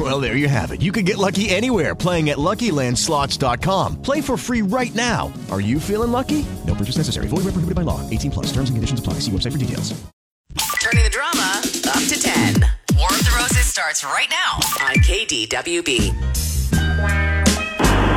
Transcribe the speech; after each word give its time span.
Well, 0.00 0.18
there 0.18 0.34
you 0.34 0.48
have 0.48 0.70
it. 0.70 0.80
You 0.80 0.92
can 0.92 1.04
get 1.04 1.18
lucky 1.18 1.50
anywhere 1.50 1.94
playing 1.94 2.30
at 2.30 2.38
LuckyLandSlots.com. 2.38 4.00
Play 4.00 4.22
for 4.22 4.38
free 4.38 4.62
right 4.62 4.94
now. 4.94 5.30
Are 5.50 5.60
you 5.60 5.78
feeling 5.78 6.10
lucky? 6.10 6.46
No 6.66 6.74
purchase 6.74 6.96
necessary. 6.96 7.26
Void 7.26 7.44
where 7.44 7.52
prohibited 7.52 7.74
by 7.74 7.82
law. 7.82 8.00
18 8.08 8.30
plus. 8.30 8.46
Terms 8.46 8.70
and 8.70 8.78
conditions 8.78 8.98
apply. 9.00 9.14
See 9.14 9.30
website 9.30 9.52
for 9.52 9.58
details. 9.58 9.92
Turning 10.80 11.04
the 11.04 11.10
drama 11.10 11.60
up 11.92 12.02
to 12.08 12.18
10. 12.18 12.54
War 12.96 13.10
of 13.10 13.18
the 13.18 13.34
Roses 13.38 13.66
starts 13.66 14.02
right 14.02 14.30
now 14.30 14.54
on 14.86 14.94
KDWB. 14.96 16.39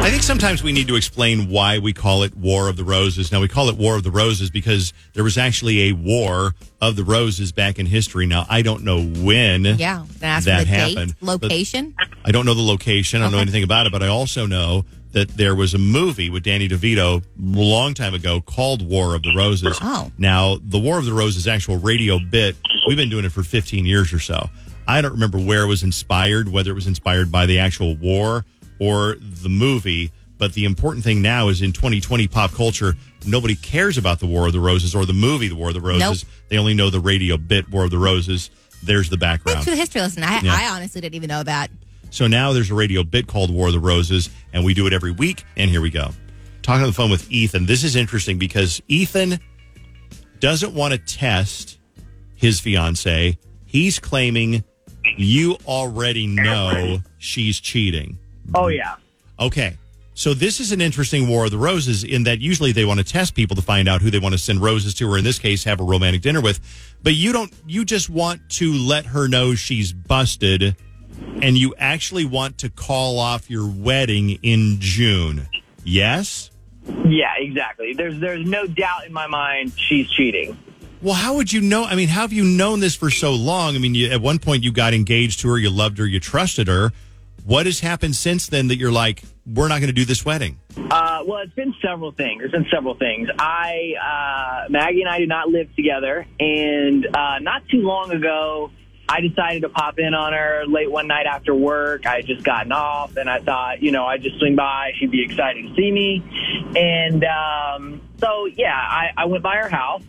I 0.04 0.10
think 0.10 0.22
sometimes 0.22 0.62
we 0.62 0.74
need 0.74 0.90
to 0.90 0.96
explain 0.96 1.50
why 1.50 1.80
we 1.80 1.94
call 1.94 2.24
it 2.24 2.36
War 2.36 2.68
of 2.68 2.76
the 2.76 2.84
Roses. 2.84 3.32
Now, 3.32 3.40
we 3.40 3.48
call 3.48 3.70
it 3.70 3.78
War 3.78 3.96
of 3.96 4.04
the 4.04 4.12
Roses 4.12 4.50
because 4.50 4.92
there 5.14 5.24
was 5.24 5.38
actually 5.38 5.90
a 5.90 5.94
War 5.94 6.54
of 6.82 6.98
the 6.98 7.06
Roses 7.06 7.54
back 7.54 7.80
in 7.80 7.86
history. 7.86 8.26
Now, 8.26 8.46
I 8.50 8.64
don't 8.64 8.84
know 8.84 9.02
when 9.02 9.64
Yeah. 9.64 10.04
That 10.20 10.44
the 10.44 10.66
happened. 10.66 11.16
date, 11.16 11.22
location. 11.22 11.96
I 12.26 12.32
don't 12.32 12.46
know 12.46 12.54
the 12.54 12.62
location. 12.62 13.22
I 13.22 13.26
don't 13.26 13.32
know 13.32 13.40
anything 13.40 13.64
about 13.64 13.86
it, 13.88 13.94
but 13.94 14.04
I 14.04 14.08
also 14.08 14.46
know 14.46 14.84
that 15.14 15.30
there 15.38 15.56
was 15.56 15.74
a 15.74 15.78
movie 15.78 16.30
with 16.30 16.44
Danny 16.44 16.68
DeVito 16.68 17.22
a 17.22 17.24
long 17.40 17.94
time 17.94 18.14
ago 18.14 18.42
called 18.42 18.82
War 18.88 19.16
of 19.16 19.24
the 19.24 19.34
Roses. 19.34 19.78
Oh. 19.82 20.12
Now, 20.18 20.58
the 20.62 20.80
War 20.80 20.98
of 21.00 21.06
the 21.06 21.14
Roses 21.14 21.48
actual 21.48 21.78
radio 21.78 22.20
bit, 22.20 22.58
we've 22.88 22.98
been 22.98 23.10
doing 23.10 23.24
it 23.24 23.32
for 23.32 23.42
15 23.44 23.86
years 23.86 24.12
or 24.12 24.20
so. 24.20 24.50
I 24.86 25.02
don't 25.02 25.14
remember 25.14 25.40
where 25.40 25.64
it 25.64 25.68
was 25.68 25.82
inspired, 25.82 26.50
whether 26.52 26.72
it 26.72 26.76
was 26.76 26.88
inspired 26.88 27.32
by 27.32 27.46
the 27.46 27.60
actual 27.60 27.96
war 27.96 28.44
or 28.80 29.16
the 29.20 29.50
movie. 29.50 30.12
But 30.38 30.54
the 30.54 30.66
important 30.66 31.04
thing 31.06 31.22
now 31.22 31.48
is 31.50 31.62
in 31.62 31.72
2020 31.72 32.28
pop 32.28 32.52
culture, 32.52 32.96
nobody 33.26 33.56
cares 33.56 33.98
about 33.98 34.20
the 34.20 34.26
War 34.28 34.48
of 34.48 34.54
the 34.54 34.60
Roses 34.60 34.94
or 34.96 35.06
the 35.06 35.14
movie 35.14 35.48
The 35.48 35.56
War 35.56 35.70
of 35.70 35.74
the 35.76 35.82
Roses. 35.82 36.24
Nope. 36.26 36.34
They 36.50 36.58
only 36.58 36.74
know 36.74 36.90
the 36.90 37.00
radio 37.00 37.38
bit 37.38 37.70
War 37.70 37.86
of 37.86 37.92
the 37.92 37.98
Roses. 38.00 38.50
There's 38.82 39.10
the 39.10 39.16
Thanks 39.18 39.44
background. 39.44 39.64
for 39.64 39.70
the 39.72 39.78
history 39.78 40.02
lesson. 40.02 40.24
I, 40.24 40.42
Yeah. 40.42 40.54
I 40.54 40.70
honestly 40.76 41.00
didn't 41.02 41.16
even 41.16 41.30
know 41.30 41.44
that. 41.44 41.70
So 42.10 42.28
now 42.28 42.52
there's 42.54 42.70
a 42.70 42.76
radio 42.76 43.04
bit 43.04 43.28
called 43.28 43.52
War 43.52 43.68
of 43.68 43.74
the 43.74 43.80
Roses, 43.80 44.30
and 44.52 44.66
we 44.66 44.74
do 44.74 44.86
it 44.86 44.94
every 44.94 45.12
week. 45.12 45.46
And 45.56 45.70
here 45.70 45.82
we 45.82 45.90
go. 45.90 46.10
Talking 46.62 46.82
on 46.84 46.88
the 46.90 46.94
phone 46.94 47.10
with 47.12 47.32
Ethan. 47.32 47.66
This 47.66 47.84
is 47.84 47.96
interesting 47.96 48.38
because 48.38 48.82
Ethan 48.88 49.40
doesn't 50.40 50.74
want 50.74 50.94
to 50.94 50.98
test 50.98 51.78
his 52.36 52.60
fiance. 52.60 53.38
He's 53.66 53.98
claiming 54.00 54.64
you 55.18 55.58
already 55.66 56.28
know 56.28 57.00
she's 57.18 57.60
cheating. 57.60 58.20
Oh 58.54 58.68
yeah. 58.68 58.96
Okay. 59.40 59.78
So 60.16 60.36
this 60.36 60.60
is 60.60 60.72
an 60.72 60.80
interesting 60.80 61.28
War 61.28 61.46
of 61.46 61.52
the 61.52 61.58
Roses 61.58 62.04
in 62.04 62.24
that 62.26 62.40
usually 62.40 62.72
they 62.72 62.86
want 62.86 63.00
to 63.00 63.04
test 63.04 63.34
people 63.34 63.56
to 63.56 63.64
find 63.64 63.88
out 63.88 64.02
who 64.02 64.12
they 64.12 64.20
want 64.20 64.34
to 64.34 64.38
send 64.38 64.62
roses 64.62 64.94
to, 64.96 65.12
or 65.12 65.18
in 65.18 65.24
this 65.24 65.40
case, 65.40 65.64
have 65.64 65.80
a 65.80 65.84
romantic 65.84 66.22
dinner 66.22 66.40
with. 66.40 66.60
But 67.02 67.16
you 67.16 67.34
don't. 67.34 67.52
You 67.66 67.84
just 67.84 68.10
want 68.10 68.48
to 68.52 68.74
let 68.74 69.08
her 69.08 69.28
know 69.28 69.56
she's 69.56 69.92
busted, 69.92 70.76
and 71.42 71.58
you 71.58 71.74
actually 71.80 72.26
want 72.26 72.60
to 72.60 72.70
call 72.70 73.18
off 73.18 73.50
your 73.50 73.68
wedding 73.68 74.38
in 74.44 74.78
June. 74.80 75.48
Yes. 75.84 76.52
Yeah, 77.06 77.34
exactly. 77.38 77.94
There's 77.94 78.20
there's 78.20 78.48
no 78.48 78.68
doubt 78.68 79.08
in 79.08 79.14
my 79.14 79.28
mind 79.28 79.74
she's 79.76 80.10
cheating. 80.12 80.58
Well, 81.02 81.16
how 81.16 81.36
would 81.36 81.52
you 81.52 81.60
know? 81.60 81.84
I 81.84 81.96
mean, 81.96 82.08
how 82.08 82.22
have 82.22 82.34
you 82.34 82.44
known 82.44 82.80
this 82.80 82.96
for 82.96 83.10
so 83.10 83.34
long? 83.34 83.76
I 83.76 83.80
mean, 83.80 83.96
you, 83.96 84.10
at 84.10 84.22
one 84.22 84.40
point 84.40 84.64
you 84.64 84.72
got 84.72 84.94
engaged 84.94 85.42
to 85.42 85.50
her, 85.50 85.58
you 85.58 85.70
loved 85.70 85.98
her, 85.98 86.06
you 86.06 86.20
trusted 86.20 86.68
her. 86.68 86.92
What 87.46 87.66
has 87.66 87.82
happened 87.82 88.16
since 88.16 88.48
then 88.48 88.70
that 88.70 88.78
you're 88.78 88.92
like, 88.92 89.22
we're 89.46 89.68
not 89.68 89.80
going 89.80 89.88
to 89.88 89.94
do 89.94 90.06
this 90.06 90.24
wedding? 90.24 90.60
Uh, 90.78 91.24
well, 91.28 91.40
it's 91.40 91.54
been 91.54 91.74
several 91.82 92.14
things. 92.14 92.40
There's 92.40 92.54
been 92.54 92.68
several 92.74 92.96
things. 92.96 93.28
I 93.38 94.66
uh, 94.66 94.70
Maggie 94.70 95.02
and 95.02 95.10
I 95.10 95.18
do 95.18 95.28
not 95.28 95.50
live 95.50 95.74
together, 95.76 96.26
and 96.40 97.06
uh, 97.06 97.40
not 97.40 97.68
too 97.68 97.82
long 97.82 98.12
ago, 98.12 98.72
I 99.10 99.20
decided 99.20 99.64
to 99.64 99.70
pop 99.70 100.00
in 100.00 100.14
on 100.14 100.32
her 100.32 100.64
late 100.66 100.90
one 100.90 101.08
night 101.08 101.26
after 101.26 101.54
work. 101.54 102.06
I 102.06 102.18
had 102.18 102.28
just 102.28 102.46
gotten 102.46 102.72
off, 102.72 103.18
and 103.18 103.30
I 103.30 103.40
thought, 103.40 103.84
you 103.84 103.92
know, 103.92 104.06
I'd 104.06 104.24
just 104.24 104.40
swing 104.40 104.56
by. 104.56 104.94
She'd 104.98 105.12
be 105.12 105.24
excited 105.24 105.68
to 105.68 105.76
see 105.76 105.92
me, 105.92 106.24
and 106.78 107.26
um, 107.26 108.02
so 108.20 108.46
yeah, 108.46 108.74
I, 108.74 109.10
I 109.18 109.26
went 109.26 109.44
by 109.44 109.58
her 109.58 109.68
house, 109.68 110.04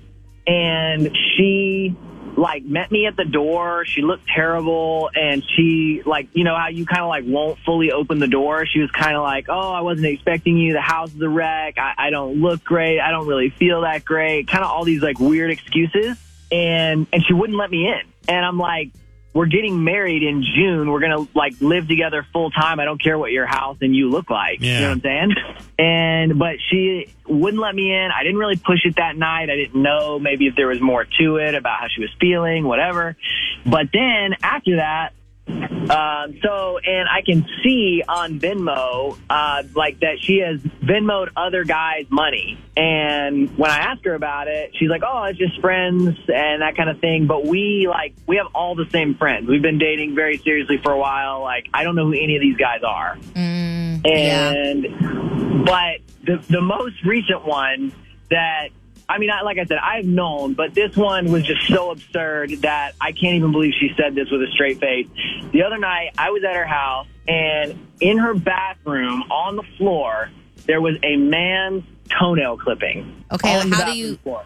and 0.47 1.10
she 1.37 1.97
like 2.36 2.64
met 2.64 2.90
me 2.90 3.06
at 3.06 3.16
the 3.16 3.24
door. 3.24 3.84
She 3.84 4.02
looked 4.02 4.26
terrible 4.26 5.10
and 5.14 5.42
she 5.44 6.02
like, 6.04 6.28
you 6.32 6.44
know 6.44 6.56
how 6.56 6.68
you 6.68 6.86
kind 6.86 7.02
of 7.02 7.08
like 7.08 7.24
won't 7.26 7.58
fully 7.60 7.92
open 7.92 8.18
the 8.18 8.28
door. 8.28 8.66
She 8.66 8.80
was 8.80 8.90
kind 8.90 9.16
of 9.16 9.22
like, 9.22 9.46
Oh, 9.48 9.72
I 9.72 9.80
wasn't 9.80 10.06
expecting 10.06 10.56
you. 10.56 10.72
The 10.72 10.80
house 10.80 11.14
is 11.14 11.20
a 11.20 11.28
wreck. 11.28 11.78
I, 11.78 11.94
I 11.96 12.10
don't 12.10 12.40
look 12.40 12.64
great. 12.64 13.00
I 13.00 13.10
don't 13.10 13.26
really 13.26 13.50
feel 13.50 13.82
that 13.82 14.04
great. 14.04 14.48
Kind 14.48 14.64
of 14.64 14.70
all 14.70 14.84
these 14.84 15.02
like 15.02 15.18
weird 15.18 15.50
excuses. 15.50 16.18
And, 16.50 17.06
and 17.12 17.24
she 17.24 17.32
wouldn't 17.32 17.58
let 17.58 17.70
me 17.70 17.88
in. 17.88 18.00
And 18.28 18.44
I'm 18.44 18.58
like, 18.58 18.90
we're 19.34 19.46
getting 19.46 19.82
married 19.82 20.22
in 20.22 20.44
June. 20.56 20.90
We're 20.90 21.00
going 21.00 21.26
to 21.26 21.28
like 21.36 21.54
live 21.60 21.88
together 21.88 22.24
full 22.32 22.52
time. 22.52 22.78
I 22.78 22.84
don't 22.84 23.02
care 23.02 23.18
what 23.18 23.32
your 23.32 23.46
house 23.46 23.78
and 23.80 23.94
you 23.94 24.08
look 24.08 24.30
like. 24.30 24.62
You 24.76 24.80
know 24.80 24.88
what 24.88 24.94
I'm 24.94 25.00
saying? 25.00 25.34
And, 25.76 26.38
but 26.38 26.58
she 26.70 27.12
wouldn't 27.26 27.60
let 27.60 27.74
me 27.74 27.92
in. 27.92 28.10
I 28.16 28.22
didn't 28.22 28.38
really 28.38 28.56
push 28.56 28.84
it 28.84 28.94
that 28.94 29.16
night. 29.16 29.50
I 29.50 29.56
didn't 29.56 29.82
know 29.82 30.20
maybe 30.20 30.46
if 30.46 30.54
there 30.54 30.68
was 30.68 30.80
more 30.80 31.04
to 31.18 31.36
it 31.38 31.56
about 31.56 31.80
how 31.80 31.86
she 31.88 32.00
was 32.00 32.10
feeling, 32.20 32.62
whatever. 32.62 33.16
But 33.66 33.88
then 33.92 34.36
after 34.40 34.76
that, 34.76 35.14
um, 35.47 36.38
so, 36.43 36.78
and 36.78 37.09
I 37.09 37.22
can 37.22 37.47
see 37.62 38.03
on 38.09 38.41
Venmo, 38.41 39.19
uh, 39.28 39.62
like 39.75 40.00
that 40.00 40.16
she 40.21 40.38
has 40.38 40.60
Venmoed 40.60 41.28
other 41.37 41.65
guys 41.65 42.06
money. 42.09 42.59
And 42.77 43.56
when 43.56 43.71
I 43.71 43.78
ask 43.78 44.03
her 44.05 44.15
about 44.15 44.49
it, 44.49 44.75
she's 44.77 44.88
like, 44.88 45.03
oh, 45.06 45.25
it's 45.25 45.38
just 45.38 45.60
friends 45.60 46.16
and 46.28 46.62
that 46.62 46.77
kind 46.77 46.88
of 46.88 47.00
thing. 47.00 47.27
But 47.27 47.44
we, 47.44 47.87
like, 47.88 48.15
we 48.27 48.37
have 48.37 48.47
all 48.55 48.75
the 48.75 48.88
same 48.91 49.15
friends. 49.15 49.47
We've 49.49 49.62
been 49.62 49.78
dating 49.78 50.15
very 50.15 50.38
seriously 50.38 50.78
for 50.82 50.93
a 50.93 50.99
while. 50.99 51.43
Like, 51.43 51.69
I 51.75 51.84
don't 51.84 51.97
know 51.97 52.06
who 52.06 52.15
any 52.15 52.37
of 52.37 52.41
these 52.41 52.56
guys 52.56 52.82
are. 52.82 53.19
yeah. 53.37 54.50
And, 54.53 55.65
but 55.65 56.00
the, 56.25 56.43
the 56.49 56.61
most 56.62 57.05
recent 57.05 57.44
one 57.47 57.93
that, 58.31 58.71
I 59.09 59.19
mean, 59.19 59.31
I, 59.31 59.42
like 59.42 59.59
I 59.59 59.65
said, 59.66 59.78
I've 59.82 60.06
known, 60.06 60.54
but 60.54 60.75
this 60.75 60.97
one 60.97 61.31
was 61.31 61.42
just 61.44 61.66
so 61.69 61.91
absurd 61.91 62.50
that 62.62 62.92
I 63.00 63.12
can't 63.12 63.34
even 63.37 63.53
believe 63.53 63.75
she 63.78 63.91
said 63.97 64.15
this 64.15 64.31
with 64.31 64.42
a 64.42 64.50
straight 64.53 64.81
face. 64.81 65.06
The 65.53 65.62
other 65.62 65.78
night, 65.78 66.10
I 66.16 66.31
was 66.31 66.42
at 66.44 66.54
her 66.56 66.66
house, 66.66 67.06
and 67.28 67.78
in 68.00 68.19
her 68.19 68.34
bathroom 68.34 69.22
on 69.31 69.56
the 69.56 69.62
floor, 69.76 70.31
there 70.66 70.81
was 70.81 70.97
a 71.03 71.16
man's 71.16 71.84
toenail 72.19 72.56
clipping. 72.59 73.25
Okay, 73.32 73.69
the 73.69 73.76
how 73.76 73.84
do 73.93 73.97
you- 73.97 74.16
floor. 74.16 74.44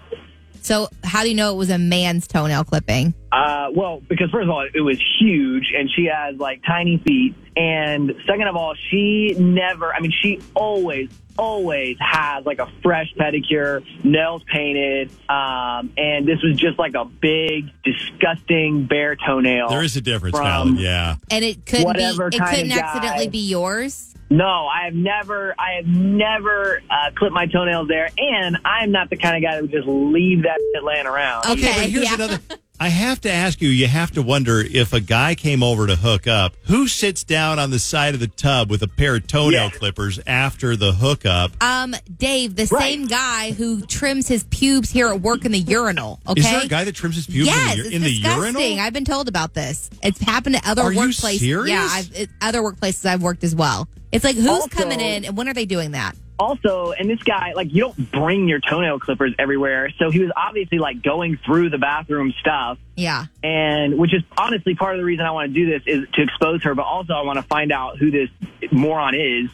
So, 0.61 0.89
how 1.05 1.23
do 1.23 1.29
you 1.31 1.35
know 1.35 1.53
it 1.53 1.57
was 1.57 1.71
a 1.71 1.79
man's 1.79 2.27
toenail 2.27 2.65
clipping? 2.65 3.15
Uh, 3.33 3.69
well, 3.73 4.03
because 4.07 4.29
first 4.31 4.43
of 4.45 4.51
all, 4.51 4.67
it 4.75 4.81
was 4.81 5.01
huge, 5.19 5.73
and 5.75 5.89
she 5.91 6.07
has 6.13 6.37
like 6.37 6.63
tiny 6.67 6.99
feet. 6.99 7.35
And 7.57 8.13
second 8.27 8.49
of 8.49 8.57
all, 8.57 8.75
she 8.91 9.35
never, 9.39 9.95
I 9.95 10.01
mean, 10.01 10.13
she 10.21 10.41
always, 10.55 11.09
always 11.39 11.97
has 12.01 12.45
like 12.45 12.59
a 12.59 12.69
fresh 12.83 13.13
pedicure, 13.19 13.83
nails 14.05 14.43
painted. 14.53 15.11
Um, 15.29 15.93
and 15.97 16.27
this 16.27 16.43
was 16.43 16.57
just 16.57 16.79
like 16.79 16.95
a 16.95 17.05
big, 17.05 17.71
disgusting 17.85 18.87
bare 18.87 19.17
toenail. 19.17 19.69
There 19.69 19.83
is 19.83 19.97
a 19.97 20.01
difference, 20.01 20.37
from- 20.37 20.77
Yeah. 20.77 21.17
And 21.31 21.45
it 21.45 21.65
couldn't 21.65 21.85
Whatever 21.87 22.29
be. 22.31 22.37
It 22.37 22.43
couldn't 22.45 22.73
accidentally 22.73 23.27
guy. 23.27 23.31
be 23.31 23.39
yours. 23.49 24.15
No, 24.31 24.45
I 24.67 24.85
have 24.85 24.95
never, 24.95 25.55
I 25.59 25.77
have 25.77 25.87
never 25.87 26.83
uh, 26.91 27.11
clipped 27.15 27.33
my 27.33 27.47
toenails 27.47 27.89
there, 27.89 28.11
and 28.19 28.59
I 28.63 28.85
am 28.85 28.93
not 28.93 29.09
the 29.09 29.17
kind 29.17 29.37
of 29.37 29.43
guy 29.43 29.55
that 29.55 29.63
would 29.63 29.71
just 29.71 29.89
leave 29.89 30.43
that 30.43 30.59
shit 30.75 30.85
laying 30.85 31.07
around. 31.07 31.47
Okay, 31.47 31.61
Yeah, 31.63 31.75
but 31.77 31.89
here's 31.91 32.05
yeah. 32.05 32.15
another. 32.15 32.39
I 32.81 32.91
have 32.91 33.21
to 33.23 33.31
ask 33.33 33.61
you. 33.61 33.69
You 33.69 33.89
have 33.89 34.13
to 34.13 34.23
wonder 34.23 34.61
if 34.61 34.93
a 34.93 35.01
guy 35.01 35.35
came 35.35 35.63
over 35.65 35.87
to 35.89 35.97
hook 35.97 36.27
up, 36.29 36.55
who 36.67 36.87
sits 36.87 37.25
down 37.25 37.59
on 37.59 37.71
the 37.71 37.79
side 37.79 38.15
of 38.15 38.21
the 38.21 38.29
tub 38.29 38.71
with 38.71 38.83
a 38.83 38.89
pair 38.89 39.17
of 39.17 39.27
toenail 39.27 39.65
Yeah. 39.65 39.71
clippers 39.71 40.21
after 40.27 40.77
the 40.77 40.93
hookup? 40.93 41.53
Um, 41.63 41.97
Dave, 42.19 42.55
the 42.55 42.67
Right. 42.67 42.81
same 42.93 43.07
guy 43.09 43.51
who 43.53 43.81
trims 43.83 44.29
his 44.29 44.45
pubes 44.45 44.91
here 44.91 45.09
at 45.09 45.21
work 45.21 45.45
in 45.45 45.51
the 45.53 45.59
urinal. 45.59 46.21
Okay. 46.29 46.41
Is 46.41 46.47
there 46.51 46.63
a 46.63 46.69
guy 46.69 46.85
that 46.85 46.95
trims 46.95 47.17
his 47.17 47.27
pubes 47.27 47.47
yes, 47.49 47.79
in 47.79 47.83
the, 47.85 47.97
in 47.97 48.03
the 48.03 48.11
urinal? 48.13 48.79
I've 48.81 48.93
been 48.93 49.05
told 49.05 49.29
about 49.29 49.55
this. 49.55 49.91
It's 50.03 50.21
happened 50.21 50.57
at 50.57 50.67
other 50.67 50.83
Are 50.83 50.93
workplaces. 50.93 51.67
Yeah, 51.69 51.89
I've, 51.91 52.15
it, 52.15 52.31
other 52.41 52.61
workplaces 52.63 53.07
I've 53.07 53.23
worked 53.23 53.43
as 53.43 53.55
well. 53.57 53.89
It's 54.13 54.25
like 54.25 54.37
who's 54.37 54.47
Also- 54.49 54.69
coming 54.69 55.01
in 55.01 55.25
and 55.25 55.37
when 55.37 55.49
are 55.49 55.55
they 55.55 55.67
doing 55.67 55.91
that? 55.93 56.15
Also, 56.39 56.93
and 56.93 57.11
this 57.11 57.23
guy, 57.23 57.53
like, 57.55 57.73
you 57.73 57.83
don't 57.83 58.11
bring 58.13 58.49
your 58.49 58.61
toenail 58.61 59.01
clippers 59.01 59.35
everywhere. 59.39 59.91
So 59.99 60.11
he 60.11 60.21
was 60.21 60.31
obviously 60.37 60.79
like 60.79 61.03
going 61.03 61.39
through 61.45 61.71
the 61.71 61.79
bathroom 61.79 62.33
stuff. 62.41 62.79
Yeah. 62.97 63.27
And 63.43 63.99
which 63.99 64.15
is 64.15 64.23
honestly 64.37 64.75
part 64.75 64.95
of 64.95 65.01
the 65.01 65.05
reason 65.05 65.25
I 65.25 65.31
want 65.31 65.53
to 65.53 65.55
do 65.55 65.71
this 65.71 65.83
is 65.87 66.07
to 66.15 66.23
expose 66.23 66.63
her, 66.65 66.75
but 66.75 66.85
also 66.85 67.13
I 67.13 67.23
want 67.23 67.39
to 67.39 67.43
find 67.43 67.73
out 67.73 67.99
who 67.99 68.11
this 68.11 68.29
moron 68.71 69.15
is. 69.15 69.51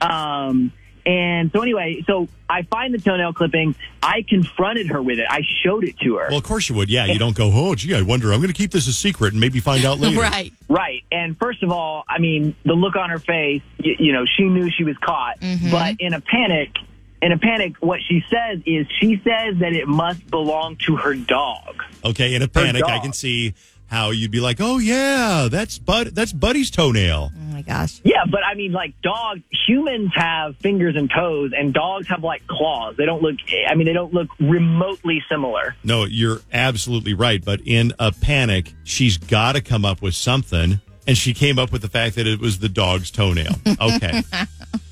Um, 0.00 0.72
And 1.08 1.50
so 1.52 1.62
anyway, 1.62 2.04
so 2.06 2.28
I 2.50 2.62
find 2.64 2.92
the 2.92 2.98
toenail 2.98 3.32
clipping. 3.32 3.74
I 4.02 4.26
confronted 4.28 4.88
her 4.88 5.02
with 5.02 5.18
it. 5.18 5.26
I 5.28 5.40
showed 5.64 5.84
it 5.84 5.98
to 6.00 6.16
her. 6.16 6.26
Well, 6.28 6.36
of 6.36 6.44
course 6.44 6.68
you 6.68 6.74
would. 6.74 6.90
Yeah, 6.90 7.06
you 7.06 7.18
don't 7.18 7.34
go, 7.34 7.50
oh, 7.50 7.74
gee, 7.74 7.94
I 7.94 8.02
wonder. 8.02 8.30
I'm 8.30 8.40
going 8.40 8.52
to 8.52 8.54
keep 8.54 8.72
this 8.72 8.86
a 8.88 8.92
secret 8.92 9.32
and 9.32 9.40
maybe 9.40 9.58
find 9.58 9.86
out 9.86 9.98
later. 10.00 10.20
Right. 10.20 10.52
Right. 10.68 11.04
And 11.10 11.38
first 11.38 11.62
of 11.62 11.72
all, 11.72 12.04
I 12.06 12.18
mean, 12.18 12.54
the 12.64 12.74
look 12.74 12.94
on 12.94 13.08
her 13.08 13.18
face, 13.18 13.62
you, 13.78 13.96
you 13.98 14.12
know, 14.12 14.26
she 14.36 14.44
knew 14.44 14.70
she 14.70 14.84
was 14.84 14.98
caught. 14.98 15.40
Mm-hmm. 15.40 15.70
But 15.70 15.96
in 15.98 16.12
a 16.12 16.20
panic, 16.20 16.76
in 17.22 17.32
a 17.32 17.38
panic, 17.38 17.76
what 17.80 18.00
she 18.06 18.22
says 18.30 18.60
is 18.66 18.86
she 19.00 19.16
says 19.24 19.60
that 19.60 19.72
it 19.72 19.88
must 19.88 20.30
belong 20.30 20.76
to 20.84 20.96
her 20.96 21.14
dog. 21.14 21.82
Okay, 22.04 22.34
in 22.34 22.42
a 22.42 22.48
panic, 22.48 22.84
I 22.84 22.98
can 22.98 23.14
see 23.14 23.54
how 23.86 24.10
you'd 24.10 24.30
be 24.30 24.40
like, 24.40 24.58
oh 24.60 24.76
yeah, 24.76 25.48
that's 25.50 25.78
Bud, 25.78 26.08
that's 26.08 26.32
Buddy's 26.32 26.70
toenail. 26.70 27.30
Oh 27.34 27.47
my 27.58 27.62
gosh. 27.62 28.00
Yeah, 28.04 28.24
but 28.30 28.40
I 28.44 28.54
mean, 28.54 28.72
like 28.72 28.94
dogs, 29.02 29.42
humans 29.66 30.12
have 30.14 30.56
fingers 30.58 30.94
and 30.96 31.10
toes, 31.10 31.50
and 31.56 31.74
dogs 31.74 32.06
have 32.08 32.22
like 32.22 32.46
claws. 32.46 32.96
They 32.96 33.04
don't 33.06 33.20
look, 33.22 33.36
I 33.68 33.74
mean, 33.74 33.86
they 33.86 33.92
don't 33.92 34.14
look 34.14 34.28
remotely 34.38 35.22
similar. 35.28 35.74
No, 35.82 36.04
you're 36.04 36.40
absolutely 36.52 37.14
right. 37.14 37.44
But 37.44 37.60
in 37.64 37.92
a 37.98 38.12
panic, 38.12 38.72
she's 38.84 39.18
got 39.18 39.52
to 39.56 39.60
come 39.60 39.84
up 39.84 40.02
with 40.02 40.14
something. 40.14 40.80
And 41.06 41.16
she 41.16 41.32
came 41.32 41.58
up 41.58 41.72
with 41.72 41.80
the 41.82 41.88
fact 41.88 42.16
that 42.16 42.26
it 42.26 42.38
was 42.38 42.58
the 42.58 42.68
dog's 42.68 43.10
toenail. 43.10 43.54
Okay. 43.80 44.22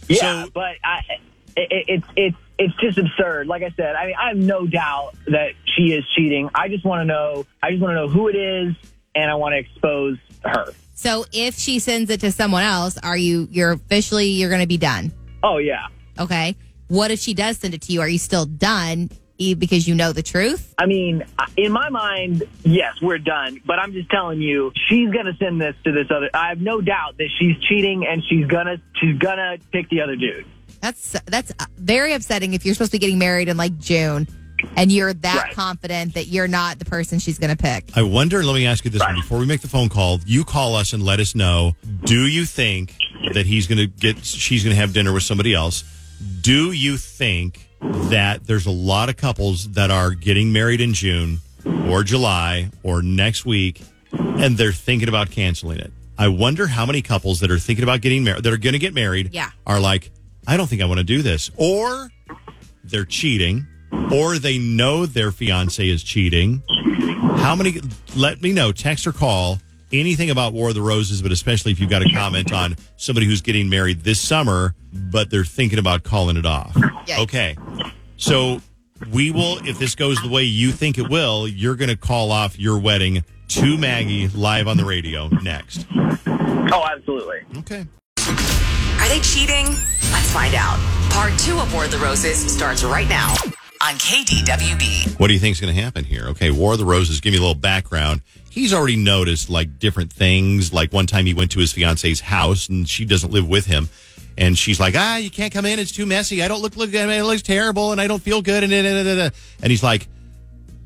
Yeah, 0.09 0.45
So- 0.45 0.51
but 0.55 0.77
I, 0.83 1.01
it, 1.57 1.69
it, 1.71 1.85
it's 1.89 2.07
it's 2.17 2.37
it's 2.59 2.75
just 2.77 2.97
absurd. 2.99 3.47
Like 3.49 3.63
I 3.63 3.71
said, 3.77 3.95
I 3.97 4.07
mean, 4.07 4.15
I 4.19 4.29
have 4.29 4.37
no 4.39 4.67
doubt 4.67 5.15
that 5.27 5.53
she 5.65 5.93
is 5.93 6.05
cheating. 6.17 6.49
I 6.55 6.69
just 6.69 6.85
want 6.87 7.01
to 7.03 7.05
know. 7.05 7.45
I 7.63 7.71
just 7.71 7.83
want 7.83 7.91
to 7.93 7.95
know 7.97 8.09
who 8.09 8.29
it 8.29 8.35
is, 8.37 8.75
and 9.15 9.31
I 9.31 9.35
want 9.35 9.53
to 9.53 9.59
expose 9.59 10.17
her. 10.45 10.73
So 10.97 11.27
if 11.31 11.57
she 11.57 11.79
sends 11.79 12.11
it 12.11 12.21
to 12.21 12.33
someone 12.33 12.63
else, 12.65 12.99
are 12.99 13.17
you 13.17 13.47
you're 13.51 13.73
officially 13.73 14.29
you're 14.29 14.49
going 14.49 14.63
to 14.63 14.67
be 14.67 14.79
done? 14.79 15.13
Oh 15.43 15.59
yeah. 15.59 15.87
Okay. 16.19 16.57
What 16.89 17.11
if 17.11 17.21
she 17.21 17.35
does 17.35 17.59
send 17.59 17.75
it 17.75 17.83
to 17.83 17.93
you? 17.93 18.01
Are 18.01 18.09
you 18.09 18.19
still 18.19 18.47
done 18.47 19.11
because 19.39 19.87
you 19.87 19.95
know 19.95 20.13
the 20.13 20.23
truth? 20.23 20.75
I 20.79 20.87
mean, 20.87 21.23
in 21.59 21.71
my 21.71 21.91
mind, 21.91 22.45
yes, 22.65 22.95
we're 23.03 23.19
done. 23.19 23.61
But 23.67 23.79
I'm 23.79 23.93
just 23.93 24.09
telling 24.11 24.41
you, 24.41 24.73
she's 24.89 25.11
gonna 25.11 25.37
send 25.39 25.61
this 25.61 25.75
to 25.85 25.93
this 25.93 26.07
other. 26.11 26.31
I 26.33 26.49
have 26.49 26.61
no 26.61 26.81
doubt 26.81 27.19
that 27.19 27.29
she's 27.39 27.57
cheating, 27.69 28.07
and 28.07 28.23
she's 28.27 28.47
gonna 28.47 28.81
she's 28.99 29.19
gonna 29.19 29.59
pick 29.73 29.91
the 29.91 30.01
other 30.01 30.17
dude. 30.17 30.47
That's 30.81 31.15
that's 31.27 31.53
uh, 31.61 31.67
very 31.77 32.15
upsetting 32.15 32.55
if 32.55 32.65
you're 32.65 32.75
supposed 32.75 32.93
to 32.93 32.99
be 32.99 33.01
getting 33.01 33.19
married 33.19 33.49
in 33.49 33.59
like 33.59 33.77
June 33.79 34.27
and 34.77 34.91
you're 34.93 35.13
that 35.15 35.43
Right. 35.45 35.55
confident 35.55 36.15
that 36.15 36.29
you're 36.29 36.49
not 36.49 36.79
the 36.79 36.85
person 36.85 37.19
she's 37.19 37.39
going 37.39 37.55
to 37.55 37.63
pick. 37.63 37.91
I 37.97 38.03
wonder, 38.03 38.43
let 38.45 38.55
me 38.55 38.67
ask 38.67 38.85
you 38.85 38.91
this 38.91 39.01
one 39.03 39.15
before 39.17 39.39
we 39.39 39.47
make 39.47 39.61
the 39.61 39.69
phone 39.69 39.89
call. 39.89 40.21
You 40.27 40.45
call 40.45 40.75
us 40.75 40.93
and 40.93 41.03
let 41.03 41.21
us 41.21 41.35
know. 41.35 41.75
Do 42.05 42.27
you 42.27 42.45
think 42.45 42.95
that 43.35 43.47
he's 43.47 43.67
going 43.67 43.79
to 43.79 43.87
get, 43.87 44.25
she's 44.25 44.63
going 44.65 44.75
to 44.75 44.81
have 44.81 44.93
dinner 44.93 45.13
with 45.13 45.23
somebody 45.25 45.55
else? 45.55 45.85
Do 46.41 46.73
you 46.73 46.97
think 46.97 47.69
that 48.11 48.47
there's 48.47 48.67
a 48.67 48.71
lot 48.71 49.09
of 49.09 49.17
couples 49.17 49.71
that 49.73 49.91
are 49.91 50.11
getting 50.13 50.53
married 50.53 50.81
in 50.81 50.95
June 50.95 51.39
or 51.89 52.03
July 52.03 52.71
or 52.83 53.03
next 53.03 53.45
week 53.45 53.83
and 54.13 54.57
they're 54.57 54.73
thinking 54.73 55.09
about 55.09 55.31
canceling 55.31 55.79
it? 55.79 55.93
I 56.19 56.29
wonder 56.29 56.67
how 56.67 56.87
many 56.87 57.03
couples 57.03 57.41
that 57.41 57.51
are 57.51 57.59
thinking 57.59 57.83
about 57.83 58.01
getting 58.01 58.25
married, 58.25 58.43
that 58.43 58.51
are 58.53 58.57
going 58.57 58.73
to 58.73 58.79
get 58.79 58.95
married, 58.95 59.31
Yeah. 59.35 59.51
are 59.67 59.79
like, 59.79 60.11
I 60.47 60.57
don't 60.57 60.67
think 60.67 60.81
I 60.81 60.87
want 60.87 60.99
to 60.99 61.05
do 61.05 61.21
this. 61.21 61.51
Or 61.57 62.11
they're 62.85 63.05
cheating, 63.05 63.67
or 64.13 64.39
they 64.39 64.59
know 64.59 65.07
their 65.07 65.33
fiance 65.33 65.87
is 65.87 66.03
cheating. 66.03 66.63
How 67.39 67.55
many? 67.55 67.81
Let 68.17 68.43
me 68.43 68.53
know. 68.53 68.73
Text 68.73 69.07
or 69.07 69.13
call 69.13 69.59
anything 69.93 70.31
about 70.31 70.53
War 70.53 70.69
of 70.71 70.75
the 70.75 70.83
Roses, 70.83 71.23
but 71.23 71.33
especially 71.33 71.73
if 71.73 71.81
you've 71.81 71.91
got 71.91 72.03
a 72.03 72.11
comment 72.11 72.53
on 72.53 72.77
somebody 72.97 73.27
who's 73.27 73.41
getting 73.41 73.69
married 73.69 74.01
this 74.01 74.21
summer, 74.21 74.75
but 74.93 75.31
they're 75.31 75.45
thinking 75.45 75.79
about 75.79 76.03
calling 76.03 76.37
it 76.37 76.47
off. 76.47 76.75
Yikes. 76.75 77.19
Okay. 77.23 77.57
So 78.17 78.61
we 79.13 79.31
will, 79.31 79.59
if 79.67 79.79
this 79.79 79.95
goes 79.95 80.21
the 80.23 80.29
way 80.29 80.43
you 80.43 80.73
think 80.73 80.99
it 80.99 81.09
will, 81.09 81.47
you're 81.47 81.77
going 81.77 81.91
to 81.91 81.97
call 81.97 82.33
off 82.33 82.59
your 82.59 82.79
wedding 82.79 83.25
to 83.49 83.79
Maggie 83.79 84.29
live 84.29 84.67
on 84.67 84.77
the 84.77 84.85
radio 84.85 85.29
next. 85.43 85.87
Oh, 85.93 86.85
absolutely. 86.91 87.41
Okay. 87.59 87.87
Are 88.19 89.09
they 89.09 89.21
cheating? 89.21 89.67
Let's 90.11 90.33
find 90.33 90.55
out. 90.55 90.79
Part 91.11 91.39
two 91.39 91.59
of 91.59 91.73
War 91.73 91.85
of 91.85 91.91
the 91.91 91.99
Roses 91.99 92.39
starts 92.53 92.83
right 92.83 93.09
now 93.09 93.35
on 93.83 93.95
KDWB. 93.95 95.19
What 95.19 95.29
do 95.29 95.33
you 95.35 95.39
think 95.39 95.53
is 95.55 95.61
going 95.61 95.75
to 95.75 95.81
happen 95.81 96.05
here? 96.05 96.27
Okay, 96.29 96.51
War 96.51 96.73
of 96.73 96.79
the 96.79 96.85
Roses, 96.85 97.21
give 97.21 97.33
me 97.33 97.39
a 97.39 97.41
little 97.41 97.55
background. 97.55 98.23
He's 98.51 98.73
already 98.73 98.97
noticed 98.97 99.51
like 99.51 99.79
different 99.79 100.13
things. 100.13 100.73
Like 100.73 100.93
one 100.93 101.07
time 101.07 101.27
he 101.27 101.35
went 101.35 101.51
to 101.53 101.59
his 101.61 101.73
fiance's 101.73 102.21
house 102.21 102.69
and 102.69 102.89
she 102.89 103.05
doesn't 103.05 103.31
live 103.31 103.47
with 103.49 103.67
him. 103.67 103.89
And 104.39 104.57
she's 104.57 104.79
like, 104.81 104.95
ah, 104.97 105.17
you 105.17 105.31
can't 105.31 105.53
come 105.53 105.65
in. 105.67 105.79
It's 105.79 105.93
too 105.93 106.07
messy. 106.07 106.43
I 106.43 106.49
don't 106.49 106.61
look, 106.63 106.77
look, 106.77 106.93
it 106.93 107.25
looks 107.25 107.43
terrible 107.43 107.93
and 107.93 108.01
I 108.01 108.07
don't 108.07 108.23
feel 108.23 108.43
good. 108.43 108.63
And, 108.65 108.71
da, 108.73 109.03
da. 109.15 109.31
and 109.63 109.71
he's 109.71 109.83
like, 109.83 110.09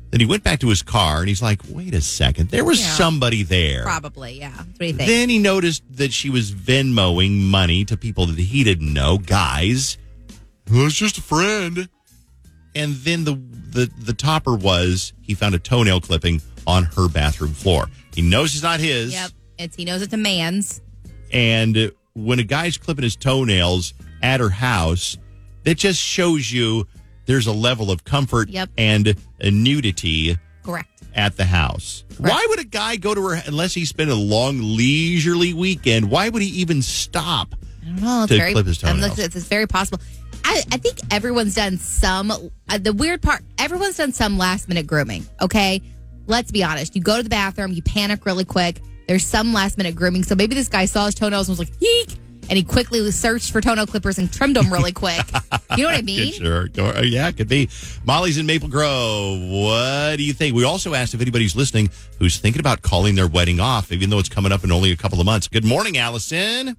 then 0.09 0.19
he 0.19 0.25
went 0.25 0.43
back 0.43 0.59
to 0.59 0.67
his 0.69 0.83
car 0.83 1.19
and 1.19 1.27
he's 1.29 1.41
like, 1.41 1.61
wait 1.69 1.93
a 1.93 2.01
second. 2.01 2.49
There 2.49 2.65
was 2.65 2.81
Yeah. 2.81 2.87
somebody 2.87 3.43
there. 3.43 3.83
Probably, 3.83 4.39
yeah. 4.39 4.51
What 4.55 4.79
do 4.79 4.85
you 4.85 4.93
think? 4.93 5.07
Then 5.09 5.29
he 5.29 5.39
noticed 5.39 5.83
that 5.95 6.11
she 6.11 6.29
was 6.29 6.51
Venmoing 6.51 7.41
money 7.41 7.85
to 7.85 7.95
people 7.95 8.25
that 8.25 8.37
he 8.37 8.63
didn't 8.65 8.93
know, 8.93 9.17
guys. 9.17 9.97
Well, 10.69 10.85
it's 10.85 10.95
just 10.95 11.17
a 11.17 11.21
friend. 11.21 11.87
And 12.75 12.95
then 12.95 13.23
the, 13.25 13.35
the 13.71 13.91
the 13.99 14.13
topper 14.13 14.55
was 14.55 15.13
he 15.21 15.33
found 15.33 15.55
a 15.55 15.59
toenail 15.59 16.01
clipping 16.01 16.41
on 16.67 16.83
her 16.83 17.07
bathroom 17.09 17.53
floor. 17.53 17.87
He 18.13 18.21
knows 18.21 18.53
it's 18.53 18.63
not 18.63 18.79
his. 18.79 19.13
yep. 19.13 19.31
It's 19.57 19.75
he 19.75 19.85
knows 19.85 20.01
it's 20.01 20.13
a 20.13 20.17
man's. 20.17 20.81
And 21.33 21.91
when 22.13 22.39
a 22.39 22.43
guy's 22.43 22.77
clipping 22.77 23.03
his 23.03 23.15
toenails 23.15 23.93
at 24.21 24.39
her 24.39 24.49
house, 24.49 25.17
that 25.63 25.75
just 25.77 25.99
shows 26.01 26.51
you 26.51 26.87
there's 27.25 27.47
a 27.47 27.51
level 27.53 27.91
of 27.91 28.03
comfort 28.03 28.49
Yep. 28.49 28.69
and 28.77 29.15
a 29.39 29.51
nudity 29.51 30.37
Correct. 30.63 30.89
at 31.15 31.37
the 31.37 31.45
house. 31.45 32.03
Why 32.17 32.45
would 32.49 32.59
a 32.59 32.63
guy 32.65 32.95
go 32.97 33.13
to 33.15 33.21
her 33.29 33.41
unless 33.45 33.73
he 33.73 33.85
spent 33.85 34.09
a 34.09 34.15
long 34.15 34.59
leisurely 34.61 35.53
weekend? 35.53 36.09
Why 36.11 36.29
would 36.29 36.41
he 36.41 36.49
even 36.59 36.81
stop? 36.81 37.55
I 37.81 37.85
don't 37.85 38.01
know. 38.01 38.23
It's 38.23 38.31
To 38.31 38.37
very, 38.37 38.53
clip 38.53 38.65
his 38.67 38.77
toenails. 38.79 39.09
look- 39.17 39.19
It's, 39.19 39.35
it's 39.35 39.45
very 39.47 39.67
possible. 39.67 39.99
I, 40.43 40.63
I 40.71 40.77
think 40.77 40.97
everyone's 41.11 41.55
done 41.55 41.77
some. 41.77 42.31
Uh, 42.31 42.77
the 42.77 42.93
weird 42.93 43.21
part, 43.21 43.43
everyone's 43.57 43.97
done 43.97 44.11
some 44.13 44.37
last 44.37 44.67
minute 44.67 44.87
grooming. 44.87 45.25
Okay, 45.41 45.81
let's 46.27 46.51
be 46.51 46.63
honest. 46.63 46.95
You 46.95 47.01
go 47.01 47.17
to 47.17 47.23
the 47.23 47.29
bathroom, 47.29 47.71
you 47.71 47.81
panic 47.81 48.25
really 48.25 48.45
quick. 48.45 48.81
There's 49.07 49.25
some 49.25 49.53
last 49.53 49.77
minute 49.77 49.95
grooming. 49.95 50.23
So 50.23 50.35
maybe 50.35 50.55
this 50.55 50.69
guy 50.69 50.85
saw 50.85 51.05
his 51.05 51.15
toenails 51.15 51.49
and 51.49 51.57
was 51.57 51.67
like, 51.67 51.81
"Eek," 51.81 52.17
and 52.49 52.57
he 52.57 52.63
quickly 52.63 53.09
searched 53.11 53.51
for 53.51 53.61
toenail 53.61 53.87
clippers 53.87 54.17
and 54.17 54.31
trimmed 54.31 54.55
them 54.55 54.71
really 54.71 54.91
quick. 54.91 55.19
you 55.77 55.83
know 55.83 55.89
what 55.89 55.95
I 55.95 56.01
mean? 56.01 56.33
Sure. 56.33 56.69
Uh, 56.77 57.01
Yeah, 57.01 57.27
it 57.27 57.37
could 57.37 57.49
be. 57.49 57.69
Molly's 58.05 58.37
in 58.37 58.45
Maple 58.45 58.69
Grove. 58.69 59.39
What 59.41 60.17
do 60.17 60.23
you 60.23 60.33
think? 60.33 60.55
We 60.55 60.63
also 60.63 60.93
asked 60.93 61.13
if 61.13 61.21
anybody's 61.21 61.55
listening 61.55 61.89
who's 62.19 62.37
thinking 62.37 62.59
about 62.59 62.81
calling 62.81 63.15
their 63.15 63.27
wedding 63.27 63.59
off, 63.59 63.91
even 63.91 64.09
though 64.09 64.19
it's 64.19 64.29
coming 64.29 64.51
up 64.51 64.63
in 64.63 64.71
only 64.71 64.91
a 64.91 64.97
couple 64.97 65.19
of 65.19 65.25
months. 65.25 65.47
Good 65.47 65.65
morning, 65.65 65.97
Allison. 65.97 66.77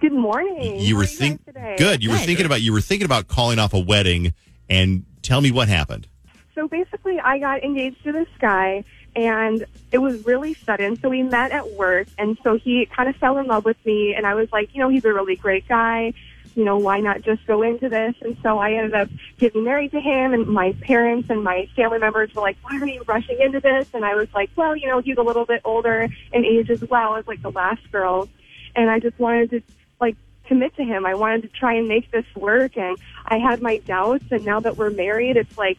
Good 0.00 0.12
morning. 0.12 0.80
You 0.80 0.94
How 0.94 0.98
were 0.98 1.00
are 1.00 1.04
you 1.04 1.08
think 1.08 1.44
guys 1.44 1.54
today? 1.54 1.76
good. 1.76 2.02
You 2.02 2.10
were 2.10 2.16
thinking 2.16 2.46
about 2.46 2.62
you 2.62 2.72
were 2.72 2.80
thinking 2.80 3.04
about 3.04 3.28
calling 3.28 3.58
off 3.58 3.74
a 3.74 3.78
wedding, 3.78 4.32
and 4.68 5.04
tell 5.22 5.40
me 5.42 5.50
what 5.50 5.68
happened. 5.68 6.06
So 6.54 6.66
basically, 6.68 7.20
I 7.20 7.38
got 7.38 7.62
engaged 7.62 8.02
to 8.04 8.12
this 8.12 8.28
guy, 8.40 8.84
and 9.14 9.66
it 9.92 9.98
was 9.98 10.24
really 10.24 10.54
sudden. 10.54 10.96
So 10.96 11.10
we 11.10 11.22
met 11.22 11.52
at 11.52 11.70
work, 11.72 12.08
and 12.16 12.38
so 12.42 12.56
he 12.56 12.86
kind 12.86 13.10
of 13.10 13.16
fell 13.16 13.36
in 13.38 13.46
love 13.46 13.66
with 13.66 13.76
me, 13.84 14.14
and 14.14 14.26
I 14.26 14.34
was 14.34 14.50
like, 14.52 14.74
you 14.74 14.80
know, 14.80 14.88
he's 14.88 15.04
a 15.04 15.12
really 15.12 15.36
great 15.36 15.68
guy. 15.68 16.14
You 16.56 16.64
know, 16.64 16.78
why 16.78 17.00
not 17.00 17.20
just 17.20 17.46
go 17.46 17.62
into 17.62 17.88
this? 17.88 18.14
And 18.22 18.36
so 18.42 18.58
I 18.58 18.72
ended 18.72 18.94
up 18.94 19.08
getting 19.38 19.64
married 19.64 19.92
to 19.92 20.00
him, 20.00 20.32
and 20.32 20.46
my 20.46 20.72
parents 20.80 21.28
and 21.28 21.44
my 21.44 21.68
family 21.76 21.98
members 21.98 22.34
were 22.34 22.42
like, 22.42 22.56
why 22.62 22.78
are 22.80 22.86
you 22.86 23.02
rushing 23.06 23.38
into 23.38 23.60
this? 23.60 23.86
And 23.92 24.04
I 24.04 24.14
was 24.14 24.28
like, 24.34 24.50
well, 24.56 24.74
you 24.74 24.88
know, 24.88 25.00
he's 25.00 25.18
a 25.18 25.22
little 25.22 25.44
bit 25.44 25.60
older 25.64 26.08
in 26.32 26.44
age 26.44 26.70
as 26.70 26.80
well 26.88 27.16
as 27.16 27.26
like 27.26 27.42
the 27.42 27.50
last 27.50 27.82
girls, 27.92 28.30
and 28.74 28.88
I 28.88 28.98
just 28.98 29.18
wanted 29.18 29.50
to 29.50 29.62
like 30.00 30.16
commit 30.46 30.74
to 30.76 30.84
him. 30.84 31.06
I 31.06 31.14
wanted 31.14 31.42
to 31.42 31.48
try 31.48 31.74
and 31.74 31.86
make 31.88 32.10
this 32.10 32.24
work 32.34 32.76
and 32.76 32.96
I 33.26 33.38
had 33.38 33.62
my 33.62 33.78
doubts 33.78 34.24
and 34.30 34.44
now 34.44 34.60
that 34.60 34.76
we're 34.76 34.90
married 34.90 35.36
it's 35.36 35.56
like 35.56 35.78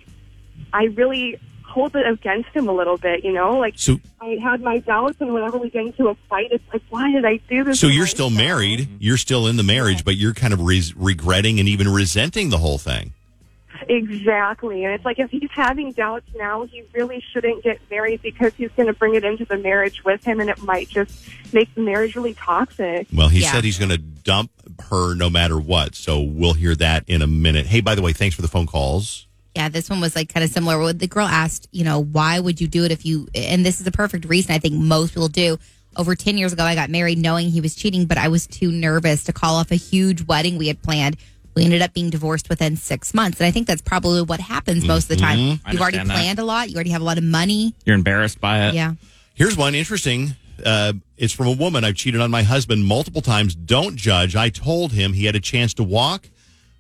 I 0.73 0.85
really 0.85 1.39
hold 1.65 1.95
it 1.95 2.05
against 2.05 2.49
him 2.49 2.67
a 2.67 2.73
little 2.73 2.97
bit, 2.97 3.23
you 3.23 3.31
know? 3.31 3.57
Like 3.57 3.73
So 3.77 3.99
I 4.19 4.37
had 4.41 4.61
my 4.61 4.79
doubts 4.79 5.17
and 5.19 5.33
whenever 5.33 5.57
we 5.57 5.69
get 5.69 5.85
into 5.85 6.07
a 6.09 6.15
fight 6.29 6.47
it's 6.51 6.63
like 6.71 6.83
why 6.89 7.11
did 7.11 7.25
I 7.25 7.37
do 7.49 7.63
this? 7.63 7.79
so 7.79 7.87
you're 7.87 8.07
still 8.07 8.29
married. 8.29 8.87
You're 8.99 9.17
still 9.17 9.47
in 9.47 9.57
the 9.57 9.63
marriage, 9.63 10.05
but 10.05 10.15
you're 10.15 10.33
kind 10.33 10.53
of 10.53 10.61
re- 10.61 10.93
regretting 10.95 11.59
and 11.59 11.67
even 11.67 11.87
resenting 11.89 12.49
the 12.49 12.57
whole 12.57 12.77
thing. 12.77 13.13
Exactly. 13.89 14.83
And 14.85 14.93
it's 14.93 15.05
like 15.05 15.19
if 15.19 15.31
he's 15.31 15.50
having 15.51 15.91
doubts 15.91 16.27
now, 16.35 16.63
he 16.63 16.83
really 16.93 17.23
shouldn't 17.33 17.63
get 17.63 17.79
married 17.89 18.21
because 18.21 18.53
he's 18.55 18.71
going 18.71 18.88
to 18.88 18.93
bring 18.93 19.15
it 19.15 19.23
into 19.23 19.45
the 19.45 19.57
marriage 19.57 20.03
with 20.03 20.23
him 20.23 20.39
and 20.39 20.50
it 20.50 20.61
might 20.63 20.89
just 20.89 21.27
make 21.53 21.73
the 21.75 21.81
marriage 21.81 22.15
really 22.15 22.33
toxic. 22.33 23.07
Well, 23.13 23.29
he 23.29 23.41
Yeah. 23.41 23.51
said 23.51 23.63
he's 23.63 23.77
going 23.77 23.91
to 23.91 23.97
dump 23.97 24.51
her 24.89 25.15
no 25.15 25.29
matter 25.29 25.59
what. 25.59 25.95
So 25.95 26.19
we'll 26.21 26.53
hear 26.53 26.75
that 26.75 27.03
in 27.07 27.21
a 27.21 27.27
minute. 27.27 27.65
Hey, 27.67 27.81
by 27.81 27.95
the 27.95 28.01
way, 28.01 28.13
thanks 28.13 28.35
for 28.35 28.41
the 28.41 28.47
phone 28.47 28.67
calls. 28.67 29.27
Yeah, 29.55 29.67
this 29.67 29.89
one 29.89 30.00
was 30.00 30.15
like 30.15 30.33
kind 30.33 30.43
of 30.43 30.50
similar. 30.50 30.93
The 30.93 31.07
girl 31.07 31.27
asked, 31.27 31.67
you 31.71 31.83
know, 31.83 32.00
why 32.01 32.39
would 32.39 32.61
you 32.61 32.67
do 32.67 32.85
it 32.85 32.91
if 32.91 33.05
you, 33.05 33.27
and 33.35 33.65
this 33.65 33.81
is 33.81 33.88
a 33.88 33.91
perfect 33.91 34.25
reason 34.25 34.53
I 34.53 34.59
think 34.59 34.75
most 34.75 35.13
people 35.13 35.27
do. 35.27 35.57
Over 35.97 36.15
10 36.15 36.38
years 36.38 36.53
ago, 36.53 36.63
I 36.63 36.73
got 36.73 36.89
married 36.89 37.17
knowing 37.17 37.50
he 37.50 37.59
was 37.59 37.75
cheating, 37.75 38.05
but 38.05 38.17
I 38.17 38.29
was 38.29 38.47
too 38.47 38.71
nervous 38.71 39.25
to 39.25 39.33
call 39.33 39.55
off 39.55 39.71
a 39.71 39.75
huge 39.75 40.21
wedding 40.25 40.57
we 40.57 40.67
had 40.67 40.81
planned. 40.81 41.17
We 41.55 41.65
ended 41.65 41.81
up 41.81 41.93
being 41.93 42.10
divorced 42.10 42.48
within 42.50 42.77
six 42.77 43.13
months. 43.13 43.39
And 43.39 43.48
I 43.48 43.51
think 43.51 43.67
that's 43.67 43.81
probably 43.81 44.22
what 44.22 44.39
happens 44.39 44.86
most 44.86 45.03
of 45.03 45.10
the 45.10 45.15
time. 45.17 45.38
Mhm. 45.38 45.60
I 45.65 45.72
You've 45.72 45.81
already 45.81 45.98
understand 45.98 46.10
that. 46.10 46.24
planned 46.24 46.39
a 46.39 46.43
lot. 46.46 46.70
You 46.70 46.75
already 46.75 46.91
have 46.91 47.01
a 47.01 47.05
lot 47.05 47.17
of 47.17 47.24
money. 47.24 47.74
You're 47.86 47.96
embarrassed 47.96 48.39
by 48.39 48.67
it. 48.67 48.74
Yeah. 48.75 48.93
Here's 49.34 49.58
one 49.58 49.75
interesting. 49.75 50.36
Uh, 50.65 50.93
it's 51.17 51.34
from 51.34 51.48
a 51.48 51.51
woman. 51.51 51.84
I've 51.84 51.96
cheated 51.96 52.22
on 52.22 52.31
my 52.31 52.43
husband 52.43 52.86
multiple 52.86 53.22
times. 53.22 53.55
Don't 53.55 53.96
judge. 53.96 54.36
I 54.36 54.50
told 54.50 54.91
him 54.93 55.13
he 55.13 55.25
had 55.25 55.36
a 55.36 55.39
chance 55.39 55.74
to 55.75 55.84
walk, 55.84 56.29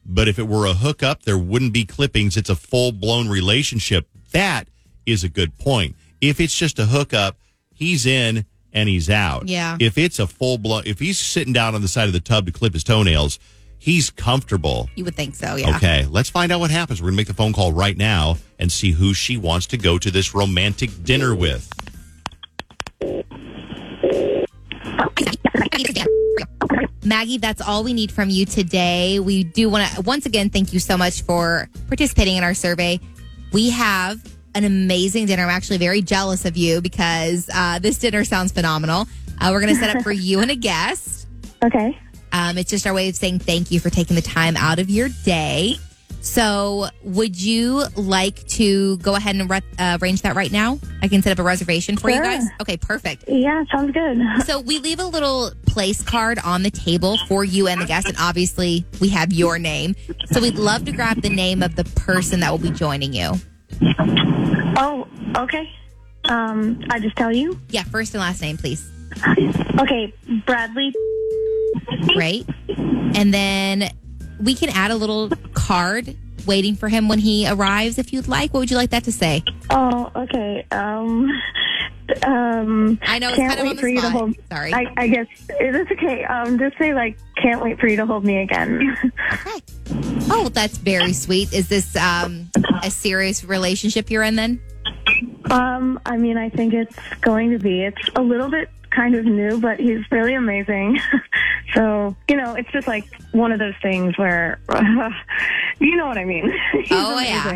but 0.05 0.27
if 0.27 0.37
it 0.39 0.47
were 0.47 0.65
a 0.65 0.73
hookup, 0.73 1.23
there 1.23 1.37
wouldn't 1.37 1.73
be 1.73 1.83
clippings. 1.85 2.37
It's 2.37 2.49
a 2.49 2.55
full 2.55 2.91
blown 2.91 3.27
relationship. 3.27 4.07
That 4.31 4.67
is 5.05 5.23
a 5.23 5.29
good 5.29 5.57
point. 5.57 5.95
If 6.21 6.39
it's 6.39 6.55
just 6.55 6.77
a 6.79 6.85
hookup, 6.85 7.35
he's 7.73 8.05
in 8.05 8.45
and 8.71 8.87
he's 8.87 9.09
out. 9.09 9.49
Yeah. 9.49 9.75
If 9.79 9.97
it's 9.97 10.19
a 10.19 10.27
full 10.27 10.57
blown, 10.59 10.83
if 10.85 10.99
he's 10.99 11.19
sitting 11.19 11.51
down 11.51 11.73
on 11.75 11.81
the 11.81 11.87
side 11.87 12.07
of 12.07 12.13
the 12.13 12.19
tub 12.19 12.45
to 12.45 12.51
clip 12.51 12.73
his 12.73 12.83
toenails, 12.83 13.39
he's 13.81 14.11
comfortable. 14.11 14.87
You 14.95 15.03
would 15.05 15.15
think 15.15 15.35
so, 15.35 15.55
yeah. 15.55 15.75
Okay, 15.75 16.05
let's 16.09 16.29
find 16.29 16.51
out 16.51 16.59
what 16.59 16.69
happens. 16.71 17.01
We're 17.01 17.07
going 17.07 17.15
to 17.15 17.17
make 17.17 17.27
the 17.27 17.33
phone 17.33 17.51
call 17.51 17.73
right 17.73 17.97
now 17.97 18.37
and 18.59 18.71
see 18.71 18.91
who 18.91 19.13
she 19.13 19.37
wants 19.37 19.65
to 19.67 19.77
go 19.77 19.97
to 19.97 20.11
this 20.11 20.33
romantic 20.33 20.91
dinner 21.03 21.35
with. 21.35 21.67
Maggie, 27.03 27.39
that's 27.39 27.61
all 27.61 27.83
we 27.83 27.93
need 27.93 28.11
from 28.11 28.29
you 28.29 28.45
today. 28.45 29.19
We 29.19 29.43
do 29.43 29.67
want 29.69 29.91
to 29.91 30.01
once 30.03 30.27
again 30.27 30.51
thank 30.51 30.71
you 30.71 30.79
so 30.79 30.95
much 30.95 31.23
for 31.23 31.67
participating 31.87 32.37
in 32.37 32.43
our 32.43 32.53
survey. 32.53 32.99
We 33.51 33.71
have 33.71 34.23
an 34.53 34.63
amazing 34.63 35.25
dinner. 35.25 35.43
I'm 35.43 35.49
actually 35.49 35.79
very 35.79 36.03
jealous 36.03 36.45
of 36.45 36.55
you 36.55 36.79
because 36.81 37.49
uh, 37.53 37.79
this 37.79 37.97
dinner 37.97 38.23
sounds 38.23 38.51
phenomenal. 38.51 39.07
Uh, 39.39 39.49
we're 39.51 39.61
going 39.61 39.73
to 39.73 39.79
set 39.79 39.95
up 39.95 40.03
for 40.03 40.11
you 40.11 40.39
and 40.39 40.51
a 40.51 40.55
guest. 40.55 41.27
Okay. 41.65 41.97
Um, 42.31 42.57
it's 42.57 42.69
just 42.69 42.85
our 42.87 42.93
way 42.93 43.09
of 43.09 43.15
saying 43.15 43.39
thank 43.39 43.71
you 43.71 43.79
for 43.79 43.89
taking 43.89 44.15
the 44.15 44.21
time 44.21 44.55
out 44.57 44.79
of 44.79 44.89
your 44.89 45.09
day. 45.25 45.75
So, 46.23 46.87
would 47.03 47.41
you 47.41 47.83
like 47.95 48.47
to 48.49 48.97
go 48.97 49.15
ahead 49.15 49.35
and 49.35 49.49
re- 49.49 49.61
uh, 49.79 49.97
arrange 49.99 50.21
that 50.21 50.35
right 50.35 50.51
now? 50.51 50.77
I 51.01 51.07
can 51.07 51.23
set 51.23 51.31
up 51.31 51.39
a 51.39 51.43
reservation 51.43 51.97
for 51.97 52.11
you 52.11 52.21
guys. 52.21 52.43
Okay, 52.61 52.77
perfect. 52.77 53.23
Yeah, 53.27 53.63
sounds 53.71 53.91
good. 53.91 54.19
So 54.45 54.59
we 54.59 54.77
leave 54.77 54.99
a 54.99 55.05
little 55.05 55.51
place 55.65 56.03
card 56.03 56.37
on 56.43 56.61
the 56.61 56.69
table 56.69 57.17
for 57.27 57.43
you 57.43 57.67
and 57.67 57.81
the 57.81 57.85
guest, 57.87 58.07
and 58.07 58.15
obviously 58.19 58.85
we 58.99 59.09
have 59.09 59.33
your 59.33 59.57
name. 59.57 59.95
So 60.31 60.41
we'd 60.41 60.55
love 60.59 60.85
to 60.85 60.91
grab 60.91 61.21
the 61.23 61.29
name 61.29 61.63
of 61.63 61.75
the 61.75 61.85
person 61.85 62.39
that 62.41 62.51
will 62.51 62.59
be 62.59 62.69
joining 62.71 63.13
you. 63.13 63.31
Oh, 64.77 65.07
okay. 65.37 65.67
Um, 66.25 66.83
I 66.91 66.99
just 66.99 67.15
tell 67.15 67.35
you. 67.35 67.59
Yeah, 67.69 67.83
first 67.83 68.13
and 68.13 68.21
last 68.21 68.41
name, 68.43 68.57
please. 68.57 68.87
Okay, 69.79 70.13
Bradley. 70.45 70.93
Great. 72.07 72.47
And 72.77 73.33
then 73.33 73.89
we 74.39 74.55
can 74.55 74.69
add 74.69 74.91
a 74.91 74.95
little 74.95 75.29
card 75.53 76.15
waiting 76.45 76.75
for 76.75 76.89
him 76.89 77.07
when 77.07 77.19
he 77.19 77.47
arrives 77.47 77.97
if 77.97 78.11
you'd 78.13 78.27
like. 78.27 78.53
What 78.53 78.61
would 78.61 78.71
you 78.71 78.77
like 78.77 78.89
that 78.91 79.03
to 79.05 79.11
say? 79.11 79.43
Oh, 79.69 80.11
okay. 80.15 80.65
Um, 80.71 81.29
um. 82.25 82.99
I 83.03 83.19
know 83.19 83.29
it's 83.29 83.37
can't 83.37 83.55
kind 83.55 83.59
of 83.59 83.67
wait 83.67 83.79
for 83.79 83.87
you 83.87 84.01
to 84.01 84.09
hold. 84.09 84.35
Sorry. 84.49 84.73
I, 84.73 84.85
I 84.97 85.07
guess 85.07 85.27
it 85.49 85.75
is 85.75 85.87
okay. 85.91 86.23
Um, 86.25 86.57
just 86.57 86.77
say 86.77 86.93
like, 86.93 87.17
can't 87.37 87.61
wait 87.61 87.79
for 87.79 87.87
you 87.87 87.97
to 87.97 88.05
hold 88.05 88.25
me 88.25 88.37
again. 88.37 88.97
Oh, 90.29 90.49
that's 90.53 90.77
very 90.77 91.13
sweet. 91.13 91.53
Is 91.53 91.67
this 91.67 91.95
um, 91.95 92.49
a 92.83 92.89
serious 92.89 93.43
relationship 93.43 94.09
you're 94.09 94.23
in 94.23 94.35
then? 94.35 94.61
Um, 95.49 95.99
I 96.05 96.17
mean, 96.17 96.37
I 96.37 96.49
think 96.49 96.73
it's 96.73 96.95
going 97.21 97.51
to 97.51 97.59
be. 97.59 97.83
It's 97.83 98.09
a 98.15 98.21
little 98.21 98.49
bit 98.49 98.69
kind 98.91 99.15
of 99.15 99.25
new, 99.25 99.59
but 99.59 99.79
he's 99.79 99.99
really 100.11 100.33
amazing. 100.35 100.99
so, 101.73 102.15
you 102.29 102.35
know, 102.35 102.53
it's 102.55 102.69
just 102.71 102.87
like 102.87 103.05
one 103.31 103.51
of 103.51 103.59
those 103.59 103.73
things 103.81 104.17
where, 104.17 104.59
you 105.79 105.95
know 105.95 106.05
what 106.07 106.17
I 106.17 106.25
mean. 106.25 106.53
Oh, 106.91 107.19
yeah. 107.19 107.51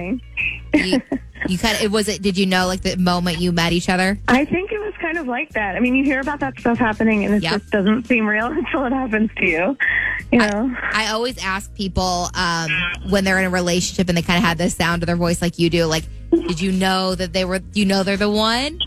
You, 0.73 1.01
you 1.47 1.57
kind 1.57 1.75
of, 1.75 1.81
it 1.81 1.91
was 1.91 2.07
it, 2.07 2.21
did 2.21 2.37
you 2.37 2.45
know 2.45 2.67
like 2.67 2.81
the 2.81 2.95
moment 2.97 3.39
you 3.39 3.51
met 3.51 3.73
each 3.73 3.89
other? 3.89 4.17
I 4.27 4.45
think 4.45 4.71
it 4.71 4.79
was 4.79 4.93
kind 5.01 5.17
of 5.17 5.27
like 5.27 5.49
that. 5.51 5.75
I 5.75 5.79
mean, 5.79 5.95
you 5.95 6.03
hear 6.03 6.19
about 6.19 6.39
that 6.39 6.57
stuff 6.59 6.77
happening 6.77 7.25
and 7.25 7.35
it 7.35 7.43
Yep. 7.43 7.51
just 7.53 7.71
doesn't 7.71 8.07
seem 8.07 8.27
real 8.27 8.45
until 8.47 8.85
it 8.85 8.91
happens 8.93 9.29
to 9.37 9.45
you. 9.45 9.77
You 10.31 10.39
know? 10.39 10.75
I 10.91 11.11
always 11.11 11.37
ask 11.43 11.73
people 11.75 12.29
um, 12.33 12.69
when 13.09 13.23
they're 13.23 13.39
in 13.39 13.45
a 13.45 13.49
relationship 13.49 14.07
and 14.09 14.17
they 14.17 14.21
kind 14.21 14.37
of 14.37 14.43
have 14.43 14.57
the 14.57 14.69
sound 14.69 15.03
of 15.03 15.07
their 15.07 15.15
voice 15.15 15.41
like 15.41 15.59
you 15.59 15.69
do. 15.69 15.85
Like, 15.85 16.05
did 16.31 16.59
you 16.61 16.71
know 16.71 17.15
that 17.15 17.33
they 17.33 17.45
were? 17.45 17.61
You 17.73 17.85
know 17.85 18.03
they're 18.03 18.17
the 18.17 18.29
one. 18.29 18.79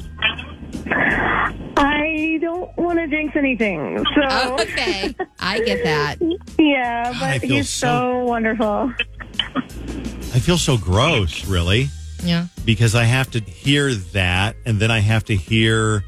I 2.18 2.38
don't 2.38 2.76
want 2.76 2.98
to 2.98 3.06
jinx 3.08 3.36
anything. 3.36 4.04
So, 4.14 4.54
okay, 4.60 5.14
I 5.38 5.60
get 5.60 5.84
that. 5.84 6.16
yeah, 6.58 7.12
I 7.14 7.38
but 7.38 7.40
feel 7.42 7.56
he's 7.56 7.68
so- 7.68 7.86
so 7.86 8.24
wonderful. 8.24 8.92
I 10.34 10.40
feel 10.40 10.58
so 10.58 10.76
gross, 10.76 11.46
really, 11.46 11.88
Yeah. 12.24 12.46
because 12.64 12.94
I 12.94 13.04
have 13.04 13.30
to 13.32 13.40
hear 13.40 13.94
that, 13.94 14.56
and 14.66 14.78
then 14.78 14.90
I 14.90 14.98
have 14.98 15.24
to 15.26 15.36
hear 15.36 16.04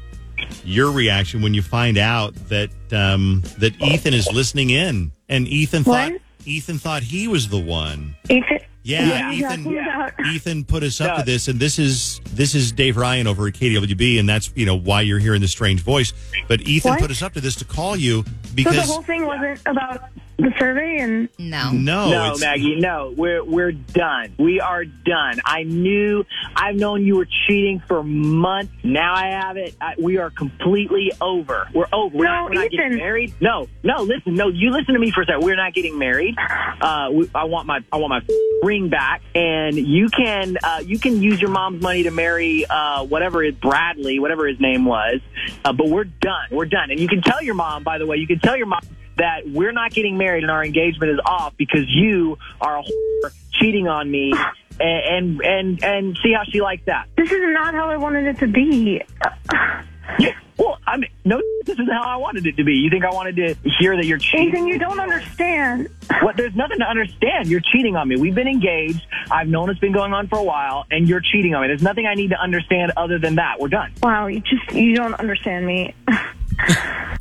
your 0.65 0.91
reaction 0.91 1.41
when 1.41 1.53
you 1.53 1.61
find 1.61 1.97
out 1.97 2.35
that 2.49 2.69
um, 2.91 3.41
that 3.59 3.79
Ethan 3.81 4.13
is 4.13 4.27
listening 4.31 4.69
in, 4.69 5.11
and 5.29 5.47
Ethan 5.47 5.83
thought 5.83 6.11
What? 6.11 6.21
Ethan 6.45 6.77
thought 6.79 7.03
he 7.03 7.27
was 7.27 7.47
the 7.49 7.59
one. 7.59 8.15
Ethan, 8.29 8.59
Yeah, 8.83 9.05
what 9.07 9.21
are 9.21 9.31
you 9.33 9.45
Ethan. 9.45 9.63
talking 9.63 9.77
about? 9.79 10.13
Ethan 10.33 10.63
put 10.65 10.81
us 10.83 10.99
up 11.01 11.17
to 11.19 11.23
this, 11.23 11.47
and 11.47 11.59
this 11.59 11.77
is 11.77 12.19
this 12.33 12.55
is 12.55 12.71
Dave 12.71 12.97
Ryan 12.97 13.27
over 13.27 13.47
at 13.47 13.53
KDWB, 13.53 14.19
and 14.19 14.27
that's 14.27 14.51
you 14.55 14.65
know 14.65 14.75
why 14.75 15.01
you're 15.01 15.19
hearing 15.19 15.39
this 15.41 15.51
strange 15.51 15.81
voice. 15.81 16.13
But 16.47 16.61
Ethan 16.61 16.91
What? 16.91 16.99
put 17.01 17.11
us 17.11 17.21
up 17.21 17.33
to 17.33 17.41
this 17.41 17.55
to 17.57 17.65
call 17.65 17.95
you 17.95 18.23
So 18.23 18.71
the 18.71 18.81
whole 18.81 19.01
thing 19.03 19.25
wasn't 19.25 19.59
about 19.67 20.09
the 20.37 20.51
survey 20.59 20.97
and 20.99 21.29
No. 21.37 21.71
no, 21.71 22.09
no, 22.09 22.21
it's- 22.25 22.41
Maggie, 22.41 22.79
no. 22.79 23.13
We're 23.15 23.43
we're 23.43 23.71
done. 23.71 24.33
We 24.39 24.59
are 24.59 24.85
done. 24.85 25.39
I 25.45 25.63
knew. 25.63 26.25
I've 26.55 26.75
known 26.75 27.05
you 27.05 27.17
were 27.17 27.27
cheating 27.47 27.81
for 27.87 28.03
months. 28.03 28.71
Now 28.83 29.13
I 29.15 29.27
have 29.27 29.57
it. 29.57 29.75
I, 29.79 29.93
we 29.99 30.17
are 30.17 30.29
completely 30.31 31.11
over. 31.21 31.67
We're 31.73 31.85
over. 31.93 32.17
We're, 32.17 32.25
No, 32.25 32.31
not, 32.31 32.49
we're 32.49 32.55
not 32.61 32.71
getting 32.71 32.95
married. 32.97 33.33
No, 33.39 33.67
no. 33.83 34.01
Listen, 34.03 34.33
no. 34.35 34.47
You 34.47 34.71
listen 34.71 34.93
to 34.93 34.99
me 34.99 35.11
for 35.11 35.21
a 35.21 35.25
second. 35.25 35.43
We're 35.43 35.55
not 35.55 35.73
getting 35.73 35.97
married. 35.97 36.35
Uh, 36.81 37.09
we, 37.11 37.29
I 37.35 37.43
want 37.45 37.67
my 37.67 37.79
I 37.91 37.97
want 37.97 38.09
my 38.09 38.35
ring 38.63 38.89
back, 38.89 39.21
and 39.35 39.75
you 39.75 40.09
can 40.09 40.57
uh, 40.63 40.81
you 40.83 40.97
can 40.99 41.21
use 41.21 41.39
your 41.41 41.51
mom's 41.51 41.81
money 41.81 42.03
to 42.03 42.11
marry 42.11 42.65
uh, 42.69 43.03
whatever 43.03 43.43
is 43.43 43.53
Bradley, 43.55 44.19
whatever 44.19 44.47
his 44.47 44.59
name 44.59 44.85
was. 44.85 45.19
Uh, 45.63 45.73
but 45.73 45.87
we're 45.89 46.05
done. 46.05 46.47
We're 46.51 46.65
done. 46.65 46.89
And 46.91 46.99
you 46.99 47.07
can 47.07 47.21
tell 47.21 47.41
your 47.43 47.55
mom, 47.55 47.83
by 47.83 47.97
the 47.97 48.05
way, 48.05 48.17
you 48.17 48.27
can 48.27 48.39
tell 48.39 48.57
your 48.57 48.67
mom 48.67 48.81
that 49.17 49.41
we're 49.47 49.71
not 49.71 49.91
getting 49.91 50.17
married 50.17 50.43
and 50.43 50.51
our 50.51 50.63
engagement 50.63 51.11
is 51.11 51.19
off 51.25 51.55
because 51.57 51.85
you 51.87 52.37
are 52.59 52.79
a 52.79 52.83
whore 52.83 53.31
cheating 53.53 53.87
on 53.87 54.09
me. 54.09 54.33
And, 54.83 55.39
and 55.43 55.83
and 55.83 56.17
see 56.23 56.33
how 56.33 56.43
she 56.43 56.59
likes 56.59 56.81
that. 56.87 57.07
this 57.15 57.31
is 57.31 57.39
not 57.39 57.75
how 57.75 57.91
I 57.91 57.97
wanted 57.97 58.25
it 58.25 58.39
to 58.39 58.47
be. 58.47 59.03
Yeah. 60.19 60.33
Well, 60.57 60.77
I 60.85 60.97
mean, 60.97 61.09
no, 61.25 61.41
this 61.65 61.79
is 61.79 61.87
not 61.87 62.03
how 62.05 62.11
I 62.11 62.17
wanted 62.17 62.45
it 62.45 62.57
to 62.57 62.63
be. 62.63 62.73
You 62.73 62.89
think 62.89 63.03
I 63.03 63.09
wanted 63.09 63.35
to 63.37 63.55
hear 63.79 63.95
that 63.95 64.05
you're 64.05 64.17
cheating? 64.17 64.49
Ethan, 64.49 64.67
you 64.67 64.77
don't 64.77 64.99
understand. 64.99 65.89
What? 66.21 66.37
There's 66.37 66.55
nothing 66.55 66.77
to 66.79 66.85
understand. 66.85 67.47
You're 67.47 67.61
cheating 67.61 67.95
on 67.95 68.07
me. 68.07 68.15
We've 68.15 68.35
been 68.35 68.47
engaged. 68.47 69.01
I've 69.31 69.47
known 69.47 69.71
it's 69.71 69.79
been 69.79 69.93
going 69.93 70.13
on 70.13 70.27
for 70.27 70.37
a 70.37 70.43
while, 70.43 70.85
and 70.91 71.09
you're 71.09 71.21
cheating 71.21 71.55
on 71.55 71.61
me. 71.61 71.67
There's 71.67 71.81
nothing 71.81 72.05
I 72.05 72.13
need 72.13 72.29
to 72.29 72.39
understand 72.39 72.91
other 72.95 73.17
than 73.17 73.35
that. 73.35 73.59
We're 73.59 73.69
done. 73.69 73.91
Wow, 74.03 74.27
you 74.27 74.41
just 74.41 74.71
you 74.71 74.95
don't 74.95 75.15
understand 75.15 75.65
me. 75.65 75.95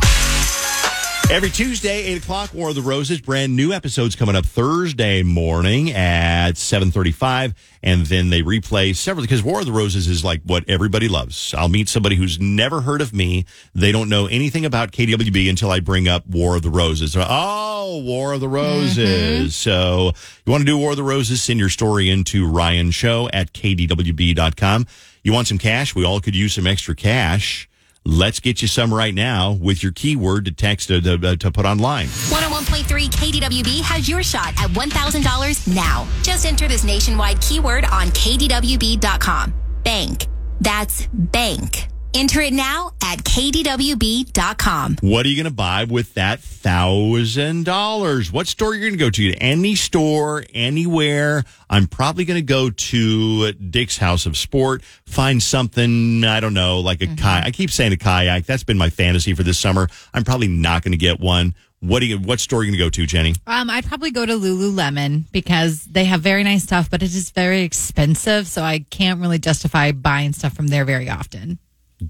Every 1.31 1.49
Tuesday, 1.49 2.07
8 2.07 2.25
o'clock, 2.25 2.53
War 2.53 2.71
of 2.71 2.75
the 2.75 2.83
Roses. 2.83 3.21
Brand 3.21 3.55
new 3.55 3.73
episodes 3.73 4.17
coming 4.17 4.35
up 4.35 4.45
Thursday 4.45 5.23
morning 5.23 5.93
at 5.93 6.57
735. 6.57 7.55
And 7.85 8.05
then 8.07 8.31
they 8.31 8.43
replay 8.43 8.97
several, 8.97 9.23
because 9.23 9.41
War 9.41 9.61
of 9.61 9.67
the 9.67 9.71
Roses 9.71 10.09
is 10.09 10.25
like 10.25 10.43
what 10.43 10.69
everybody 10.69 11.07
loves. 11.07 11.55
I'll 11.57 11.69
meet 11.69 11.89
somebody 11.89 12.17
who's 12.17 12.41
never 12.41 12.81
heard 12.81 13.01
of 13.01 13.15
me. 13.15 13.45
They 13.77 13.93
don't 13.93 14.09
know 14.09 14.27
anything 14.27 14.65
about 14.65 14.91
KWB 14.91 15.49
until 15.49 15.71
I 15.71 15.79
bring 15.79 16.09
up 16.09 16.27
War 16.27 16.57
of 16.57 16.63
the 16.63 16.69
Roses. 16.69 17.17
Oh, 17.17 18.03
War 18.05 18.33
of 18.33 18.41
the 18.41 18.49
Roses. 18.49 18.99
Mm-hmm. 18.99 19.49
So 19.51 20.13
you 20.45 20.51
want 20.51 20.63
to 20.63 20.67
do 20.67 20.77
War 20.77 20.91
of 20.91 20.97
the 20.97 21.05
Roses? 21.05 21.41
Send 21.41 21.61
your 21.61 21.69
story 21.69 22.11
into 22.11 22.45
Ryan 22.45 22.91
Show 22.91 23.29
at 23.33 23.53
KDWB.com. 23.53 24.85
You 25.23 25.33
want 25.33 25.47
some 25.47 25.59
cash? 25.59 25.95
We 25.95 26.05
all 26.05 26.19
could 26.19 26.35
use 26.35 26.55
some 26.55 26.67
extra 26.67 26.97
cash. 26.97 27.69
Let's 28.05 28.41
get 28.41 28.63
you 28.63 28.69
some 28.69 28.93
right 28.93 29.15
now 29.15 29.53
with 29.53 29.83
your 29.83 29.93
keyword 29.93 30.47
to 30.47 30.53
text 30.53 30.91
uh, 30.91 31.01
to, 31.01 31.37
to 31.37 31.51
put 31.51 31.67
online. 31.67 32.07
101.3 32.07 33.09
KDWB 33.09 33.83
has 33.83 34.09
your 34.09 34.23
shot 34.23 34.49
at 34.59 34.71
$1,000 34.71 35.75
now. 35.75 36.09
Just 36.23 36.47
enter 36.47 36.67
this 36.67 36.83
nationwide 36.83 37.41
keyword 37.43 37.85
on 37.85 38.09
KDWB.com. 38.09 39.53
Bank. 39.85 40.27
That's 40.61 41.07
bank. 41.09 41.89
Enter 42.13 42.41
it 42.41 42.53
now 42.53 42.93
at 43.03 43.19
KDWB.com. 43.23 44.97
What 45.01 45.25
are 45.25 45.29
you 45.29 45.37
going 45.37 45.45
to 45.45 45.57
buy 45.57 45.85
with 45.85 46.15
that 46.15 46.41
thousand 46.41 47.65
dollars? 47.65 48.33
What 48.33 48.49
store 48.49 48.71
are 48.71 48.75
you're 48.75 48.89
going 48.91 48.99
to 48.99 49.05
go 49.05 49.11
to? 49.11 49.33
Any 49.35 49.77
store, 49.77 50.45
anywhere. 50.53 51.45
I'm 51.69 51.87
probably 51.87 52.25
going 52.25 52.39
to 52.39 52.43
go 52.43 52.71
to 52.71 53.53
Dick's 53.53 53.97
House 53.97 54.27
of 54.27 54.37
Sport. 54.37 54.83
Find 55.07 55.41
something 55.41 56.25
I 56.25 56.41
don't 56.41 56.55
know, 56.55 56.81
like 56.81 57.01
a 57.01 57.07
kayak. 57.07 57.47
I 57.47 57.51
keep 57.53 57.71
saying 57.71 57.93
a 57.93 57.97
kayak. 57.97 58.45
That's 58.45 58.65
been 58.65 58.79
my 58.79 58.91
fantasy 58.91 59.33
for 59.35 59.45
this 59.45 59.59
summer. 59.59 59.89
I'm 60.13 60.25
probably 60.25 60.49
not 60.49 60.83
going 60.83 60.93
to 60.93 60.99
get 60.99 61.21
one. 61.21 61.55
What 61.79 62.01
do 62.01 62.07
you? 62.07 62.19
What 62.19 62.41
store 62.41 62.61
are 62.61 62.65
you 62.65 62.71
going 62.73 62.79
to 62.79 62.85
go 62.85 62.91
to, 62.91 63.07
Jenny? 63.07 63.35
Um, 63.47 63.71
I'd 63.71 63.87
probably 63.87 64.11
go 64.11 64.27
to 64.27 64.33
Lululemon 64.35 65.31
because 65.31 65.85
they 65.85 66.05
have 66.07 66.21
very 66.21 66.43
nice 66.43 66.65
stuff, 66.65 66.91
but 66.91 67.03
it 67.03 67.15
is 67.15 67.31
very 67.31 67.63
expensive, 67.63 68.49
so 68.49 68.63
I 68.63 68.81
can't 68.91 69.21
really 69.21 69.39
justify 69.39 69.93
buying 69.93 70.33
stuff 70.33 70.55
from 70.55 70.67
there 70.67 70.85
very 70.85 71.09
often. 71.09 71.59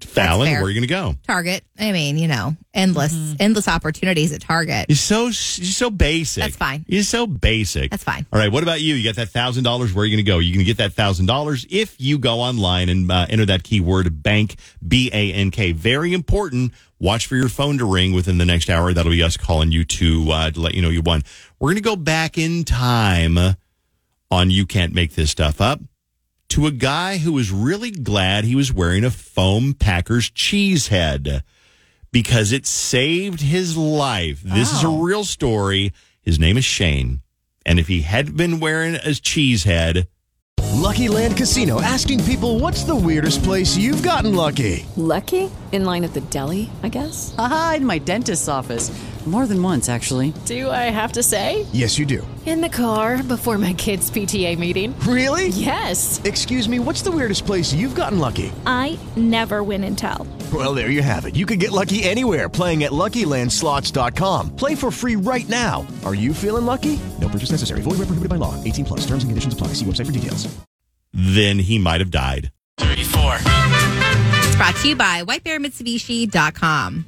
Fallon, 0.02 0.50
where 0.50 0.62
are 0.62 0.68
you 0.68 0.75
going 0.75 0.82
to 0.82 0.87
go? 0.87 1.14
Target. 1.26 1.64
I 1.78 1.92
mean, 1.92 2.16
you 2.16 2.28
know, 2.28 2.56
endless, 2.73 3.35
endless 3.40 3.66
opportunities 3.66 4.32
at 4.32 4.40
Target. 4.40 4.87
You're 4.88 4.97
so 4.97 5.25
you're 5.25 5.32
so 5.32 5.90
basic. 5.90 6.42
That's 6.42 6.56
fine. 6.56 6.85
You're 6.87 7.02
so 7.02 7.26
basic. 7.26 7.90
That's 7.90 8.04
fine. 8.04 8.26
All 8.32 8.38
right. 8.38 8.52
What 8.52 8.62
about 8.62 8.80
you? 8.80 8.94
You 8.94 9.04
got 9.09 9.16
that 9.16 9.30
thousand 9.30 9.64
dollars. 9.64 9.92
Where 9.92 10.02
are 10.02 10.06
you 10.06 10.16
going 10.16 10.25
to 10.25 10.30
go? 10.30 10.38
You're 10.38 10.54
going 10.54 10.64
to 10.64 10.68
get 10.70 10.78
that 10.78 10.92
thousand 10.92 11.26
dollars 11.26 11.66
if 11.70 12.00
you 12.00 12.18
go 12.18 12.40
online 12.40 12.88
and 12.88 13.11
uh, 13.11 13.26
enter 13.28 13.47
that 13.47 13.64
keyword 13.64 14.23
bank 14.23 14.56
B 14.87 15.11
A 15.12 15.32
N 15.32 15.50
K. 15.50 15.73
Very 15.73 16.14
important. 16.14 16.73
Watch 17.00 17.26
for 17.26 17.37
your 17.37 17.49
phone 17.49 17.78
to 17.78 17.85
ring 17.85 18.12
within 18.12 18.38
the 18.38 18.44
next 18.44 18.68
hour. 18.70 18.92
That'll 18.92 19.11
be 19.11 19.23
us 19.23 19.37
calling 19.37 19.73
you 19.73 19.85
to 19.85 20.30
uh, 20.30 20.50
to 20.52 20.61
let 20.61 20.75
you 20.75 20.82
know 20.82 20.90
you 20.90 21.02
won. 21.02 21.23
We're 21.59 21.70
going 21.70 21.76
to 21.76 21.82
go 21.82 21.97
back 21.97 22.38
in 22.38 22.64
time 22.64 23.38
on 24.30 24.50
you 24.50 24.66
can't 24.66 24.94
make 24.94 25.14
this 25.14 25.30
stuff 25.30 25.61
up 25.61 25.80
to 26.50 26.66
a 26.66 26.73
guy 26.73 27.19
who 27.19 27.33
was 27.33 27.50
really 27.50 27.90
glad 27.90 28.45
he 28.45 28.57
was 28.57 28.73
wearing 28.73 29.04
a 29.04 29.11
foam 29.11 29.73
Packers 29.73 30.28
cheese 30.30 30.88
head 30.88 31.45
because 32.12 32.52
it 32.52 32.66
saved 32.66 33.40
his 33.40 33.76
life. 33.76 34.42
This 34.42 34.73
is 34.73 34.83
a 34.83 34.88
oh. 34.88 35.00
real 35.00 35.25
story. 35.25 35.92
His 36.23 36.38
name 36.38 36.57
is 36.57 36.64
Shane. 36.64 37.23
And 37.64 37.78
if 37.78 37.87
he 37.87 38.02
had 38.02 38.37
been 38.37 38.59
wearing 38.59 38.97
a 38.97 39.14
cheese 39.14 39.64
head, 39.64 40.09
Lucky 40.73 41.09
Land 41.09 41.37
Casino 41.37 41.80
asking 41.80 42.25
people 42.25 42.59
what's 42.59 42.85
the 42.85 42.97
weirdest 42.97 43.42
place 43.45 43.76
you've 43.76 44.02
gotten 44.02 44.35
lucky? 44.35 44.87
Lucky? 44.97 45.50
In 45.73 45.85
line 45.85 46.04
at 46.04 46.14
the 46.14 46.21
deli, 46.21 46.69
I 46.83 46.88
guess? 46.88 47.35
Haha, 47.37 47.76
in 47.76 47.87
my 47.87 47.99
dentist's 47.99 48.49
office. 48.49 48.90
More 49.26 49.46
than 49.46 49.62
once, 49.62 49.88
actually. 49.90 50.32
Do 50.46 50.70
I 50.70 50.88
have 50.90 51.12
to 51.12 51.22
say? 51.22 51.66
Yes, 51.72 51.98
you 51.98 52.06
do. 52.06 52.26
In 52.46 52.62
the 52.62 52.70
car 52.70 53.22
before 53.22 53.58
my 53.58 53.74
kids' 53.74 54.10
PTA 54.10 54.58
meeting. 54.58 54.98
Really? 55.00 55.48
Yes. 55.48 56.20
Excuse 56.24 56.68
me, 56.70 56.78
what's 56.78 57.02
the 57.02 57.10
weirdest 57.10 57.44
place 57.44 57.72
you've 57.74 57.94
gotten 57.94 58.18
lucky? 58.18 58.50
I 58.64 58.98
never 59.16 59.62
win 59.62 59.84
and 59.84 59.96
tell. 59.96 60.26
Well, 60.54 60.72
there 60.74 60.88
you 60.90 61.02
have 61.02 61.26
it. 61.26 61.36
You 61.36 61.44
can 61.44 61.58
get 61.58 61.70
lucky 61.70 62.02
anywhere 62.02 62.48
playing 62.48 62.82
at 62.84 62.92
LuckyLandSlots.com. 62.92 64.56
Play 64.56 64.74
for 64.74 64.90
free 64.90 65.16
right 65.16 65.48
now. 65.50 65.86
Are 66.04 66.14
you 66.14 66.32
feeling 66.32 66.64
lucky? 66.64 66.98
No 67.20 67.28
purchase 67.28 67.50
necessary. 67.50 67.82
Void 67.82 67.98
where 67.98 68.06
prohibited 68.06 68.30
by 68.30 68.36
law. 68.36 68.56
18 68.64 68.86
plus. 68.86 69.00
Terms 69.00 69.22
and 69.22 69.30
conditions 69.30 69.52
apply. 69.54 69.68
See 69.74 69.84
website 69.84 70.06
for 70.06 70.12
details. 70.12 70.48
then 71.12 71.58
he 71.58 71.78
might 71.78 72.00
have 72.00 72.10
died. 72.10 72.50
34. 72.78 73.36
It's 73.42 74.56
brought 74.56 74.74
to 74.76 74.88
you 74.88 74.96
by 74.96 75.22
WhiteBearMitsubishi.com. 75.24 77.04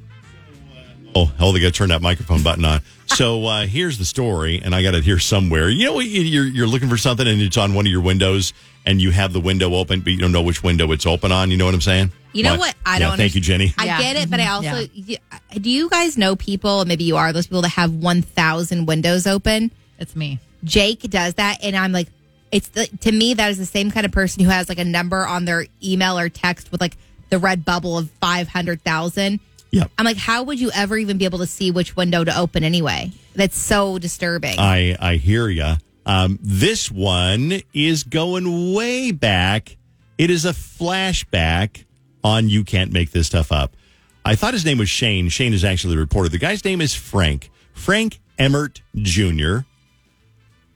Oh, 1.15 1.27
hell, 1.39 1.53
they 1.53 1.61
got 1.61 1.67
to 1.69 1.73
turn 1.73 1.91
that 1.91 2.01
microphone 2.03 2.43
button 2.43 2.65
on. 2.65 2.81
So 3.07 3.45
uh, 3.47 3.67
here's 3.67 3.99
the 3.99 4.05
story, 4.05 4.61
and 4.65 4.75
I 4.75 4.83
got 4.83 4.95
it 4.95 5.05
here 5.05 5.19
somewhere. 5.19 5.69
You 5.69 5.85
know, 5.87 6.01
you- 6.01 6.23
you're, 6.23 6.47
you're 6.47 6.67
looking 6.67 6.89
for 6.89 6.97
something, 6.97 7.27
and 7.27 7.41
it's 7.41 7.57
on 7.57 7.75
one 7.75 7.87
of 7.87 7.93
your 7.93 8.01
windows, 8.01 8.53
and 8.87 9.01
you 9.01 9.11
have 9.11 9.33
the 9.33 9.41
window 9.41 9.75
open, 9.75 10.01
but 10.01 10.13
you 10.13 10.19
don't 10.19 10.33
know 10.33 10.43
which 10.43 10.63
window 10.63 10.91
it's 10.93 11.07
open 11.07 11.31
on. 11.31 11.51
You 11.51 11.57
know 11.59 11.67
what 11.67 11.75
I'm 11.75 11.81
saying? 11.81 12.13
You 12.33 12.45
know 12.45 12.57
what? 12.57 12.75
I 12.87 12.95
yeah, 12.99 13.09
don't 13.09 13.17
Thank 13.19 13.35
you, 13.35 13.43
Jenny. 13.43 13.75
I 13.77 13.85
Yeah. 13.85 14.01
get 14.01 14.17
it, 14.17 14.31
but 14.31 14.41
I 14.41 14.45
Mhm. 14.47 14.51
also 14.51 15.59
do 15.61 15.69
you 15.71 15.91
guys 15.91 16.17
know 16.17 16.35
people? 16.35 16.83
Maybe 16.87 17.05
you 17.05 17.19
are 17.19 17.31
those 17.31 17.47
people 17.47 17.61
that 17.61 17.69
have 17.69 17.93
one 17.93 18.23
thousand 18.23 18.87
windows 18.87 19.27
open. 19.27 19.71
It's 19.99 20.17
me. 20.17 20.39
Jake 20.65 21.01
does 21.03 21.35
that, 21.35 21.59
and 21.63 21.77
I'm 21.77 21.93
like, 21.93 22.09
it's 22.51 22.69
the, 22.69 22.87
to 23.03 23.13
me 23.13 23.35
that 23.35 23.51
is 23.51 23.59
the 23.59 23.67
same 23.67 23.91
kind 23.91 24.07
of 24.07 24.13
person 24.13 24.43
who 24.43 24.49
has 24.51 24.71
like 24.71 24.79
a 24.79 24.85
number 24.85 25.27
on 25.27 25.45
their 25.45 25.67
email 25.85 26.19
or 26.19 26.31
text 26.31 26.73
with 26.73 26.81
like 26.81 26.97
the 27.29 27.39
red 27.39 27.67
bubble 27.67 27.99
of 27.99 28.09
five 28.21 28.49
hundred 28.49 28.83
thousand. 28.83 29.39
Yep. 29.73 29.91
I'm 29.99 30.05
like, 30.05 30.19
how 30.19 30.43
would 30.45 30.61
you 30.61 30.71
ever 30.73 30.97
even 30.97 31.19
be 31.19 31.25
able 31.25 31.39
to 31.39 31.47
see 31.47 31.71
which 31.71 31.97
window 31.97 32.23
to 32.25 32.39
open 32.39 32.63
anyway? 32.63 33.11
That's 33.35 33.59
so 33.59 33.99
disturbing. 33.99 34.59
I 34.59 34.97
I 35.01 35.17
hear 35.17 35.49
you. 35.49 35.75
Um, 36.05 36.39
this 36.43 36.91
one 36.91 37.63
is 37.73 38.03
going 38.03 38.75
way 38.75 39.13
back. 39.13 39.77
It 40.19 40.31
is 40.31 40.45
a 40.45 40.51
flashback 40.51 41.85
on 42.23 42.49
You 42.49 42.65
Can't 42.65 42.93
Make 42.93 43.13
This 43.13 43.29
Stuff 43.29 43.51
Up. 43.51 43.75
I 44.25 44.35
thought 44.35 44.53
his 44.53 44.65
name 44.65 44.79
was 44.79 44.89
Shane. 44.89 45.29
Shane 45.29 45.53
is 45.53 45.65
actually 45.65 45.95
the 45.95 46.01
reporter. 46.01 46.29
The 46.29 46.39
guy's 46.39 46.65
name 46.65 46.81
is 46.81 46.95
Frank. 46.95 47.51
Frank 47.73 48.21
Emmert 48.39 48.83
Jr. 48.97 49.59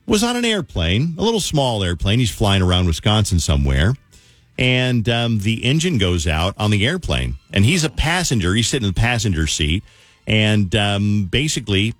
was 0.05 0.23
on 0.23 0.35
an 0.35 0.43
airplane, 0.43 1.15
a 1.17 1.21
little 1.21 1.39
small 1.39 1.83
airplane. 1.83 2.19
He's 2.19 2.31
flying 2.31 2.61
around 2.61 2.87
Wisconsin 2.87 3.39
somewhere. 3.39 3.93
And 4.57 5.07
um, 5.07 5.39
the 5.39 5.63
engine 5.63 5.97
goes 5.97 6.25
out 6.25 6.55
on 6.57 6.71
the 6.71 6.85
airplane. 6.85 7.35
And 7.53 7.63
he's 7.63 7.83
a 7.83 7.89
passenger. 7.89 8.53
He's 8.53 8.67
sitting 8.67 8.87
in 8.87 8.93
the 8.93 8.99
passenger 8.99 9.45
seat. 9.47 9.83
And 10.25 10.75
um, 10.75 11.25
basically, 11.25 11.93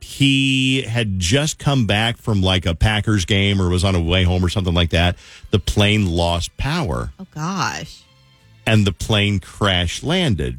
he 0.00 0.82
had 0.82 1.18
just 1.18 1.58
come 1.58 1.86
back 1.86 2.16
from 2.16 2.42
like 2.42 2.66
a 2.66 2.74
Packers 2.74 3.24
game 3.24 3.60
or 3.60 3.68
was 3.68 3.84
on 3.84 3.94
a 3.94 4.00
way 4.00 4.24
home 4.24 4.44
or 4.44 4.48
something 4.48 4.74
like 4.74 4.90
that. 4.90 5.16
The 5.50 5.58
plane 5.58 6.06
lost 6.06 6.56
power 6.56 7.12
oh 7.18 7.26
gosh. 7.34 8.02
and 8.66 8.86
the 8.86 8.92
plane 8.92 9.40
crash 9.40 10.02
landed. 10.02 10.58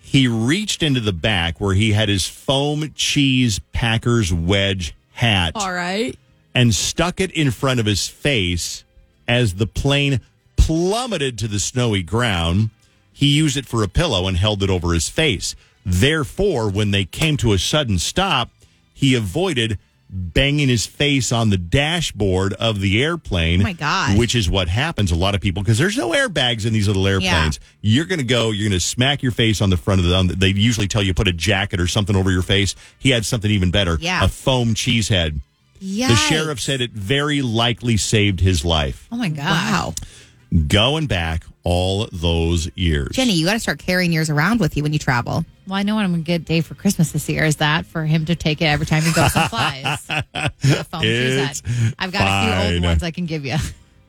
He 0.00 0.26
reached 0.26 0.82
into 0.82 1.00
the 1.00 1.12
back 1.12 1.60
where 1.60 1.74
he 1.74 1.92
had 1.92 2.08
his 2.08 2.26
foam 2.26 2.92
cheese 2.94 3.60
Packers 3.72 4.32
wedge 4.32 4.94
hat 5.12 5.52
All 5.54 5.72
right. 5.72 6.16
and 6.54 6.74
stuck 6.74 7.20
it 7.20 7.30
in 7.32 7.50
front 7.50 7.78
of 7.78 7.84
his 7.84 8.08
face 8.08 8.84
as 9.28 9.54
the 9.54 9.66
plane 9.66 10.20
plummeted 10.56 11.38
to 11.38 11.46
the 11.48 11.60
snowy 11.60 12.02
ground. 12.02 12.70
He 13.12 13.26
used 13.36 13.56
it 13.56 13.66
for 13.66 13.82
a 13.82 13.88
pillow 13.88 14.26
and 14.26 14.36
held 14.36 14.62
it 14.62 14.70
over 14.70 14.92
his 14.94 15.08
face. 15.08 15.54
Therefore, 15.84 16.70
when 16.70 16.90
they 16.90 17.04
came 17.04 17.36
to 17.38 17.52
a 17.52 17.58
sudden 17.58 17.98
stop, 17.98 18.50
he 18.94 19.14
avoided 19.14 19.78
banging 20.10 20.68
his 20.68 20.86
face 20.86 21.32
on 21.32 21.50
the 21.50 21.58
dashboard 21.58 22.54
of 22.54 22.80
the 22.80 23.02
airplane. 23.02 23.60
Oh, 23.60 23.64
my 23.64 23.72
gosh. 23.74 24.16
Which 24.16 24.34
is 24.34 24.48
what 24.48 24.68
happens 24.68 25.12
a 25.12 25.14
lot 25.14 25.34
of 25.34 25.40
people 25.40 25.62
because 25.62 25.78
there's 25.78 25.96
no 25.96 26.10
airbags 26.10 26.66
in 26.66 26.72
these 26.72 26.86
little 26.88 27.06
airplanes. 27.06 27.60
You're 27.82 28.06
going 28.06 28.18
to 28.18 28.24
go, 28.24 28.50
you're 28.50 28.68
going 28.68 28.78
to 28.78 28.84
smack 28.84 29.22
your 29.22 29.32
face 29.32 29.60
on 29.60 29.70
the 29.70 29.76
front 29.76 30.00
of 30.00 30.06
the. 30.06 30.34
The 30.34 30.34
they 30.36 30.48
usually 30.48 30.88
tell 30.88 31.02
you 31.02 31.12
put 31.12 31.28
a 31.28 31.32
jacket 31.32 31.80
or 31.80 31.86
something 31.86 32.16
over 32.16 32.30
your 32.30 32.42
face. 32.42 32.74
He 32.98 33.10
had 33.10 33.26
something 33.26 33.50
even 33.50 33.70
better. 33.70 33.98
Yeah. 34.00 34.24
A 34.24 34.28
foam 34.28 34.74
cheese 34.74 35.08
head. 35.08 35.40
Yeah. 35.80 36.08
The 36.08 36.16
sheriff 36.16 36.60
said 36.60 36.80
it 36.80 36.92
very 36.92 37.42
likely 37.42 37.96
saved 37.96 38.40
his 38.40 38.64
life. 38.64 39.08
Oh 39.12 39.16
my 39.16 39.28
god. 39.28 39.44
Wow. 39.44 39.94
Going 40.66 41.06
back 41.06 41.44
all 41.62 42.08
those 42.10 42.70
years. 42.74 43.10
Jenny, 43.14 43.34
you 43.34 43.44
got 43.44 43.52
to 43.52 43.58
start 43.60 43.78
carrying 43.78 44.12
yours 44.12 44.30
around 44.30 44.60
with 44.60 44.76
you 44.76 44.82
when 44.82 44.94
you 44.94 44.98
travel. 44.98 45.44
Well, 45.66 45.76
I 45.76 45.82
know 45.82 45.94
what 45.94 46.04
I'm 46.04 46.12
going 46.12 46.24
to 46.24 46.26
get 46.26 46.46
Dave 46.46 46.64
for 46.64 46.74
Christmas 46.74 47.12
this 47.12 47.28
year. 47.28 47.44
Is 47.44 47.56
that 47.56 47.84
for 47.84 48.06
him 48.06 48.24
to 48.24 48.34
take 48.34 48.62
it 48.62 48.64
every 48.64 48.86
time 48.86 49.02
he 49.02 49.12
goes 49.12 49.36
and 49.36 49.50
flies? 49.50 50.06
The 50.06 50.86
foam 50.90 51.02
cheese 51.02 51.60
It's. 51.62 51.62
I've 51.98 52.10
got 52.12 52.22
a 52.22 52.68
few 52.68 52.74
old 52.74 52.82
ones 52.84 53.02
I 53.02 53.10
can 53.10 53.26
give 53.26 53.44
you. 53.44 53.56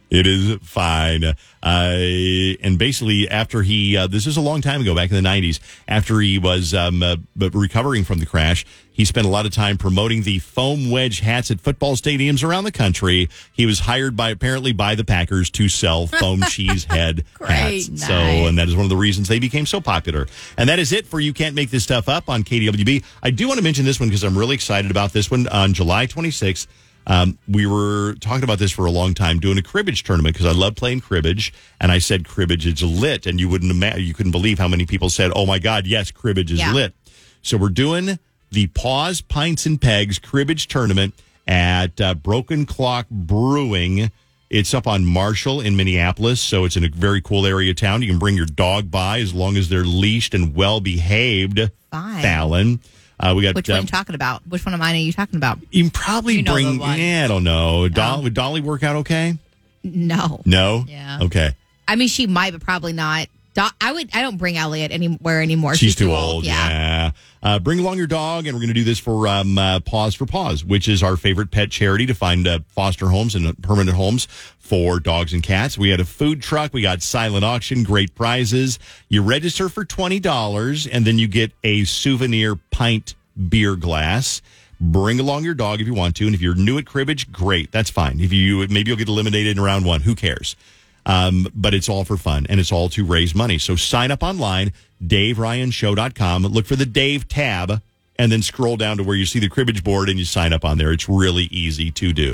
It 0.09 0.25
is 0.25 0.57
fine. 0.61 1.23
Uh, 1.23 1.35
and 1.63 2.79
basically, 2.79 3.29
after 3.29 3.61
he, 3.61 3.95
uh, 3.95 4.07
this 4.07 4.25
is 4.25 4.37
a 4.37 4.41
long 4.41 4.61
time 4.61 4.81
ago, 4.81 4.95
back 4.95 5.11
in 5.11 5.21
the 5.21 5.27
90s, 5.27 5.59
after 5.87 6.19
he 6.19 6.39
was 6.39 6.73
um, 6.73 7.03
uh, 7.03 7.17
recovering 7.37 8.03
from 8.03 8.19
the 8.19 8.25
crash, 8.25 8.65
he 8.91 9.05
spent 9.05 9.25
a 9.25 9.29
lot 9.29 9.45
of 9.45 9.53
time 9.53 9.77
promoting 9.77 10.23
the 10.23 10.39
foam 10.39 10.89
wedge 10.89 11.19
hats 11.19 11.51
at 11.51 11.61
football 11.61 11.95
stadiums 11.95 12.43
around 12.43 12.63
the 12.63 12.71
country. 12.71 13.29
He 13.53 13.65
was 13.65 13.79
hired 13.79 14.15
by, 14.15 14.29
apparently, 14.31 14.73
by 14.73 14.95
the 14.95 15.05
Packers 15.05 15.49
to 15.51 15.69
sell 15.69 16.07
foam 16.07 16.41
cheese 16.49 16.85
head 16.85 17.23
hats. 17.39 17.87
Great. 17.87 17.99
So, 17.99 18.13
and 18.13 18.57
that 18.57 18.67
is 18.67 18.75
one 18.75 18.85
of 18.85 18.89
the 18.89 18.97
reasons 18.97 19.27
they 19.27 19.39
became 19.39 19.65
so 19.65 19.79
popular. 19.79 20.27
And 20.57 20.67
that 20.69 20.79
is 20.79 20.91
it 20.91 21.05
for 21.05 21.19
You 21.19 21.33
Can't 21.33 21.55
Make 21.55 21.69
This 21.69 21.83
Stuff 21.83 22.09
Up 22.09 22.29
on 22.29 22.43
KDWB. 22.43 23.03
I 23.21 23.31
do 23.31 23.47
want 23.47 23.57
to 23.57 23.63
mention 23.63 23.85
this 23.85 23.99
one 23.99 24.09
because 24.09 24.23
I'm 24.23 24.37
really 24.37 24.55
excited 24.55 24.91
about 24.91 25.13
this 25.13 25.29
one. 25.29 25.47
On 25.47 25.73
July 25.73 26.07
26th, 26.07 26.67
um, 27.07 27.37
we 27.47 27.65
were 27.65 28.13
talking 28.19 28.43
about 28.43 28.59
this 28.59 28.71
for 28.71 28.85
a 28.85 28.91
long 28.91 29.13
time, 29.13 29.39
doing 29.39 29.57
a 29.57 29.61
cribbage 29.63 30.03
tournament 30.03 30.35
because 30.35 30.45
I 30.45 30.57
love 30.57 30.75
playing 30.75 31.01
cribbage, 31.01 31.53
and 31.81 31.91
I 31.91 31.97
said 31.99 32.25
cribbage 32.27 32.65
is 32.67 32.83
lit, 32.83 33.25
and 33.25 33.39
you 33.39 33.49
wouldn't 33.49 33.71
imagine, 33.71 34.03
you 34.05 34.13
couldn't 34.13 34.31
believe 34.31 34.59
how 34.59 34.67
many 34.67 34.85
people 34.85 35.09
said, 35.09 35.31
"Oh 35.35 35.45
my 35.45 35.59
God, 35.59 35.87
yes, 35.87 36.11
cribbage 36.11 36.51
is 36.51 36.59
Yeah. 36.59 36.73
lit." 36.73 36.93
So 37.41 37.57
we're 37.57 37.69
doing 37.69 38.19
the 38.51 38.67
Paws 38.67 39.21
Pints 39.21 39.65
and 39.65 39.79
Pegs 39.81 40.19
cribbage 40.19 40.67
tournament 40.67 41.13
at 41.47 41.99
uh, 42.01 42.13
Broken 42.15 42.65
Clock 42.65 43.07
Brewing. 43.09 44.11
It's 44.49 44.73
up 44.73 44.87
on 44.87 45.05
Marshall 45.05 45.61
in 45.61 45.75
Minneapolis, 45.77 46.41
so 46.41 46.65
it's 46.65 46.75
in 46.75 46.83
a 46.83 46.89
very 46.89 47.21
cool 47.21 47.45
area 47.45 47.69
of 47.69 47.77
town. 47.77 48.01
You 48.01 48.07
can 48.09 48.17
bring 48.19 48.35
your 48.35 48.47
dog 48.47 48.89
by 48.89 49.19
as 49.19 49.33
long 49.33 49.57
as 49.57 49.69
they're 49.69 49.83
leashed 49.83 50.33
and 50.33 50.55
well 50.55 50.79
behaved. 50.79 51.69
Fine. 51.91 52.21
Fallon. 52.21 52.79
Uh, 53.19 53.33
we 53.35 53.43
got 53.43 53.55
Which 53.55 53.67
one 53.67 53.77
are 53.79 53.81
you 53.81 53.87
talking 53.87 54.15
about? 54.15 54.41
Which 54.47 54.65
one 54.65 54.73
of 54.73 54.79
mine 54.79 54.95
are 54.95 54.99
you 54.99 55.11
talking 55.11 55.35
about? 55.35 55.59
you 55.71 55.83
can 55.83 55.91
probably 55.91 56.35
You 56.35 56.43
know 56.43 56.53
bring. 56.53 56.79
Yeah, 56.79 57.25
I 57.25 57.27
don't 57.27 57.43
know. 57.43 57.89
Doll, 57.89 58.23
Would 58.23 58.33
Dolly 58.33 58.61
work 58.61 58.81
out 58.83 58.97
okay? 58.97 59.37
No. 59.83 60.41
No. 60.45 60.85
Yeah. 60.87 61.19
Okay. 61.23 61.55
I 61.87 61.95
mean, 61.95 62.07
she 62.07 62.27
might, 62.27 62.53
but 62.53 62.61
probably 62.61 62.93
not. 62.93 63.27
Do- 63.59 63.75
I 63.81 63.91
would. 63.91 64.09
I 64.13 64.21
don't 64.21 64.37
bring 64.37 64.57
Elliot 64.57 64.91
anywhere 64.91 65.41
anymore. 65.41 65.75
She's, 65.75 65.95
too, 65.95 66.13
old. 66.13 66.45
Yeah. 66.45 67.11
Uh, 67.41 67.59
bring 67.59 67.79
along 67.79 67.97
your 67.97 68.07
dog, 68.07 68.47
and 68.47 68.55
we're 68.55 68.59
going 68.59 68.69
to 68.69 68.73
do 68.73 68.83
this 68.83 68.99
for 68.99 69.27
um, 69.27 69.57
uh, 69.57 69.79
Paws 69.79 70.13
for 70.15 70.25
Paws, 70.25 70.63
which 70.65 70.87
is 70.87 71.01
our 71.01 71.15
favorite 71.15 71.51
pet 71.51 71.71
charity 71.71 72.05
to 72.05 72.13
find 72.13 72.47
uh, 72.47 72.59
foster 72.67 73.07
homes 73.07 73.35
and 73.35 73.61
permanent 73.61 73.95
homes 73.95 74.25
for 74.59 74.99
dogs 74.99 75.33
and 75.33 75.41
cats. 75.41 75.77
We 75.77 75.89
had 75.89 75.99
a 75.99 76.05
food 76.05 76.41
truck. 76.41 76.73
We 76.73 76.81
got 76.81 77.01
silent 77.01 77.45
auction, 77.45 77.83
great 77.83 78.13
prizes. 78.15 78.79
You 79.07 79.23
register 79.23 79.69
for 79.69 79.85
twenty 79.85 80.19
dollars, 80.19 80.85
and 80.87 81.05
then 81.05 81.17
you 81.17 81.27
get 81.27 81.51
a 81.63 81.85
souvenir 81.85 82.55
pint 82.71 83.15
beer 83.49 83.75
glass. 83.75 84.41
Bring 84.81 85.19
along 85.19 85.43
your 85.43 85.53
dog 85.55 85.81
if 85.81 85.87
you 85.87 85.93
want 85.93 86.15
to, 86.17 86.25
and 86.25 86.33
if 86.35 86.41
you're 86.41 86.55
new 86.55 86.77
at 86.77 86.85
cribbage, 86.85 87.31
great, 87.31 87.71
that's 87.71 87.89
fine. 87.89 88.19
If 88.19 88.31
you 88.31 88.67
maybe 88.69 88.89
you'll 88.89 88.97
get 88.97 89.09
eliminated 89.09 89.57
in 89.57 89.63
round 89.63 89.85
one, 89.85 90.01
who 90.01 90.15
cares? 90.15 90.55
Um, 91.05 91.47
but 91.55 91.73
it's 91.73 91.89
all 91.89 92.03
for 92.05 92.17
fun 92.17 92.45
and 92.49 92.59
it's 92.59 92.71
all 92.71 92.89
to 92.89 93.03
raise 93.05 93.33
money. 93.33 93.57
So 93.57 93.75
sign 93.75 94.11
up 94.11 94.21
online, 94.21 94.73
DaveRyanShow.com. 95.03 96.43
Look 96.43 96.65
for 96.65 96.75
the 96.75 96.85
Dave 96.85 97.27
tab 97.27 97.81
and 98.17 98.31
then 98.31 98.41
scroll 98.41 98.77
down 98.77 98.97
to 98.97 99.03
where 99.03 99.15
you 99.15 99.25
see 99.25 99.39
the 99.39 99.49
cribbage 99.49 99.83
board 99.83 100.09
and 100.09 100.19
you 100.19 100.25
sign 100.25 100.53
up 100.53 100.65
on 100.65 100.77
there. 100.77 100.91
It's 100.91 101.07
really 101.09 101.45
easy 101.45 101.89
to 101.91 102.13
do. 102.13 102.33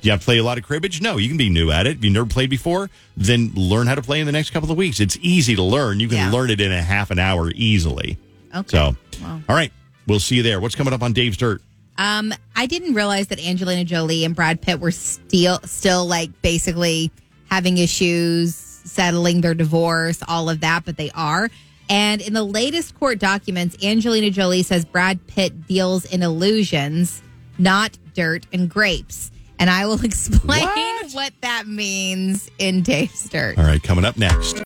Do 0.00 0.06
you 0.06 0.10
have 0.12 0.20
to 0.20 0.24
play 0.24 0.38
a 0.38 0.44
lot 0.44 0.58
of 0.58 0.64
cribbage? 0.64 1.00
No, 1.02 1.16
you 1.16 1.28
can 1.28 1.36
be 1.36 1.50
new 1.50 1.70
at 1.70 1.86
it. 1.86 1.98
If 1.98 2.04
you've 2.04 2.12
never 2.14 2.26
played 2.26 2.50
before, 2.50 2.88
then 3.16 3.50
learn 3.54 3.86
how 3.88 3.96
to 3.96 4.02
play 4.02 4.20
in 4.20 4.26
the 4.26 4.32
next 4.32 4.50
couple 4.50 4.70
of 4.70 4.76
weeks. 4.78 5.00
It's 5.00 5.18
easy 5.20 5.56
to 5.56 5.62
learn. 5.62 5.98
You 6.00 6.08
can 6.08 6.16
Yeah. 6.18 6.30
learn 6.30 6.50
it 6.50 6.60
in 6.60 6.70
a 6.72 6.80
half 6.82 7.10
an 7.10 7.18
hour 7.18 7.50
easily. 7.54 8.16
Okay. 8.54 8.68
So, 8.68 8.96
all 9.24 9.42
right, 9.56 9.72
we'll 10.06 10.20
see 10.20 10.36
you 10.36 10.42
there. 10.42 10.60
What's 10.60 10.76
coming 10.76 10.94
up 10.94 11.02
on 11.02 11.12
Dave's 11.12 11.36
Dirt? 11.36 11.60
Um, 11.98 12.32
I 12.54 12.66
didn't 12.66 12.94
realize 12.94 13.26
that 13.26 13.40
Angelina 13.44 13.84
Jolie 13.84 14.24
and 14.24 14.36
Brad 14.36 14.60
Pitt 14.62 14.78
were 14.78 14.92
still 14.92 15.58
still 15.64 16.06
like 16.06 16.30
basically 16.42 17.10
having 17.50 17.78
issues, 17.78 18.54
settling 18.54 19.40
their 19.40 19.54
divorce, 19.54 20.22
all 20.28 20.48
of 20.48 20.60
that, 20.60 20.84
but 20.84 20.96
they 20.96 21.10
are. 21.12 21.50
And 21.90 22.20
in 22.20 22.34
the 22.34 22.44
latest 22.44 22.98
court 22.98 23.18
documents, 23.18 23.82
Angelina 23.82 24.30
Jolie 24.30 24.62
says 24.62 24.84
Brad 24.84 25.26
Pitt 25.26 25.66
deals 25.66 26.04
in 26.04 26.22
illusions, 26.22 27.22
not 27.58 27.96
dirt 28.14 28.46
and 28.52 28.68
grapes. 28.68 29.30
And 29.58 29.70
I 29.70 29.86
will 29.86 30.04
explain 30.04 30.68
what, 31.12 31.32
that 31.40 31.66
means 31.66 32.50
in 32.58 32.82
Dave's 32.82 33.28
Dirt. 33.28 33.58
All 33.58 33.64
right, 33.64 33.82
coming 33.82 34.04
up 34.04 34.16
next. 34.16 34.62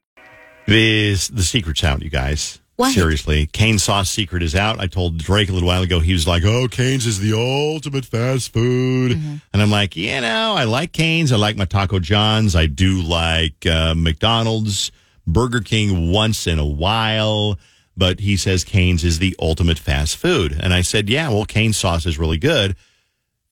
This 0.66 1.28
the 1.28 1.42
secret's 1.42 1.82
out, 1.84 2.02
you 2.02 2.10
guys. 2.10 2.61
What? 2.82 2.94
Seriously, 2.94 3.46
Cane's 3.46 3.84
sauce 3.84 4.10
secret 4.10 4.42
is 4.42 4.56
out. 4.56 4.80
I 4.80 4.88
told 4.88 5.16
Drake 5.16 5.48
a 5.48 5.52
little 5.52 5.68
while 5.68 5.82
ago. 5.82 6.00
He 6.00 6.12
was 6.12 6.26
like, 6.26 6.42
"Oh, 6.44 6.66
Cane's 6.66 7.06
is 7.06 7.20
the 7.20 7.32
ultimate 7.32 8.04
fast 8.04 8.52
food," 8.52 9.12
and 9.52 9.62
I'm 9.62 9.70
like, 9.70 9.94
"You 9.94 10.20
know, 10.20 10.54
I 10.56 10.64
like 10.64 10.90
Cane's. 10.92 11.30
I 11.30 11.36
like 11.36 11.56
my 11.56 11.64
Taco 11.64 12.00
John's. 12.00 12.56
I 12.56 12.66
do 12.66 13.00
like 13.00 13.64
uh, 13.66 13.94
McDonald's, 13.96 14.90
Burger 15.28 15.60
King 15.60 16.10
once 16.10 16.48
in 16.48 16.58
a 16.58 16.66
while." 16.66 17.56
But 17.96 18.18
he 18.18 18.36
says 18.36 18.64
Cane's 18.64 19.04
is 19.04 19.20
the 19.20 19.36
ultimate 19.38 19.78
fast 19.78 20.16
food, 20.16 20.58
and 20.60 20.74
I 20.74 20.80
said, 20.80 21.08
"Yeah, 21.08 21.28
well, 21.28 21.44
Cane's 21.44 21.76
sauce 21.76 22.04
is 22.04 22.18
really 22.18 22.38
good. 22.38 22.74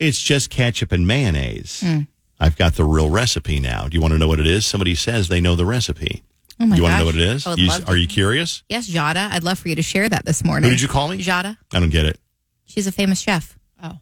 It's 0.00 0.20
just 0.20 0.50
ketchup 0.50 0.90
and 0.90 1.06
mayonnaise." 1.06 1.84
I've 2.40 2.56
got 2.56 2.74
the 2.74 2.84
real 2.84 3.10
recipe 3.10 3.60
now. 3.60 3.86
Do 3.86 3.94
you 3.94 4.00
want 4.00 4.12
to 4.12 4.18
know 4.18 4.26
what 4.26 4.40
it 4.40 4.46
is? 4.46 4.66
Somebody 4.66 4.94
says 4.96 5.28
they 5.28 5.40
know 5.42 5.54
the 5.54 5.66
recipe. 5.66 6.24
Oh 6.60 6.66
my 6.66 6.76
Do 6.76 6.82
you 6.82 6.82
want 6.82 6.92
to 6.94 6.98
know 6.98 7.06
what 7.06 7.14
it 7.14 7.20
is? 7.22 7.46
You- 7.56 7.70
are 7.86 7.96
you 7.96 8.06
curious? 8.06 8.62
Yes, 8.68 8.88
Giada. 8.88 9.30
I'd 9.30 9.42
love 9.44 9.58
for 9.58 9.68
you 9.68 9.76
to 9.76 9.82
share 9.82 10.08
that 10.08 10.24
this 10.26 10.44
morning. 10.44 10.64
Who 10.68 10.76
did 10.76 10.82
you 10.82 10.88
call 10.88 11.08
me? 11.08 11.18
Giada. 11.18 11.56
I 11.72 11.80
don't 11.80 11.88
get 11.90 12.04
it. 12.06 12.18
She's 12.66 12.86
a 12.86 12.92
famous 12.92 13.18
chef. 13.20 13.58
Oh. 13.82 13.98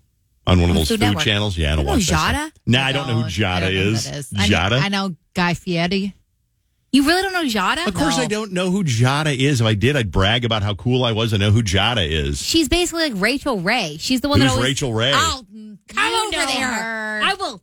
On 0.46 0.60
one 0.60 0.70
of 0.70 0.76
those 0.76 0.88
Food 0.88 1.00
food 1.00 1.18
channels? 1.20 1.56
Yeah, 1.56 1.72
I 1.72 1.76
don't 1.76 1.84
You 1.84 1.90
know 1.92 1.96
watch 1.98 2.06
that. 2.08 2.34
Giada? 2.34 2.50
stuff. 2.50 2.52
Nah, 2.66 2.82
I 2.84 2.92
don't 2.92 3.06
know 3.06 3.14
who 3.22 3.28
Giada 3.28 3.60
don't 3.60 3.74
know 3.74 3.82
who 3.84 3.90
is. 3.92 4.04
that 4.04 4.14
is. 4.16 4.32
I 4.36 4.46
know, 4.48 4.56
Giada? 4.56 4.80
I 4.82 4.88
know 4.88 5.16
Guy 5.34 5.54
Fieri. 5.54 6.14
You 6.90 7.06
really 7.06 7.22
don't 7.22 7.32
know 7.34 7.44
Giada? 7.44 7.86
Of 7.86 7.94
course, 7.94 8.18
I 8.18 8.26
don't 8.26 8.52
know 8.52 8.70
who 8.70 8.82
Giada 8.82 9.36
is. 9.36 9.60
If 9.60 9.66
I 9.66 9.74
did, 9.74 9.94
I'd 9.94 10.10
brag 10.10 10.44
about 10.46 10.62
how 10.62 10.74
cool 10.74 11.04
I 11.04 11.12
was. 11.12 11.34
I 11.34 11.36
know 11.36 11.50
who 11.50 11.62
Giada 11.62 12.06
is. 12.08 12.42
She's 12.42 12.68
basically 12.68 13.10
like 13.10 13.20
Rachael 13.22 13.60
Ray. 13.60 13.98
She's 14.00 14.22
the 14.22 14.28
one 14.30 14.40
Who's 14.40 14.50
that 14.50 14.56
always. 14.56 14.70
Rachael 14.70 14.94
Ray? 14.94 15.12
Oh, 15.14 15.42
come 15.88 16.12
You 16.12 16.38
over 16.38 16.46
there. 16.52 16.66
her. 16.66 17.20
I 17.24 17.34
will. 17.34 17.62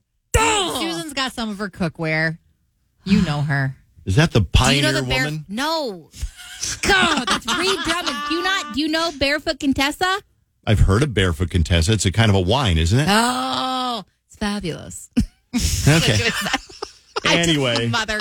Susan's 0.80 1.14
got 1.14 1.34
some 1.34 1.50
of 1.50 1.58
her 1.58 1.70
cookware. 1.70 2.38
You 3.04 3.22
know 3.24 3.42
her. 3.42 3.76
Is 4.06 4.16
that 4.16 4.32
the 4.32 4.40
Do 4.42 4.46
you 4.46 4.50
pioneer 4.54 4.82
know 4.84 4.94
the 4.94 5.04
bear? 5.08 5.26
woman? 5.26 5.46
No. 5.50 6.10
God, 6.82 7.26
that's 7.28 7.46
Ree 7.58 7.78
Drummond. 7.84 8.16
Do 8.30 8.36
you 8.36 8.44
not? 8.44 8.74
Do 8.74 8.82
you 8.82 8.88
know 8.88 9.12
Barefoot 9.18 9.60
Contessa? 9.60 10.20
I've 10.68 10.80
heard 10.80 11.04
of 11.04 11.14
Barefoot 11.14 11.50
Contessa. 11.52 11.92
It's 11.94 12.06
a 12.06 12.12
kind 12.12 12.30
of 12.30 12.36
a 12.36 12.42
wine, 12.42 12.78
isn't 12.78 12.98
it? 13.00 13.08
Oh, 13.10 14.04
it's 14.28 14.36
fabulous. 14.36 15.10
Okay. 15.88 16.30
Anyway. 17.26 17.88
mother. 17.88 18.20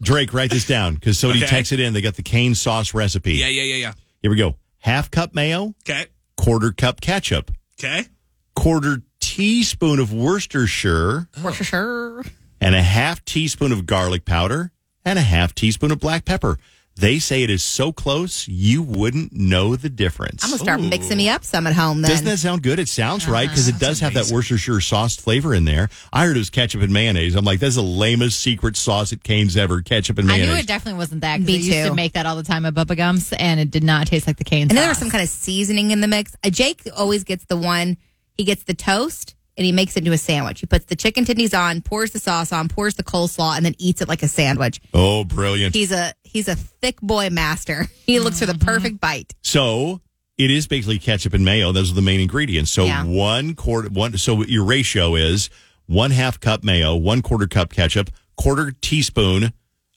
Drake, 0.00 0.32
write 0.32 0.50
this 0.50 0.66
down 0.66 0.94
because 0.94 1.18
somebody 1.18 1.44
Okay. 1.44 1.54
texted 1.60 1.78
in. 1.78 1.92
They 1.92 2.00
got 2.00 2.14
the 2.14 2.22
Cane 2.22 2.54
sauce 2.54 2.94
recipe. 2.94 3.34
Yeah, 3.34 3.48
yeah, 3.48 3.62
yeah, 3.64 3.74
yeah. 3.76 3.92
Here 4.22 4.30
we 4.30 4.36
go. 4.38 4.56
Half 4.78 5.10
cup 5.10 5.34
mayo, 5.34 5.74
Okay. 5.86 6.06
quarter 6.38 6.72
cup 6.72 7.02
ketchup, 7.02 7.50
Okay. 7.78 8.06
quarter 8.54 9.02
teaspoon 9.20 9.98
of 9.98 10.10
Worcestershire, 10.12 11.28
For 11.42 11.52
sure. 11.52 12.24
and 12.60 12.74
a 12.74 12.82
half 12.82 13.22
teaspoon 13.26 13.72
of 13.72 13.84
garlic 13.84 14.24
powder, 14.24 14.72
and 15.06 15.18
a 15.18 15.22
half 15.22 15.54
teaspoon 15.54 15.90
of 15.92 16.00
black 16.00 16.26
pepper. 16.26 16.58
They 16.98 17.18
say 17.18 17.42
it 17.42 17.50
is 17.50 17.62
so 17.62 17.92
close 17.92 18.48
you 18.48 18.82
wouldn't 18.82 19.30
know 19.30 19.76
the 19.76 19.90
difference. 19.90 20.42
I'm 20.42 20.48
gonna 20.48 20.62
start 20.62 20.80
mixing 20.80 21.18
me 21.18 21.28
up 21.28 21.44
some 21.44 21.66
at 21.66 21.74
home. 21.74 22.00
Then 22.00 22.10
Doesn't 22.10 22.24
that 22.24 22.38
sound 22.38 22.62
good? 22.62 22.78
It 22.78 22.88
sounds 22.88 23.28
right 23.28 23.46
because 23.46 23.68
it 23.68 23.78
does 23.78 24.00
have 24.00 24.14
that 24.14 24.30
Worcestershire 24.32 24.80
sauce 24.80 25.14
flavor 25.14 25.52
in 25.54 25.66
there. 25.66 25.90
I 26.10 26.24
heard 26.24 26.36
it 26.36 26.40
was 26.40 26.48
ketchup 26.48 26.80
and 26.80 26.90
mayonnaise. 26.90 27.34
I'm 27.34 27.44
like, 27.44 27.60
that's 27.60 27.74
the 27.74 27.82
lamest 27.82 28.40
secret 28.40 28.78
sauce 28.78 29.12
at 29.12 29.22
Cane's 29.22 29.58
ever. 29.58 29.82
Ketchup 29.82 30.16
and 30.16 30.26
mayonnaise. 30.26 30.48
I 30.48 30.52
knew 30.54 30.58
it 30.58 30.66
definitely 30.66 30.96
wasn't 30.96 31.20
that 31.20 31.40
because 31.40 31.68
Me 31.68 31.74
I 31.74 31.76
used 31.80 31.88
to 31.90 31.94
make 31.94 32.14
that 32.14 32.24
all 32.24 32.36
the 32.36 32.42
time 32.42 32.64
at 32.64 32.72
Bubba 32.72 32.96
Gumps, 32.96 33.30
and 33.34 33.60
it 33.60 33.70
did 33.70 33.84
not 33.84 34.06
taste 34.06 34.26
like 34.26 34.38
the 34.38 34.44
Cane's. 34.44 34.70
and 34.70 34.70
then 34.70 34.76
there 34.84 34.88
was 34.88 34.98
some 34.98 35.10
kind 35.10 35.22
of 35.22 35.28
seasoning 35.28 35.90
in 35.90 36.00
the 36.00 36.08
mix. 36.08 36.34
Uh, 36.42 36.48
Jake 36.48 36.80
always 36.96 37.24
gets 37.24 37.44
the 37.44 37.58
one. 37.58 37.98
He 38.38 38.44
gets 38.44 38.64
the 38.64 38.74
toast 38.74 39.34
and 39.56 39.64
he 39.64 39.72
makes 39.72 39.96
it 39.96 40.00
into 40.00 40.12
a 40.12 40.18
sandwich. 40.18 40.60
He 40.60 40.66
puts 40.66 40.84
the 40.86 40.96
chicken 40.96 41.24
tenders 41.24 41.54
on, 41.54 41.80
pours 41.80 42.10
the 42.12 42.18
sauce 42.18 42.52
on, 42.52 42.68
pours 42.68 42.94
the 42.94 43.02
coleslaw, 43.02 43.56
and 43.56 43.64
then 43.64 43.74
eats 43.78 44.00
it 44.02 44.08
like 44.08 44.22
a 44.22 44.28
sandwich. 44.28 44.80
oh, 44.92 45.24
brilliant. 45.24 45.74
He's 45.74 45.92
a 45.92 46.12
he's 46.24 46.48
a 46.48 46.54
thick 46.56 47.00
boy 47.00 47.30
master. 47.30 47.86
He 48.06 48.20
looks 48.20 48.38
for 48.38 48.46
the 48.46 48.52
mm-hmm. 48.52 48.64
perfect 48.68 49.00
bite. 49.00 49.34
So 49.42 50.00
it 50.38 50.48
is 50.48 50.68
basically 50.68 51.00
ketchup 51.00 51.34
and 51.34 51.44
mayo. 51.44 51.72
Those 51.72 51.90
are 51.90 51.94
the 51.94 52.02
main 52.02 52.20
ingredients. 52.20 52.70
So 52.70 52.84
Yeah. 52.84 53.02
one 53.04 53.54
quarter, 53.56 53.88
one. 53.88 54.16
So 54.16 54.44
your 54.44 54.64
ratio 54.64 55.16
is 55.16 55.50
one 55.86 56.12
half 56.12 56.38
cup 56.38 56.62
mayo, 56.62 56.94
one 56.94 57.20
quarter 57.20 57.48
cup 57.48 57.72
ketchup, 57.72 58.10
quarter 58.36 58.72
teaspoon. 58.80 59.52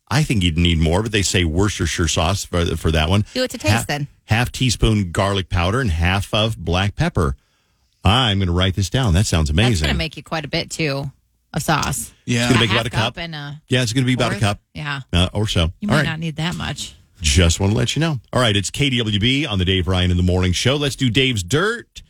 I 0.10 0.24
think 0.24 0.44
you'd 0.44 0.58
need 0.58 0.80
more, 0.80 1.04
but 1.04 1.12
they 1.12 1.22
say 1.22 1.44
Worcestershire 1.44 2.08
sauce 2.08 2.46
for 2.46 2.66
for 2.78 2.92
that 2.92 3.10
one. 3.10 3.26
Do 3.36 3.44
it 3.44 3.52
to 3.52 3.60
taste 3.60 3.74
half, 3.74 3.88
then. 3.88 4.08
Half 4.26 4.52
teaspoon 4.52 5.12
garlic 5.12 5.50
powder 5.50 5.82
and 5.82 5.92
half 5.92 6.34
of 6.34 6.58
black 6.58 6.96
pepper. 6.96 7.36
I'm 8.04 8.40
going 8.40 8.48
to 8.48 8.54
write 8.54 8.76
this 8.76 8.90
down. 8.90 9.14
That 9.14 9.26
sounds 9.26 9.50
That's 9.50 9.58
amazing. 9.58 9.86
going 9.86 9.96
to 9.96 9.98
make 9.98 10.18
you 10.18 10.24
quite 10.24 10.46
a 10.46 10.48
bit 10.50 10.70
too 10.70 11.12
of 11.54 11.62
sauce. 11.64 12.12
Yeah. 12.26 12.44
It's 12.44 12.50
gonna 12.54 12.60
make 12.62 12.70
half 12.70 12.82
about 12.82 12.86
a 12.88 12.90
cup. 12.92 13.18
and 13.18 13.34
a 13.36 13.62
yeah, 13.68 13.82
it's 13.82 13.92
going 13.94 14.04
to 14.04 14.08
be 14.08 14.14
about 14.14 14.34
a 14.34 14.40
cup 14.40 14.60
Yeah, 14.74 15.02
uh, 15.12 15.30
or 15.34 15.48
so. 15.48 15.72
you 15.80 15.90
All 15.90 15.96
might 15.96 16.02
right. 16.02 16.06
not 16.06 16.20
need 16.20 16.36
that 16.38 16.56
much. 16.56 16.96
Just 17.22 17.60
want 17.60 17.72
to 17.74 17.78
let 17.78 17.96
you 17.96 18.00
know. 18.00 18.20
All 18.32 18.42
right, 18.42 18.56
it's 18.56 18.72
KDWB 18.72 19.50
on 19.50 19.58
the 19.60 19.66
Dave 19.66 19.88
Ryan 19.88 20.12
in 20.12 20.18
the 20.18 20.24
Morning 20.24 20.54
Show. 20.54 20.76
Let's 20.78 20.96
do 20.96 21.10
Dave's 21.10 21.44
Dirt. 21.44 22.02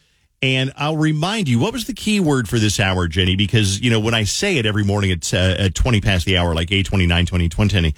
And 0.42 0.72
I'll 0.78 0.96
remind 0.98 1.50
you, 1.50 1.58
what 1.60 1.74
was 1.74 1.86
the 1.86 1.94
key 1.94 2.20
word 2.22 2.48
for 2.48 2.60
this 2.60 2.80
hour, 2.80 3.08
Jenny? 3.10 3.36
Because, 3.36 3.82
you 3.82 3.90
know, 3.90 4.00
when 4.00 4.14
I 4.14 4.24
say 4.24 4.58
it 4.58 4.66
every 4.66 4.86
morning 4.86 5.12
at, 5.12 5.34
uh, 5.34 5.56
at 5.58 5.76
20 5.76 6.00
past 6.00 6.26
the 6.26 6.38
hour, 6.38 6.54
like 6.56 6.72
8, 6.72 6.86
20, 6.86 7.08
20, 7.26 7.50
20, 7.50 7.94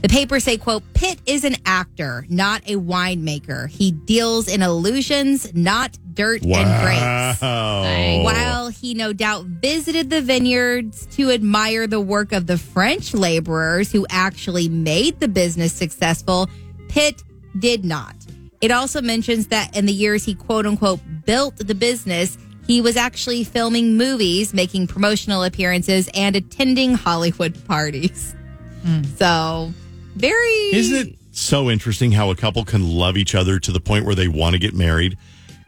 The 0.00 0.08
papers 0.08 0.42
say, 0.42 0.56
quote, 0.56 0.82
Pitt 0.94 1.20
is 1.26 1.44
an 1.44 1.56
actor, 1.64 2.26
not 2.28 2.62
a 2.66 2.76
winemaker. 2.76 3.68
He 3.68 3.92
deals 3.92 4.48
in 4.48 4.62
illusions, 4.62 5.54
not 5.54 5.96
dirt 6.14 6.42
and 6.42 6.82
grapes. 6.82 7.42
Wow. 7.42 8.22
While 8.24 8.68
he 8.68 8.94
no 8.94 9.12
doubt 9.12 9.44
visited 9.44 10.10
the 10.10 10.22
vineyards 10.22 11.06
to 11.12 11.30
admire 11.30 11.86
the 11.86 12.00
work 12.00 12.32
of 12.32 12.46
the 12.46 12.58
French 12.58 13.14
laborers 13.14 13.92
who 13.92 14.06
actually 14.10 14.68
made 14.68 15.20
the 15.20 15.28
business 15.28 15.72
successful, 15.72 16.48
Pitt 16.88 17.22
did 17.58 17.84
not. 17.84 18.21
It 18.62 18.70
also 18.70 19.02
mentions 19.02 19.48
that 19.48 19.76
in 19.76 19.86
the 19.86 19.92
years 19.92 20.24
he 20.24 20.36
quote 20.36 20.66
unquote 20.66 21.00
built 21.26 21.56
the 21.56 21.74
business, 21.74 22.38
he 22.66 22.80
was 22.80 22.96
actually 22.96 23.42
filming 23.42 23.96
movies, 23.96 24.54
making 24.54 24.86
promotional 24.86 25.42
appearances, 25.42 26.08
and 26.14 26.36
attending 26.36 26.94
Hollywood 26.94 27.66
parties. 27.66 28.36
Hmm. 28.84 29.02
So, 29.16 29.72
very. 30.14 30.70
Isn't 30.72 31.08
it 31.08 31.18
so 31.32 31.70
interesting 31.70 32.12
how 32.12 32.30
a 32.30 32.36
couple 32.36 32.64
can 32.64 32.88
love 32.88 33.16
each 33.16 33.34
other 33.34 33.58
to 33.58 33.72
the 33.72 33.80
point 33.80 34.04
where 34.04 34.14
they 34.14 34.28
want 34.28 34.52
to 34.52 34.60
get 34.60 34.74
married, 34.74 35.18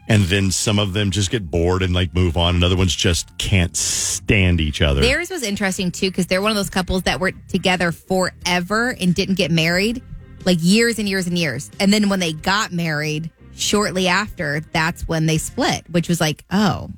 and 0.07 0.23
then 0.23 0.49
some 0.51 0.79
of 0.79 0.93
them 0.93 1.11
just 1.11 1.31
get 1.31 1.51
bored 1.51 1.83
and 1.83 1.93
like 1.93 2.13
move 2.13 2.37
on, 2.37 2.55
and 2.55 2.63
other 2.63 2.77
ones 2.77 2.95
just 2.95 3.37
can't 3.37 3.75
stand 3.75 4.61
each 4.61 4.81
other. 4.81 5.01
Theirs 5.01 5.29
was 5.29 5.43
interesting 5.43 5.91
too 5.91 6.09
because 6.09 6.27
they're 6.27 6.41
one 6.41 6.51
of 6.51 6.57
those 6.57 6.69
couples 6.69 7.03
that 7.03 7.19
were 7.19 7.31
together 7.49 7.91
forever 7.91 8.95
and 9.01 9.13
didn't 9.13 9.35
get 9.35 9.51
married, 9.51 10.01
like 10.45 10.57
years 10.61 10.99
and 10.99 11.09
years 11.09 11.27
and 11.27 11.37
years. 11.37 11.69
And 11.79 11.91
then 11.91 12.09
when 12.09 12.19
they 12.19 12.33
got 12.33 12.71
married, 12.71 13.29
shortly 13.55 14.07
after, 14.07 14.59
that's 14.71 15.07
when 15.07 15.25
they 15.25 15.37
split, 15.37 15.89
which 15.89 16.07
was 16.07 16.21
like, 16.21 16.43
oh, 16.51 16.89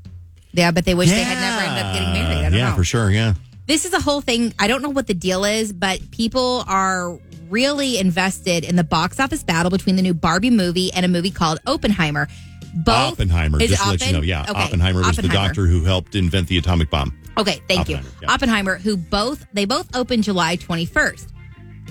yeah, 0.52 0.72
but 0.72 0.86
they 0.86 0.96
wish 0.96 1.10
they 1.10 1.24
had 1.24 1.40
never 1.40 1.64
ended 1.66 1.86
up 1.86 1.94
getting 1.94 2.14
married. 2.14 2.54
Yeah, 2.58 2.70
know. 2.70 2.76
for 2.76 2.84
sure. 2.84 3.10
Yeah. 3.12 3.36
This 3.68 3.86
is 3.86 3.94
a 3.94 4.00
whole 4.00 4.22
thing. 4.22 4.54
I 4.58 4.68
don't 4.68 4.82
know 4.82 4.90
what 4.90 5.08
the 5.08 5.14
deal 5.14 5.44
is, 5.44 5.74
but 5.74 6.12
people 6.12 6.64
are 6.68 7.20
really 7.50 7.98
invested 7.98 8.64
in 8.64 8.76
the 8.76 8.84
box 8.84 9.20
office 9.20 9.44
battle 9.44 9.70
between 9.70 9.96
the 9.96 10.02
new 10.02 10.14
Barbie 10.14 10.50
movie 10.50 10.92
and 10.94 11.06
a 11.06 11.10
movie 11.10 11.32
called 11.32 11.60
Oppenheimer. 11.68 12.28
Both 12.74 13.14
Oppenheimer, 13.14 13.60
just 13.60 13.74
it 13.74 13.78
to 13.78 13.90
let 13.90 14.06
you 14.06 14.14
know. 14.14 14.22
Yeah, 14.22 14.46
Okay, 14.50 14.54
Oppenheimer 14.54 15.02
was 15.02 15.16
the 15.16 15.28
doctor 15.28 15.66
who 15.66 15.84
helped 15.84 16.16
invent 16.16 16.48
the 16.48 16.58
atomic 16.58 16.90
bomb. 16.90 17.18
Okay, 17.38 17.62
thank 17.68 17.90
you. 17.90 18.00
Yeah. 18.22 18.32
Oppenheimer, 18.32 18.78
who 18.78 18.98
both 18.98 19.46
they 19.54 19.66
both 19.66 19.96
opened 19.96 20.24
July 20.24 20.58
21st. 20.58 21.28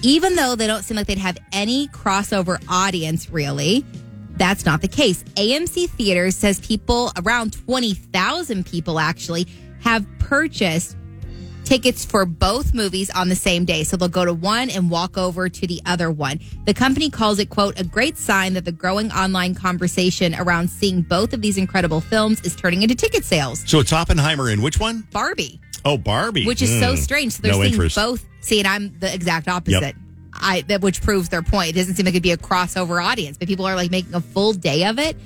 Even 0.02 0.36
though 0.36 0.54
they 0.54 0.66
don't 0.66 0.82
seem 0.82 0.96
like 0.96 1.06
they'd 1.06 1.18
have 1.18 1.38
any 1.52 1.88
crossover 1.88 2.62
audience 2.68 3.30
really, 3.30 3.84
that's 4.36 4.64
not 4.66 4.82
the 4.82 4.88
case. 4.88 5.22
AMC 5.34 5.90
Theaters 5.90 6.36
says 6.36 6.60
people 6.60 7.12
around 7.16 7.52
20,000 7.66 8.66
people 8.66 8.98
actually 8.98 9.46
have 9.80 10.06
purchased 10.18 10.96
tickets 11.64 12.04
for 12.04 12.24
both 12.24 12.72
movies 12.74 13.10
on 13.10 13.28
the 13.28 13.34
same 13.34 13.64
day. 13.64 13.82
So 13.82 13.96
they'll 13.96 14.08
go 14.08 14.24
to 14.24 14.32
one 14.32 14.70
and 14.70 14.88
walk 14.88 15.18
over 15.18 15.48
to 15.48 15.66
the 15.66 15.82
other 15.84 16.10
one. 16.10 16.38
The 16.64 16.74
company 16.74 17.10
calls 17.10 17.40
it, 17.40 17.50
quote, 17.50 17.78
a 17.80 17.84
great 17.84 18.16
sign 18.16 18.54
that 18.54 18.64
the 18.64 18.72
growing 18.72 19.10
online 19.10 19.54
conversation 19.54 20.34
around 20.36 20.70
seeing 20.70 21.02
both 21.02 21.32
of 21.32 21.42
these 21.42 21.58
incredible 21.58 22.00
films 22.00 22.40
is 22.42 22.54
turning 22.54 22.82
into 22.82 22.94
ticket 22.94 23.24
sales. 23.24 23.64
So 23.66 23.80
it's 23.80 23.92
Oppenheimer 23.92 24.48
in 24.48 24.62
which 24.62 24.78
one? 24.78 25.08
Barbie 25.10 25.60
Oh, 25.86 25.96
Barbie. 25.96 26.44
which 26.46 26.60
is 26.62 26.78
so 26.80 26.90
Hmm. 26.94 27.00
strange. 27.00 27.32
So 27.34 27.42
they're 27.42 27.52
no 27.52 27.60
seeing 27.60 27.72
interest. 27.72 27.96
both. 27.96 28.24
See, 28.40 28.58
and 28.58 28.68
I'm 28.68 28.98
the 28.98 29.12
exact 29.12 29.48
opposite. 29.48 29.80
Yep. 29.80 29.94
I 30.34 30.60
that 30.68 30.82
which 30.82 31.00
proves 31.00 31.28
their 31.30 31.42
point. 31.42 31.70
It 31.70 31.76
doesn't 31.76 31.94
seem 31.94 32.04
like 32.04 32.12
it'd 32.14 32.22
be 32.22 32.30
a 32.32 32.36
crossover 32.36 33.02
audience, 33.02 33.38
but 33.38 33.48
people 33.48 33.64
are 33.66 33.74
like 33.74 33.90
making 33.90 34.14
a 34.14 34.20
full 34.20 34.52
day 34.52 34.84
of 34.84 34.98
it. 34.98 35.16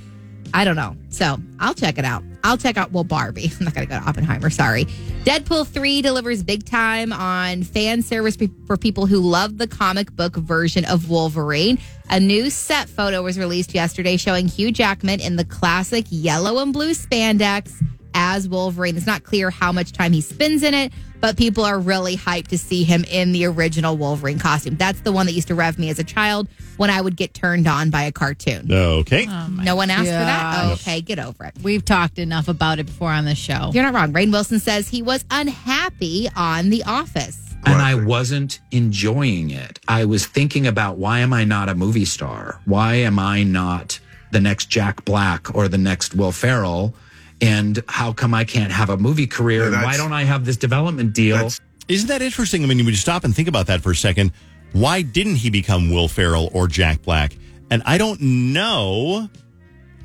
I 0.53 0.63
don't 0.65 0.75
know. 0.75 0.95
So 1.09 1.37
I'll 1.59 1.73
check 1.73 1.97
it 1.97 2.05
out. 2.05 2.23
I'll 2.43 2.57
check 2.57 2.75
out 2.77 2.91
well 2.91 3.03
Barbie. 3.03 3.51
I'm 3.59 3.65
not 3.65 3.73
gonna 3.73 3.85
go 3.87 3.99
to 3.99 4.05
Oppenheimer. 4.05 4.49
Sorry. 4.49 4.85
Deadpool 5.25 5.67
three 5.67 6.01
delivers 6.01 6.43
big 6.43 6.65
time 6.65 7.11
on 7.13 7.63
fan 7.63 8.01
service 8.01 8.37
for 8.65 8.75
people 8.77 9.05
who 9.05 9.19
love 9.19 9.57
the 9.57 9.67
comic 9.67 10.15
book 10.15 10.35
version 10.35 10.83
of 10.85 11.09
Wolverine. 11.09 11.77
A 12.09 12.19
new 12.19 12.49
set 12.49 12.89
photo 12.89 13.21
was 13.21 13.37
released 13.37 13.73
yesterday 13.75 14.17
showing 14.17 14.47
Hugh 14.47 14.71
Jackman 14.71 15.19
in 15.19 15.35
the 15.35 15.45
classic 15.45 16.05
yellow 16.09 16.59
and 16.61 16.73
blue 16.73 16.91
spandex 16.91 17.71
as 18.13 18.47
Wolverine. 18.47 18.97
It's 18.97 19.05
not 19.07 19.23
clear 19.23 19.49
how 19.49 19.71
much 19.71 19.91
time 19.91 20.13
he 20.13 20.21
spends 20.21 20.63
in 20.63 20.73
it, 20.73 20.91
but 21.19 21.37
people 21.37 21.63
are 21.63 21.79
really 21.79 22.15
hyped 22.17 22.47
to 22.47 22.57
see 22.57 22.83
him 22.83 23.03
in 23.05 23.31
the 23.31 23.45
original 23.45 23.95
Wolverine 23.97 24.39
costume. 24.39 24.75
That's 24.75 25.01
the 25.01 25.11
one 25.11 25.25
that 25.27 25.33
used 25.33 25.47
to 25.49 25.55
rev 25.55 25.77
me 25.77 25.89
as 25.89 25.99
a 25.99 26.03
child 26.03 26.47
when 26.77 26.89
I 26.89 26.99
would 27.01 27.15
get 27.15 27.33
turned 27.33 27.67
on 27.67 27.89
by 27.89 28.03
a 28.03 28.11
cartoon. 28.11 28.71
Okay. 28.71 29.25
Oh 29.29 29.47
no 29.49 29.75
one 29.75 29.89
asked 29.89 30.05
for 30.05 30.11
that? 30.11 30.65
Oh, 30.65 30.69
gosh. 30.69 30.81
okay, 30.87 31.01
get 31.01 31.19
over 31.19 31.45
it. 31.45 31.53
We've 31.63 31.85
talked 31.85 32.17
enough 32.19 32.47
about 32.47 32.79
it 32.79 32.85
before 32.87 33.11
on 33.11 33.25
the 33.25 33.35
show. 33.35 33.71
You're 33.73 33.83
not 33.83 33.93
wrong. 33.93 34.13
Rainn 34.13 34.31
Wilson 34.31 34.59
says 34.59 34.87
he 34.89 35.01
was 35.01 35.23
unhappy 35.29 36.27
on 36.35 36.69
The 36.69 36.83
Office. 36.85 37.39
and 37.65 37.79
I 37.81 37.93
wasn't 37.95 38.59
enjoying 38.71 39.51
it. 39.51 39.79
I 39.87 40.05
was 40.05 40.25
thinking 40.25 40.65
about 40.65 40.97
why 40.97 41.19
am 41.19 41.31
I 41.33 41.43
not 41.43 41.69
a 41.69 41.75
movie 41.75 42.05
star? 42.05 42.59
Why 42.65 42.95
am 42.95 43.19
I 43.19 43.43
not 43.43 43.99
the 44.31 44.39
next 44.41 44.65
Jack 44.67 45.05
Black 45.05 45.53
or 45.53 45.67
the 45.67 45.77
next 45.77 46.15
Will 46.15 46.31
Ferrell? 46.31 46.95
And 47.41 47.83
how 47.87 48.13
come 48.13 48.33
I 48.33 48.43
can't 48.43 48.71
have 48.71 48.89
a 48.89 48.97
movie 48.97 49.27
career? 49.27 49.65
and 49.65 49.73
why 49.81 49.97
don't 49.97 50.13
I 50.13 50.23
have 50.23 50.45
this 50.45 50.57
development 50.57 51.13
deal? 51.13 51.49
Isn't 51.87 52.07
that 52.07 52.21
interesting? 52.21 52.63
I 52.63 52.67
mean, 52.67 52.77
when 52.77 52.87
you 52.87 52.93
stop 52.95 53.23
and 53.23 53.35
think 53.35 53.47
about 53.47 53.67
that 53.67 53.81
for 53.81 53.91
a 53.91 53.95
second, 53.95 54.31
why 54.73 55.01
didn't 55.01 55.35
he 55.37 55.49
become 55.49 55.89
Will 55.89 56.07
Ferrell 56.07 56.49
or 56.53 56.67
Jack 56.67 57.01
Black? 57.01 57.35
And 57.71 57.81
I 57.85 57.97
don't 57.97 58.21
know. 58.21 59.27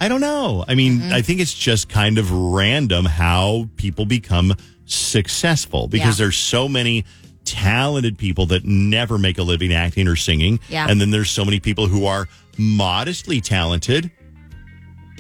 I 0.01 0.09
don't 0.09 0.21
know. 0.21 0.65
I 0.67 0.75
mean, 0.75 0.99
Mm-hmm. 1.01 1.13
I 1.13 1.23
think 1.23 1.41
it's 1.41 1.55
just 1.55 1.89
kind 1.89 2.19
of 2.19 2.33
random 2.33 3.05
how 3.05 3.69
people 3.77 4.07
become 4.07 4.55
successful 4.87 5.89
because 5.89 6.19
Yeah. 6.19 6.25
there's 6.25 6.37
so 6.39 6.69
many 6.69 7.05
talented 7.45 8.19
people 8.19 8.47
that 8.47 8.65
never 8.65 9.19
make 9.19 9.39
a 9.39 9.43
living 9.43 9.73
acting 9.73 10.09
or 10.09 10.17
singing. 10.17 10.59
Yeah. 10.69 10.87
And 10.89 11.01
then 11.01 11.11
there's 11.11 11.31
so 11.31 11.45
many 11.45 11.61
people 11.61 11.87
who 11.87 12.07
are 12.07 12.29
modestly 12.59 13.41
talented, 13.41 14.11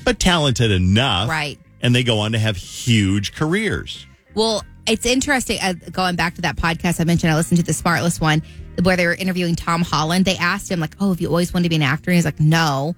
but 0.04 0.18
talented 0.18 0.70
enough. 0.70 1.28
Right. 1.28 1.58
And 1.82 1.94
they 1.94 2.02
go 2.02 2.18
on 2.20 2.32
to 2.32 2.38
have 2.38 2.56
huge 2.56 3.34
careers. 3.34 4.06
Well, 4.34 4.62
it's 4.86 5.06
interesting. 5.06 5.58
Uh, 5.62 5.74
going 5.92 6.16
back 6.16 6.34
to 6.36 6.42
that 6.42 6.56
podcast 6.56 7.00
I 7.00 7.04
mentioned, 7.04 7.32
I 7.32 7.36
listened 7.36 7.58
to 7.58 7.64
the 7.64 7.72
Smartless 7.72 8.20
one 8.20 8.42
where 8.82 8.96
they 8.96 9.06
were 9.06 9.14
interviewing 9.14 9.56
Tom 9.56 9.82
Holland. 9.82 10.24
They 10.24 10.36
asked 10.36 10.70
him 10.70 10.80
like, 10.80 10.94
"Oh, 11.00 11.10
have 11.10 11.20
you 11.20 11.28
always 11.28 11.52
wanted 11.52 11.64
to 11.64 11.68
be 11.70 11.76
an 11.76 11.82
actor?" 11.82 12.10
And 12.10 12.16
he's 12.16 12.24
like, 12.24 12.40
"No." 12.40 12.94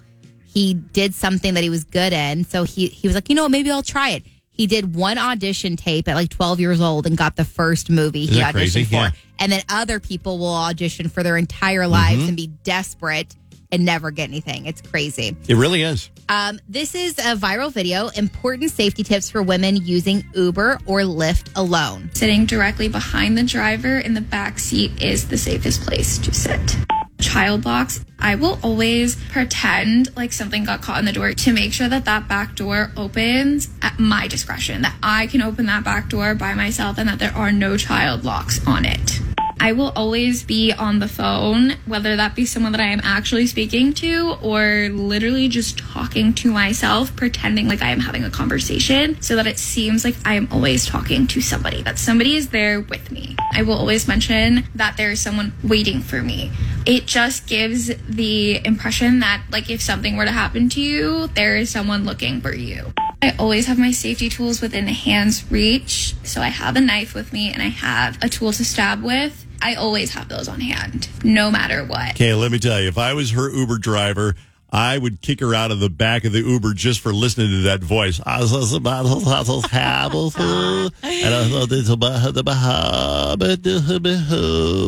He 0.47 0.75
did 0.75 1.15
something 1.15 1.55
that 1.55 1.63
he 1.63 1.71
was 1.71 1.85
good 1.85 2.13
in, 2.13 2.45
so 2.45 2.65
he 2.65 2.87
he 2.89 3.07
was 3.07 3.15
like, 3.15 3.29
"You 3.29 3.35
know, 3.37 3.43
what, 3.43 3.51
maybe 3.51 3.71
I'll 3.71 3.83
try 3.83 4.11
it." 4.11 4.25
He 4.51 4.67
did 4.67 4.95
one 4.97 5.19
audition 5.19 5.77
tape 5.77 6.09
at 6.09 6.17
like 6.17 6.31
12 6.31 6.59
years 6.59 6.81
old 6.81 7.07
and 7.07 7.17
got 7.17 7.37
the 7.37 7.45
first 7.45 7.91
movie 7.91 8.27
he 8.27 8.33
Isn't 8.41 8.43
auditioned 8.43 8.53
crazy? 8.53 8.85
for. 8.85 8.95
Yeah. 8.97 9.11
And 9.39 9.53
then 9.53 9.63
other 9.69 10.01
people 10.01 10.39
will 10.39 10.53
audition 10.53 11.09
for 11.09 11.23
their 11.23 11.37
entire 11.37 11.87
lives 11.87 12.23
Mhm. 12.25 12.29
and 12.29 12.37
be 12.37 12.49
desperate 12.65 13.37
and 13.71 13.85
never 13.85 14.11
get 14.11 14.29
anything. 14.29 14.67
It's 14.67 14.81
crazy. 14.81 15.37
It 15.49 15.55
really 15.55 15.83
is. 15.83 16.11
Um, 16.29 16.61
this 16.69 16.95
is 16.95 17.19
a 17.19 17.37
viral 17.37 17.73
video. 17.73 18.09
Important 18.09 18.71
safety 18.71 19.03
tips 19.03 19.31
for 19.31 19.43
women 19.43 19.77
using 19.77 20.25
Uber 20.35 20.79
or 20.87 21.01
Lyft 21.01 21.51
alone. 21.57 22.11
Sitting 22.15 22.47
directly 22.47 22.89
behind 22.89 23.39
the 23.39 23.45
driver 23.45 23.99
in 23.99 24.15
the 24.15 24.21
back 24.21 24.59
seat 24.59 25.03
is 25.03 25.29
the 25.29 25.39
safest 25.39 25.83
place 25.83 26.19
to 26.19 26.35
sit. 26.35 26.77
Child 27.21 27.65
locks, 27.65 28.05
I 28.19 28.37
will 28.37 28.59
always 28.63 29.17
pretend 29.31 30.15
like 30.17 30.33
something 30.33 30.65
got 30.65 30.83
caught 30.83 31.01
in 31.01 31.05
the 31.05 31.13
door 31.13 31.33
to 31.33 31.53
make 31.53 31.73
sure 31.73 31.89
that 31.89 32.05
that 32.05 32.29
back 32.29 32.55
door 32.55 32.93
opens 32.97 33.69
at 33.83 33.99
my 33.99 34.29
discretion, 34.29 34.83
that 34.83 34.97
I 35.03 35.27
can 35.27 35.43
open 35.43 35.67
that 35.67 35.83
back 35.83 36.09
door 36.09 36.35
by 36.35 36.55
myself 36.55 36.99
and 36.99 37.09
that 37.09 37.19
there 37.19 37.35
are 37.35 37.51
no 37.51 37.77
child 37.77 38.25
locks 38.25 38.65
on 38.67 38.85
it. 38.85 39.21
I 39.61 39.73
will 39.73 39.93
always 39.97 40.45
be 40.45 40.73
on 40.73 40.99
the 40.99 41.09
phone, 41.09 41.75
whether 41.87 42.17
that 42.17 42.35
be 42.35 42.47
someone 42.47 42.73
that 42.73 42.81
I 42.81 42.87
am 42.87 43.01
actually 43.03 43.47
speaking 43.47 43.93
to 43.95 44.37
or 44.41 44.89
literally 44.91 45.49
just 45.49 45.79
talking 45.79 46.33
to 46.35 46.53
myself, 46.53 47.15
pretending 47.17 47.69
like 47.69 47.83
I 47.83 47.91
am 47.91 48.01
having 48.01 48.25
a 48.25 48.31
conversation 48.31 49.21
so 49.21 49.37
that 49.37 49.47
it 49.47 49.59
seems 49.59 50.05
like 50.05 50.17
I 50.25 50.35
am 50.35 50.49
always 50.53 50.87
talking 50.87 51.27
to 51.29 51.41
somebody, 51.41 51.83
that 51.83 51.99
somebody 51.99 52.37
is 52.37 52.51
there 52.51 52.81
with 52.81 53.11
me. 53.11 53.37
I 53.53 53.63
will 53.63 53.75
always 53.75 54.07
mention 54.07 54.65
that 54.75 54.97
there 54.97 55.11
is 55.11 55.21
someone 55.21 55.53
waiting 55.65 56.01
for 56.01 56.23
me. 56.23 56.53
It 56.87 57.07
just 57.07 57.47
gives 57.47 57.91
the 58.09 58.65
impression 58.65 59.21
that, 59.21 59.43
like, 59.51 59.71
if 59.71 59.83
something 59.83 60.17
were 60.17 60.25
to 60.25 60.33
happen 60.33 60.69
to 60.71 60.81
you, 60.81 61.27
there 61.35 61.57
is 61.57 61.69
someone 61.69 62.05
looking 62.05 62.41
for 62.41 62.55
you. 62.55 62.93
I 63.21 63.35
always 63.39 63.67
have 63.67 63.79
my 63.79 63.91
safety 63.91 64.29
tools 64.29 64.61
within 64.61 64.87
hand's 64.87 65.51
reach. 65.51 66.15
So 66.23 66.41
I 66.41 66.49
have 66.49 66.77
a 66.77 66.81
knife 66.81 67.15
with 67.15 67.33
me 67.33 67.53
and 67.53 67.61
I 67.61 67.69
have 67.69 68.17
a 68.23 68.29
tool 68.29 68.53
to 68.53 68.65
stab 68.65 69.03
with. 69.03 69.45
I 69.61 69.75
always 69.75 70.13
have 70.15 70.29
those 70.29 70.49
on 70.49 70.61
hand, 70.61 71.09
no 71.25 71.51
matter 71.51 71.85
what. 71.85 72.11
Okay, 72.11 72.35
let 72.35 72.53
me 72.53 72.59
tell 72.59 72.81
you, 72.81 72.89
if 72.89 72.99
I 72.99 73.15
was 73.15 73.33
her 73.33 73.51
Uber 73.51 73.79
driver, 73.79 74.35
I 74.71 74.99
would 74.99 75.23
kick 75.23 75.41
her 75.41 75.55
out 75.55 75.71
of 75.71 75.81
the 75.81 75.89
back 75.89 76.25
of 76.25 76.33
the 76.33 76.41
Uber 76.41 76.75
just 76.75 77.01
for 77.01 77.13
listening 77.13 77.49
to 77.51 77.63
that 77.63 77.81
voice. 77.81 78.21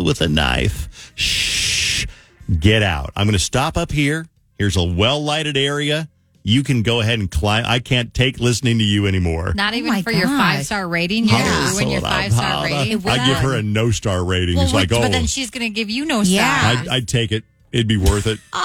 With 0.04 0.20
a 0.20 0.28
knife. 0.28 1.12
Shh. 1.14 2.06
Get 2.59 2.83
out. 2.83 3.12
I'm 3.16 3.26
going 3.26 3.33
to 3.33 3.38
stop 3.38 3.78
up 3.78 3.90
here. 3.90 4.26
Here's 4.59 4.76
a 4.76 4.85
well 4.85 5.24
lighted 5.24 5.56
area. 5.56 6.09
You 6.42 6.62
can 6.62 6.83
go 6.83 7.00
ahead 7.00 7.18
and 7.18 7.31
climb. 7.31 7.64
I 7.66 7.81
can't 7.81 8.14
take 8.14 8.40
listening 8.40 8.79
to 8.79 8.85
you 8.85 9.07
anymore. 9.07 9.53
Not 9.55 9.74
even 9.74 9.90
my 9.90 10.03
for 10.03 10.11
your 10.12 10.26
five 10.26 10.64
star 10.64 10.88
rating. 10.88 11.24
You're 11.29 11.38
going 11.38 11.72
ruin 11.74 11.88
your 11.88 12.00
five 12.00 12.33
star 12.33 12.64
rating. 12.64 13.07
I 13.07 13.26
give 13.26 13.38
her 13.38 13.55
a 13.57 13.62
no 13.62 13.90
star 13.90 14.24
rating. 14.24 14.57
Well, 14.57 14.64
it's 14.64 14.74
like, 14.74 14.90
which- 14.90 14.98
oh, 14.98 15.03
but 15.03 15.12
then 15.12 15.26
she's 15.26 15.50
going 15.50 15.66
to 15.66 15.70
give 15.74 15.90
you 15.90 16.05
no 16.07 16.24
star. 16.24 16.37
Yeah. 16.37 16.74
I'd, 16.83 16.88
I'd 16.88 17.09
take 17.09 17.33
it. 17.33 17.44
It'd 17.72 17.87
be 17.88 17.98
worth 17.98 18.26
it. 18.26 18.38
Oh. 18.53 18.59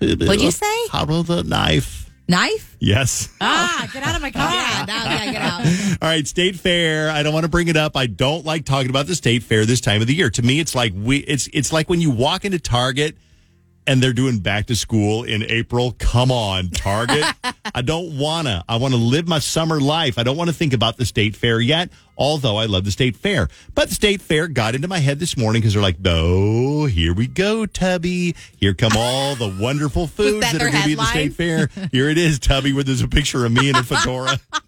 What'd 0.00 0.40
you 0.42 0.50
say? 0.50 0.88
How 0.90 1.04
about 1.04 1.26
the 1.26 1.42
knife? 1.42 2.10
Knife? 2.28 2.76
Yes. 2.78 3.28
Ah, 3.40 3.88
get 3.92 4.02
out 4.04 4.14
of 4.14 4.22
my 4.22 4.30
car. 4.30 4.48
Yeah, 4.52 4.84
now, 4.86 5.04
yeah, 5.04 5.32
get 5.32 5.42
out. 5.42 5.66
All 6.02 6.08
right, 6.08 6.26
state 6.26 6.56
fair. 6.56 7.10
I 7.10 7.22
don't 7.22 7.32
want 7.34 7.44
to 7.44 7.48
bring 7.48 7.68
it 7.68 7.76
up. 7.76 7.96
I 7.96 8.06
don't 8.06 8.44
like 8.46 8.64
talking 8.64 8.90
about 8.90 9.06
the 9.06 9.14
state 9.16 9.42
fair 9.42 9.66
this 9.66 9.80
time 9.80 10.00
of 10.00 10.06
the 10.06 10.14
year. 10.14 10.30
To 10.30 10.42
me, 10.42 10.60
it's 10.60 10.74
like 10.74 10.92
we 10.96 11.18
it's 11.18 11.48
it's 11.52 11.72
like 11.72 11.90
when 11.90 12.00
you 12.00 12.10
walk 12.10 12.44
into 12.44 12.58
Target 12.60 13.16
and 13.86 14.02
they're 14.02 14.12
doing 14.12 14.38
back 14.38 14.66
to 14.66 14.76
school 14.76 15.24
in 15.24 15.42
April. 15.42 15.94
Come 15.98 16.30
on, 16.30 16.68
Target. 16.68 17.24
I 17.74 17.82
don't 17.82 18.18
wanna. 18.18 18.64
I 18.68 18.76
want 18.76 18.94
to 18.94 18.98
live 18.98 19.26
my 19.26 19.38
summer 19.38 19.80
life. 19.80 20.18
I 20.18 20.22
don't 20.22 20.36
want 20.36 20.50
to 20.50 20.54
think 20.54 20.72
about 20.72 20.96
the 20.96 21.04
state 21.04 21.36
fair 21.36 21.60
yet, 21.60 21.90
although 22.16 22.56
I 22.56 22.66
love 22.66 22.84
the 22.84 22.90
state 22.90 23.16
fair. 23.16 23.48
But 23.74 23.88
the 23.88 23.94
state 23.94 24.20
fair 24.20 24.48
got 24.48 24.74
into 24.74 24.88
my 24.88 24.98
head 24.98 25.18
this 25.18 25.36
morning 25.36 25.62
because 25.62 25.74
they're 25.74 25.82
like, 25.82 26.00
no, 26.00 26.84
here 26.84 27.14
we 27.14 27.26
go, 27.26 27.66
Tubby. 27.66 28.34
Here 28.56 28.74
come 28.74 28.92
all 28.96 29.34
the 29.34 29.56
wonderful 29.60 30.06
foods 30.06 30.40
that 30.40 30.52
that, 30.52 30.62
are 30.62 30.70
going 30.70 30.82
to 30.82 30.86
be 30.88 30.92
at 30.92 30.98
the 30.98 31.06
state 31.06 31.34
fair. 31.34 31.68
Here 31.90 32.08
it 32.08 32.18
is, 32.18 32.38
Tubby, 32.38 32.72
where 32.72 32.84
there's 32.84 33.02
a 33.02 33.08
picture 33.08 33.44
of 33.44 33.52
me 33.52 33.68
in 33.68 33.76
a 33.76 33.82
fedora. 33.82 34.38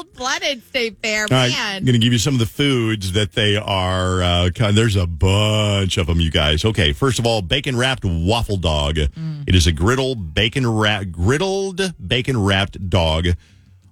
Cold 0.00 0.14
blooded 0.14 0.62
state 0.62 0.96
fair, 1.02 1.24
All 1.24 1.28
right, 1.30 1.50
man. 1.50 1.76
I'm 1.76 1.84
going 1.84 1.92
to 1.92 1.98
give 1.98 2.12
you 2.12 2.18
some 2.18 2.32
of 2.34 2.40
the 2.40 2.46
foods 2.46 3.12
that 3.12 3.32
they 3.32 3.56
are. 3.56 4.22
Uh, 4.22 4.50
kind 4.54 4.74
there's 4.76 4.96
a 4.96 5.06
bunch 5.06 5.98
of 5.98 6.06
them, 6.06 6.20
you 6.20 6.30
guys. 6.30 6.64
Okay, 6.64 6.94
first 6.94 7.18
of 7.18 7.26
all, 7.26 7.42
bacon 7.42 7.76
wrapped 7.76 8.04
waffle 8.04 8.56
dog. 8.56 8.96
It 8.98 9.54
is 9.54 9.66
a 9.66 9.72
griddle 9.72 10.14
bacon 10.14 10.66
wrap, 10.66 11.04
griddled 11.04 11.94
bacon 12.06 12.42
wrapped 12.42 12.88
dog 12.88 13.28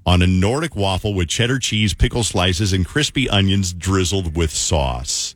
on 0.06 0.22
a 0.22 0.26
Nordic 0.26 0.74
waffle 0.74 1.12
with 1.12 1.28
cheddar 1.28 1.58
cheese, 1.58 1.92
pickle 1.92 2.24
slices, 2.24 2.72
and 2.72 2.86
crispy 2.86 3.28
onions 3.28 3.74
drizzled 3.74 4.34
with 4.34 4.50
sauce. 4.50 5.34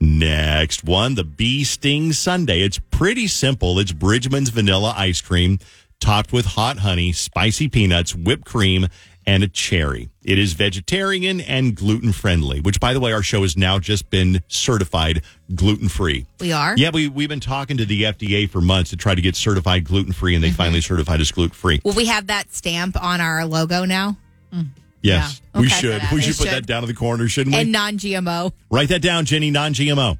Next 0.00 0.82
one, 0.82 1.14
the 1.14 1.24
Bee 1.24 1.62
Sting 1.62 2.12
Sundae. 2.12 2.62
It's 2.62 2.80
pretty 2.90 3.28
simple. 3.28 3.78
It's 3.78 3.92
Bridgeman's 3.92 4.50
vanilla 4.50 4.94
ice 4.96 5.20
cream 5.20 5.60
topped 6.00 6.32
with 6.32 6.46
hot 6.46 6.78
honey, 6.78 7.12
spicy 7.12 7.68
peanuts, 7.68 8.14
whipped 8.14 8.44
cream, 8.44 8.86
and 9.28 9.42
a 9.42 9.48
cherry. 9.48 10.08
It 10.24 10.38
is 10.38 10.54
vegetarian 10.54 11.42
and 11.42 11.76
gluten 11.76 12.12
friendly, 12.12 12.62
which, 12.62 12.80
by 12.80 12.94
the 12.94 13.00
way, 13.00 13.12
our 13.12 13.22
show 13.22 13.42
has 13.42 13.58
now 13.58 13.78
just 13.78 14.08
been 14.08 14.42
certified 14.48 15.20
gluten 15.54 15.90
free. 15.90 16.24
We 16.40 16.50
are? 16.52 16.74
Yeah, 16.78 16.90
we, 16.94 17.08
we've 17.08 17.28
been 17.28 17.38
talking 17.38 17.76
to 17.76 17.84
the 17.84 18.04
FDA 18.04 18.48
for 18.48 18.62
months 18.62 18.88
to 18.88 18.96
try 18.96 19.14
to 19.14 19.20
get 19.20 19.36
certified 19.36 19.84
gluten 19.84 20.14
free, 20.14 20.34
and 20.34 20.42
they 20.42 20.48
mm-hmm. 20.48 20.56
finally 20.56 20.80
certified 20.80 21.20
us 21.20 21.30
gluten 21.30 21.52
free. 21.52 21.78
Will 21.84 21.92
we 21.92 22.06
have 22.06 22.28
that 22.28 22.54
stamp 22.54 23.00
on 23.00 23.20
our 23.20 23.44
logo 23.44 23.84
now? 23.84 24.16
Mm. 24.50 24.68
Yes, 25.02 25.42
Yeah. 25.54 25.60
we 25.60 25.68
should. 25.68 26.02
We 26.10 26.16
we 26.16 26.22
should 26.22 26.38
put 26.38 26.50
that 26.50 26.66
down 26.66 26.82
in 26.82 26.88
the 26.88 26.94
corner, 26.94 27.28
shouldn't 27.28 27.54
we? 27.54 27.60
And 27.60 27.70
non 27.70 27.98
GMO. 27.98 28.52
Write 28.70 28.88
that 28.88 29.02
down, 29.02 29.26
Jenny. 29.26 29.50
Non 29.50 29.74
GMO. 29.74 30.18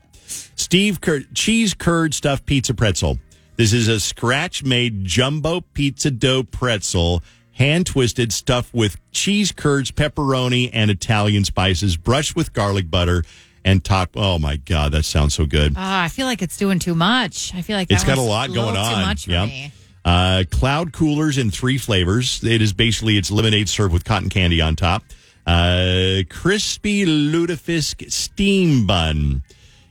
Steve 0.55 1.01
Cur- 1.01 1.25
cheese 1.35 1.73
curd 1.73 2.13
stuffed 2.13 2.45
pizza 2.45 2.75
pretzel. 2.75 3.19
This 3.57 3.73
is 3.73 3.89
a 3.89 3.99
scratch 3.99 4.63
made 4.63 5.05
jumbo 5.05 5.63
pizza 5.63 6.13
dough 6.13 6.45
pretzel, 6.45 7.25
hand 7.59 7.87
twisted, 7.87 8.33
stuffed 8.33 8.73
with 8.73 8.97
cheese 9.13 9.53
curds, 9.53 9.91
pepperoni, 9.91 10.71
and 10.73 10.91
Italian 10.91 11.45
spices, 11.45 11.97
brushed 11.97 12.37
with 12.37 12.53
garlic 12.53 12.91
butter, 12.91 13.25
and 13.65 13.85
top, 13.85 14.11
Oh 14.15 14.39
my 14.39 14.57
God, 14.57 14.93
that 14.93 15.05
sounds 15.05 15.35
so 15.35 15.45
good. 15.45 15.75
Ah, 15.77 16.05
I 16.05 16.09
feel 16.09 16.27
like 16.27 16.41
it's 16.41 16.57
doing 16.57 16.79
too 16.79 16.95
much. 16.95 17.55
I 17.55 17.63
feel 17.63 17.77
like 17.77 17.91
it's 17.91 18.05
got 18.05 18.17
a 18.19 18.23
lot 18.23 18.53
going 18.55 18.77
on. 18.77 18.95
Too 18.95 19.01
much 19.07 19.25
for 19.25 19.31
Yeah. 19.33 19.47
me. 19.47 19.73
Uh, 20.05 20.45
cloud 20.51 20.93
coolers 20.93 21.37
in 21.37 21.51
three 21.51 21.77
flavors. 21.77 22.43
It 22.43 22.63
is 22.63 22.73
basically 22.73 23.19
it's 23.19 23.31
lemonade 23.31 23.69
served 23.69 23.93
with 23.93 24.05
cotton 24.05 24.31
candy 24.31 24.61
on 24.61 24.75
top. 24.77 25.03
Uh, 25.47 26.23
crispy 26.31 27.05
lutefisk 27.05 28.11
steam 28.11 28.87
bun. 28.87 29.43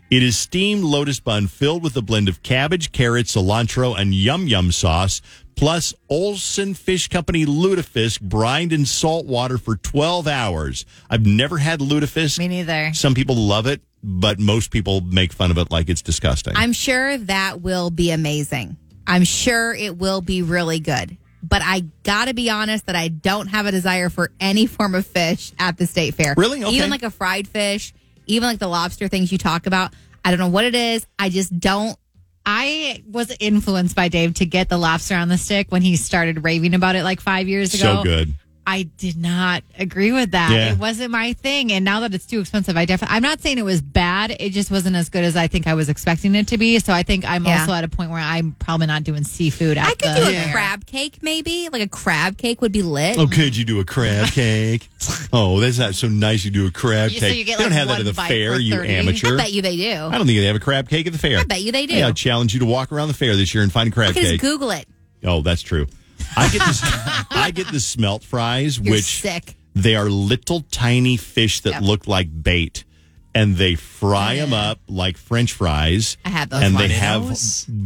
It 0.09 0.23
is 0.23 0.37
steamed 0.37 0.83
lotus 0.85 1.19
bun 1.19 1.47
filled 1.47 1.83
with 1.83 1.97
a 1.97 2.01
blend 2.01 2.29
of 2.29 2.41
cabbage, 2.41 2.91
carrot, 2.93 3.25
cilantro, 3.25 3.95
and 3.99 4.15
yum 4.15 4.47
yum 4.47 4.71
sauce, 4.71 5.21
plus 5.57 5.93
Olsen 6.07 6.73
Fish 6.73 7.09
Company 7.09 7.45
lutefisk 7.45 8.21
brined 8.21 8.71
in 8.71 8.85
salt 8.85 9.25
water 9.25 9.57
for 9.57 9.75
12 9.75 10.27
hours. 10.27 10.85
I've 11.09 11.25
never 11.25 11.57
had 11.57 11.79
lutefisk. 11.79 12.39
Me 12.39 12.47
neither. 12.47 12.91
Some 12.93 13.13
people 13.13 13.35
love 13.35 13.65
it, 13.65 13.81
but 14.03 14.39
most 14.39 14.71
people 14.71 15.01
make 15.01 15.33
fun 15.33 15.51
of 15.51 15.57
it 15.57 15.71
like 15.71 15.89
it's 15.89 16.01
disgusting. 16.01 16.53
I'm 16.55 16.73
sure 16.73 17.17
that 17.17 17.61
will 17.61 17.89
be 17.89 18.11
amazing. 18.11 18.77
I'm 19.05 19.23
sure 19.23 19.73
it 19.73 19.97
will 19.97 20.21
be 20.21 20.41
really 20.41 20.79
good. 20.79 21.17
But 21.43 21.61
I 21.63 21.81
got 22.03 22.25
to 22.27 22.33
be 22.33 22.49
honest 22.49 22.87
that 22.87 22.95
I 22.95 23.07
don't 23.07 23.47
have 23.47 23.65
a 23.65 23.71
desire 23.71 24.09
for 24.09 24.31
any 24.39 24.65
form 24.65 24.95
of 24.95 25.05
fish 25.05 25.53
at 25.59 25.77
the 25.77 25.87
state 25.87 26.15
fair. 26.15 26.33
Really? 26.37 26.63
Okay. 26.63 26.75
Even 26.75 26.89
like 26.89 27.03
a 27.03 27.11
fried 27.11 27.47
fish, 27.47 27.93
even 28.25 28.47
like 28.47 28.59
the 28.59 28.67
lobster 28.67 29.07
things 29.07 29.31
you 29.31 29.37
talk 29.37 29.65
about. 29.65 29.93
I 30.25 30.31
don't 30.31 30.39
know 30.39 30.49
what 30.49 30.65
it 30.65 30.75
is. 30.75 31.05
I 31.17 31.29
just 31.29 31.57
don't. 31.57 31.97
I 32.49 33.03
was 33.05 33.35
influenced 33.41 33.93
by 33.93 34.07
Dave 34.07 34.35
to 34.35 34.45
get 34.45 34.69
the 34.69 34.77
lobster 34.77 35.15
on 35.15 35.27
the 35.27 35.37
stick 35.37 35.69
when 35.69 35.81
he 35.81 35.97
started 35.97 36.45
raving 36.45 36.73
about 36.73 36.95
it 36.95 37.03
like 37.03 37.19
five 37.19 37.49
years 37.49 37.73
ago. 37.73 37.97
so 37.97 38.03
good. 38.03 38.33
I 38.69 38.83
did 38.97 39.15
not 39.15 39.63
agree 39.79 40.11
with 40.11 40.31
that. 40.31 40.51
Yeah. 40.51 40.73
It 40.73 40.77
wasn't 40.77 41.11
my 41.11 41.31
thing. 41.31 41.71
And 41.71 41.85
now 41.85 42.01
that 42.01 42.13
it's 42.13 42.25
too 42.25 42.41
expensive, 42.41 42.75
I 42.75 42.83
definitely, 42.83 43.15
I'm 43.15 43.23
not 43.23 43.39
saying 43.39 43.57
it 43.57 43.63
was 43.63 43.81
bad. 43.81 44.35
It 44.41 44.49
just 44.49 44.69
wasn't 44.69 44.97
as 44.97 45.07
good 45.07 45.23
as 45.23 45.37
I 45.37 45.47
think 45.47 45.67
I 45.67 45.73
was 45.73 45.87
expecting 45.87 46.35
it 46.35 46.49
to 46.49 46.57
be. 46.57 46.77
So 46.79 46.91
I 46.91 47.03
think 47.03 47.23
I'm 47.23 47.45
Yeah. 47.45 47.61
also 47.61 47.71
at 47.71 47.85
a 47.85 47.87
point 47.87 48.11
where 48.11 48.19
I'm 48.19 48.51
probably 48.59 48.87
not 48.87 49.05
doing 49.05 49.23
seafood 49.23 49.77
at 49.77 49.87
I 49.87 49.91
could 49.91 49.99
the 49.99 50.15
do 50.15 50.21
a 50.23 50.33
fair. 50.33 50.51
crab 50.51 50.85
cake, 50.85 51.19
maybe. 51.21 51.69
Like 51.71 51.81
a 51.81 51.87
crab 51.87 52.37
cake 52.37 52.61
would 52.61 52.73
be 52.73 52.81
lit. 52.81 53.17
Oh, 53.17 53.25
could 53.27 53.55
you 53.55 53.63
do 53.63 53.79
a 53.79 53.85
crab 53.85 54.27
cake? 54.33 54.89
oh, 55.31 55.61
that's 55.61 55.79
not 55.79 55.95
so 55.95 56.09
nice. 56.09 56.43
You 56.43 56.51
do 56.51 56.67
a 56.67 56.71
crab 56.71 57.11
You- 57.11 57.21
cake. 57.21 57.29
so 57.31 57.35
you 57.37 57.45
get, 57.45 57.57
they 57.59 57.63
don't 57.63 57.71
have 57.71 57.87
that 57.87 57.99
at 58.01 58.05
the 58.05 58.13
fair, 58.13 58.59
you 58.59 58.75
30. 58.75 58.89
amateur. 58.95 59.33
I 59.35 59.37
bet 59.37 59.53
you 59.53 59.61
they 59.61 59.77
do. 59.77 59.91
I 59.93 60.17
don't 60.17 60.27
think 60.27 60.39
they 60.39 60.45
have 60.45 60.57
a 60.57 60.59
crab 60.59 60.89
cake 60.89 61.07
at 61.07 61.13
the 61.13 61.19
fair. 61.19 61.39
I 61.39 61.43
bet 61.45 61.61
you 61.61 61.71
they 61.71 61.85
do. 61.85 61.93
Hey, 61.93 62.03
I 62.03 62.11
challenge 62.11 62.53
you 62.53 62.59
to 62.59 62.65
walk 62.65 62.91
around 62.91 63.07
the 63.07 63.13
fair 63.13 63.37
this 63.37 63.53
year 63.53 63.63
and 63.63 63.71
find 63.71 63.87
a 63.87 63.91
crab 63.93 64.09
I 64.09 64.13
could 64.13 64.19
just 64.23 64.31
cake. 64.33 64.41
Google 64.41 64.71
it. 64.71 64.85
oh, 65.23 65.41
that's 65.41 65.61
true. 65.61 65.87
I 66.35 66.49
get 66.49 66.65
this. 66.65 66.81
I 67.31 67.51
get 67.53 67.67
the 67.71 67.79
smelt 67.79 68.23
fries, 68.23 68.79
You're 68.79 68.95
which 68.95 69.21
sick. 69.21 69.55
they 69.75 69.95
are 69.95 70.09
little 70.09 70.61
tiny 70.71 71.17
fish 71.17 71.61
that 71.61 71.73
Yep. 71.73 71.81
look 71.83 72.07
like 72.07 72.29
bait, 72.43 72.83
and 73.35 73.55
they 73.57 73.75
fry 73.75 74.35
them 74.37 74.53
up 74.53 74.79
like 74.87 75.17
French 75.17 75.53
fries. 75.53 76.17
I 76.25 76.29
had 76.29 76.49
those 76.49 76.63
and 76.63 76.75
they 76.77 76.87
have 76.89 77.37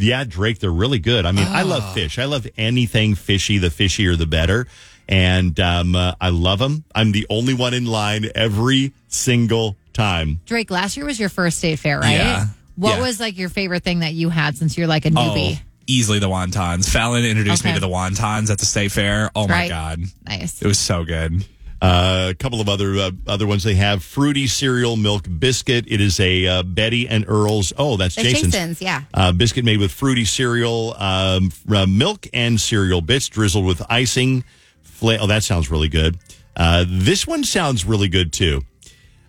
yeah, 0.01 0.23
Drake. 0.23 0.59
They're 0.59 0.71
really 0.71 0.99
good. 0.99 1.25
I 1.25 1.31
mean, 1.31 1.47
I 1.47 1.63
Oh. 1.63 1.67
love 1.67 1.93
fish. 1.93 2.17
I 2.19 2.25
love 2.25 2.47
anything 2.57 3.15
fishy. 3.15 3.57
The 3.57 3.69
fishier, 3.69 4.17
the 4.17 4.27
better. 4.27 4.67
And 5.09 5.59
um, 5.59 5.95
uh, 5.95 6.13
I 6.21 6.29
love 6.29 6.59
them. 6.59 6.85
I'm 6.95 7.11
the 7.11 7.27
only 7.29 7.53
one 7.53 7.73
in 7.73 7.85
line 7.85 8.29
every 8.33 8.93
single 9.09 9.75
time. 9.91 10.39
Drake, 10.45 10.71
last 10.71 10.95
year 10.95 11.05
was 11.05 11.19
your 11.19 11.27
first 11.27 11.57
state 11.57 11.79
fair, 11.79 11.99
right? 11.99 12.11
Yeah. 12.13 12.45
What 12.77 12.95
Yeah. 12.97 13.01
was 13.01 13.19
like 13.19 13.37
your 13.37 13.49
favorite 13.49 13.83
thing 13.83 13.99
that 13.99 14.13
you 14.13 14.29
had 14.29 14.55
since 14.55 14.77
you're 14.77 14.87
like 14.87 15.05
a 15.05 15.09
newbie? 15.11 15.59
Easily 15.91 16.19
the 16.19 16.29
wontons. 16.29 16.87
Fallon 16.89 17.25
introduced 17.25 17.65
me 17.65 17.73
to 17.73 17.79
the 17.81 17.89
wontons 17.89 18.49
at 18.49 18.59
the 18.59 18.65
state 18.65 18.91
fair. 18.91 19.29
Oh 19.35 19.47
my 19.47 19.53
Right. 19.53 19.69
god, 19.69 19.99
Nice. 20.25 20.61
it 20.61 20.67
was 20.67 20.79
so 20.79 21.03
good. 21.03 21.45
Uh, 21.81 22.27
a 22.29 22.35
couple 22.35 22.61
of 22.61 22.69
other 22.69 22.95
uh, 22.95 23.11
other 23.27 23.47
ones 23.47 23.63
they 23.63 23.73
have 23.73 24.03
fruity 24.03 24.45
cereal 24.47 24.95
milk 24.95 25.25
biscuit. 25.39 25.83
It 25.87 25.99
is 25.99 26.19
a 26.19 26.45
uh, 26.47 26.63
Betty 26.63 27.07
and 27.09 27.25
Earl's. 27.27 27.73
Oh, 27.77 27.97
that's 27.97 28.15
That's 28.15 28.29
Jason's. 28.29 28.53
Jason's, 28.53 28.81
yeah. 28.81 29.01
Uh, 29.13 29.31
biscuit 29.31 29.65
made 29.65 29.79
with 29.79 29.91
fruity 29.91 30.23
cereal, 30.23 30.93
um, 30.97 31.51
uh, 31.69 31.85
milk 31.87 32.27
and 32.33 32.61
cereal 32.61 33.01
bits 33.01 33.27
drizzled 33.29 33.65
with 33.65 33.81
icing. 33.89 34.43
Fla- 34.83 35.17
oh, 35.17 35.27
that 35.27 35.43
sounds 35.43 35.71
really 35.71 35.89
good. 35.89 36.19
Uh, 36.55 36.85
this 36.87 37.25
one 37.25 37.43
sounds 37.43 37.83
really 37.83 38.07
good 38.09 38.31
too. 38.31 38.61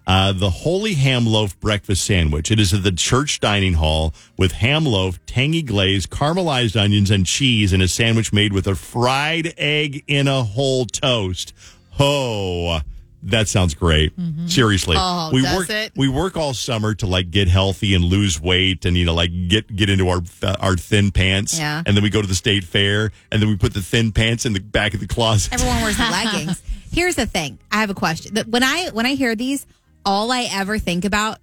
Uh, 0.07 0.33
the 0.33 0.51
Holy 0.51 0.95
Ham 0.95 1.27
Loaf 1.27 1.59
Breakfast 1.61 2.05
Sandwich. 2.05 2.51
It 2.51 2.59
is 2.59 2.75
at 2.75 2.83
the 2.83 2.91
church 2.93 3.38
dining 3.38 3.75
hall 3.75 4.12
with 4.37 4.51
ham 4.53 4.85
loaf, 4.85 5.25
tangy 5.27 5.62
glaze, 5.62 6.07
caramelized 6.07 6.81
onions, 6.81 7.11
and 7.11 7.25
cheese 7.25 7.73
in 7.73 7.81
a 7.81 7.87
sandwich 7.88 8.33
made 8.33 8.53
with 8.53 8.67
a 8.67 8.75
fried 8.75 9.55
egg 9.57 10.03
in 10.09 10.27
a 10.27 10.43
whole 10.43 10.87
toast. 10.87 11.53
Oh, 12.01 12.81
that 13.25 13.47
sounds 13.47 13.75
great. 13.75 14.12
Seriously, 14.47 14.97
Oh, 14.99 15.31
we 15.33 15.43
does 15.43 15.57
work 15.57 15.71
it? 15.71 15.93
we 15.95 16.09
work 16.09 16.37
all 16.37 16.55
summer 16.55 16.95
to 16.95 17.07
like 17.07 17.31
get 17.31 17.47
healthy 17.47 17.95
and 17.95 18.03
lose 18.03 18.41
weight, 18.41 18.85
and 18.85 18.97
you 18.97 19.05
know, 19.05 19.15
like 19.15 19.31
get 19.47 19.75
get 19.77 19.88
into 19.88 20.09
our 20.09 20.21
our 20.59 20.77
thin 20.77 21.12
pants. 21.12 21.57
Yeah. 21.57 21.85
and 21.87 21.97
then 21.97 22.03
we 22.03 22.11
go 22.11 22.21
to 22.21 22.27
the 22.27 22.35
state 22.35 22.65
fair, 22.65 23.12
and 23.31 23.41
then 23.41 23.49
we 23.49 23.57
put 23.57 23.73
the 23.75 23.83
thin 23.83 24.11
pants 24.11 24.45
in 24.47 24.53
the 24.53 24.59
back 24.61 24.95
of 24.95 25.01
the 25.01 25.07
closet. 25.07 25.53
Everyone 25.53 25.81
wears 25.83 25.99
leggings. 26.01 26.61
Here's 26.93 27.15
the 27.15 27.27
thing. 27.27 27.61
I 27.71 27.77
have 27.81 27.91
a 27.91 27.95
question. 27.95 28.37
When 28.51 28.65
I 28.65 28.88
when 28.93 29.07
I 29.07 29.15
hear 29.15 29.37
these, 29.37 29.67
all 30.05 30.31
I 30.31 30.49
ever 30.53 30.79
think 30.79 31.05
about 31.05 31.38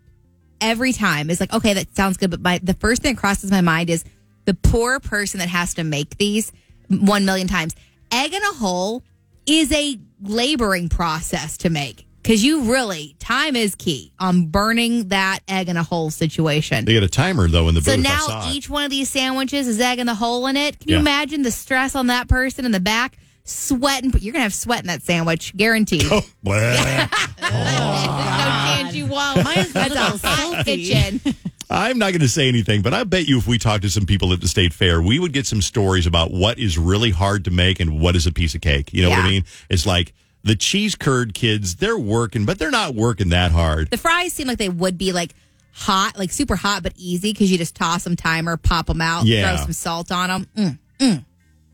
every 0.62 0.94
time 0.94 1.30
is 1.30 1.40
like, 1.40 1.54
okay, 1.54 1.74
that 1.74 1.96
sounds 1.96 2.18
good, 2.18 2.32
but 2.32 2.42
my 2.42 2.60
the 2.62 2.74
first 2.74 3.02
thing 3.02 3.16
that 3.16 3.20
crosses 3.20 3.52
my 3.52 3.62
mind 3.62 3.90
is 3.90 4.04
the 4.46 4.54
poor 4.54 5.00
person 5.00 5.40
that 5.40 5.50
has 5.50 5.74
to 5.76 5.84
make 5.84 6.18
these 6.18 6.52
one 6.88 7.26
million 7.26 7.48
times. 7.48 7.76
Egg 8.12 8.34
in 8.34 8.42
a 8.42 8.54
hole 8.54 9.04
is 9.46 9.72
a 9.72 10.00
laboring 10.22 10.90
process 10.90 11.58
to 11.58 11.70
make 11.70 12.06
because 12.22 12.44
you 12.44 12.72
really 12.72 13.16
time 13.20 13.56
is 13.56 13.76
key 13.76 14.12
on 14.20 14.48
burning 14.48 15.08
that 15.10 15.40
egg 15.48 15.70
in 15.70 15.78
a 15.78 15.84
hole 15.84 16.10
situation. 16.10 16.86
They 16.86 16.94
get 16.94 17.04
a 17.04 17.08
timer 17.08 17.48
though 17.48 17.68
in 17.70 17.76
the 17.76 17.82
So 17.82 17.96
booth. 17.96 18.04
Now 18.04 18.50
each 18.52 18.70
one 18.70 18.84
of 18.84 18.92
these 18.92 19.10
sandwiches 19.10 19.68
is 19.68 19.80
egg 19.80 20.00
in 20.00 20.08
the 20.08 20.16
hole 20.16 20.48
in 20.48 20.58
it. 20.58 20.80
Can 20.80 20.90
you 20.90 20.98
imagine 20.98 21.44
the 21.44 21.52
stress 21.52 21.96
on 21.96 22.08
that 22.08 22.28
person 22.28 22.66
in 22.66 22.72
the 22.72 22.80
back? 22.80 23.18
Sweating. 23.50 24.12
You're 24.20 24.34
going 24.34 24.40
to 24.40 24.44
have 24.44 24.54
sweat 24.54 24.82
in 24.82 24.88
that 24.88 25.02
sandwich, 25.04 25.56
guaranteed. 25.58 26.04
Oh, 26.12 26.22
Blah. 26.44 27.08
Can't 27.40 28.94
you 28.94 29.06
won't. 29.08 29.44
That's 29.74 30.24
a 30.24 30.28
hot 30.28 30.66
kitchen. 30.66 31.22
I'm 31.72 32.00
not 32.00 32.12
going 32.12 32.22
to 32.22 32.28
say 32.30 32.48
anything, 32.48 32.82
but 32.82 32.94
I 32.96 33.04
bet 33.04 33.28
you 33.28 33.38
if 33.38 33.48
we 33.48 33.58
talked 33.60 33.84
to 33.84 33.90
some 33.92 34.06
people 34.08 34.34
at 34.34 34.42
the 34.42 34.48
state 34.48 34.74
fair, 34.74 35.02
we 35.02 35.20
would 35.20 35.34
get 35.34 35.46
some 35.46 35.62
stories 35.62 36.08
about 36.08 36.32
what 36.32 36.58
is 36.58 36.78
really 36.80 37.12
hard 37.12 37.46
to 37.46 37.52
make 37.52 37.80
and 37.80 38.00
what 38.00 38.16
is 38.16 38.26
a 38.26 38.32
piece 38.32 38.56
of 38.56 38.62
cake. 38.62 38.92
You 38.92 39.04
know 39.04 39.10
what 39.12 39.20
I 39.20 39.30
mean? 39.30 39.44
It's 39.70 39.86
like 39.86 40.14
the 40.44 40.56
cheese 40.56 40.96
curd 40.96 41.34
kids, 41.36 41.76
they're 41.76 41.98
working, 41.98 42.46
but 42.46 42.58
they're 42.58 42.72
not 42.72 42.96
working 42.96 43.30
that 43.30 43.52
hard. 43.52 43.92
The 43.92 43.98
fries 43.98 44.34
seem 44.34 44.48
like 44.48 44.58
they 44.58 44.70
would 44.70 44.98
be 44.98 45.12
like 45.12 45.36
hot, 45.74 46.18
like 46.18 46.32
super 46.32 46.56
hot, 46.56 46.82
but 46.82 46.94
easy 46.96 47.34
because 47.34 47.52
you 47.52 47.58
just 47.60 47.76
toss 47.76 48.04
them 48.04 48.16
timer, 48.16 48.58
pop 48.58 48.88
them 48.88 49.02
out, 49.02 49.26
Yeah. 49.26 49.56
throw 49.56 49.66
some 49.66 49.74
salt 49.74 50.12
on 50.12 50.30
them. 50.30 50.48
Mm, 50.58 50.80
mm, 51.00 51.26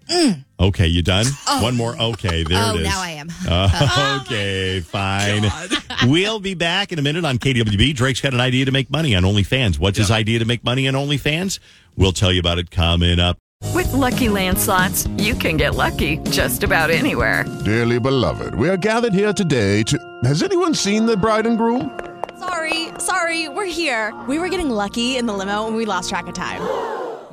mm. 0.10 0.44
Okay, 0.60 0.88
you 0.88 1.02
done? 1.02 1.26
Oh. 1.48 1.62
One 1.64 1.76
more. 1.76 1.96
Okay, 2.00 2.44
there 2.44 2.58
Oh, 2.62 2.76
it 2.76 2.82
is. 2.82 2.84
now 2.88 3.02
I 3.02 3.10
am. 3.12 3.30
Uh, 3.48 4.22
okay, 4.26 4.80
fine. 4.82 5.44
We'll 6.08 6.40
be 6.40 6.54
back 6.54 6.92
in 6.92 7.00
a 7.00 7.02
minute 7.02 7.24
on 7.26 7.38
KWB. 7.40 7.96
Drake's 7.96 8.22
got 8.22 8.34
an 8.34 8.42
idea 8.42 8.66
to 8.66 8.72
make 8.72 8.90
money 8.90 9.16
on 9.16 9.24
OnlyFans. 9.24 9.80
What's 9.80 9.98
his 9.98 10.12
idea 10.12 10.40
to 10.40 10.46
make 10.46 10.64
money 10.64 10.88
on 10.88 10.94
OnlyFans? 10.94 11.60
We'll 11.96 12.12
tell 12.12 12.32
you 12.32 12.40
about 12.40 12.60
it 12.60 12.70
coming 12.70 13.20
up. 13.20 13.38
With 13.74 13.92
Lucky 13.94 14.30
Land 14.30 14.60
slots, 14.60 15.08
you 15.18 15.34
can 15.34 15.58
get 15.58 15.74
lucky 15.76 16.18
just 16.30 16.64
about 16.64 16.90
anywhere. 16.92 17.46
Dearly 17.64 18.00
beloved, 18.00 18.54
we 18.56 18.70
are 18.70 18.78
gathered 18.78 19.14
here 19.14 19.34
today 19.34 19.82
to. 19.84 19.98
Has 20.26 20.44
anyone 20.44 20.74
seen 20.76 21.06
the 21.06 21.18
bride 21.18 21.46
and 21.48 21.58
groom? 21.58 21.98
Sorry, 22.38 22.90
sorry, 23.00 23.48
we're 23.50 23.66
here. 23.66 24.14
We 24.28 24.38
were 24.38 24.50
getting 24.50 24.70
lucky 24.70 25.18
in 25.18 25.26
the 25.26 25.34
limo 25.34 25.66
and 25.68 25.76
we 25.76 25.86
lost 25.86 26.10
track 26.10 26.28
of 26.28 26.34
time. 26.34 26.62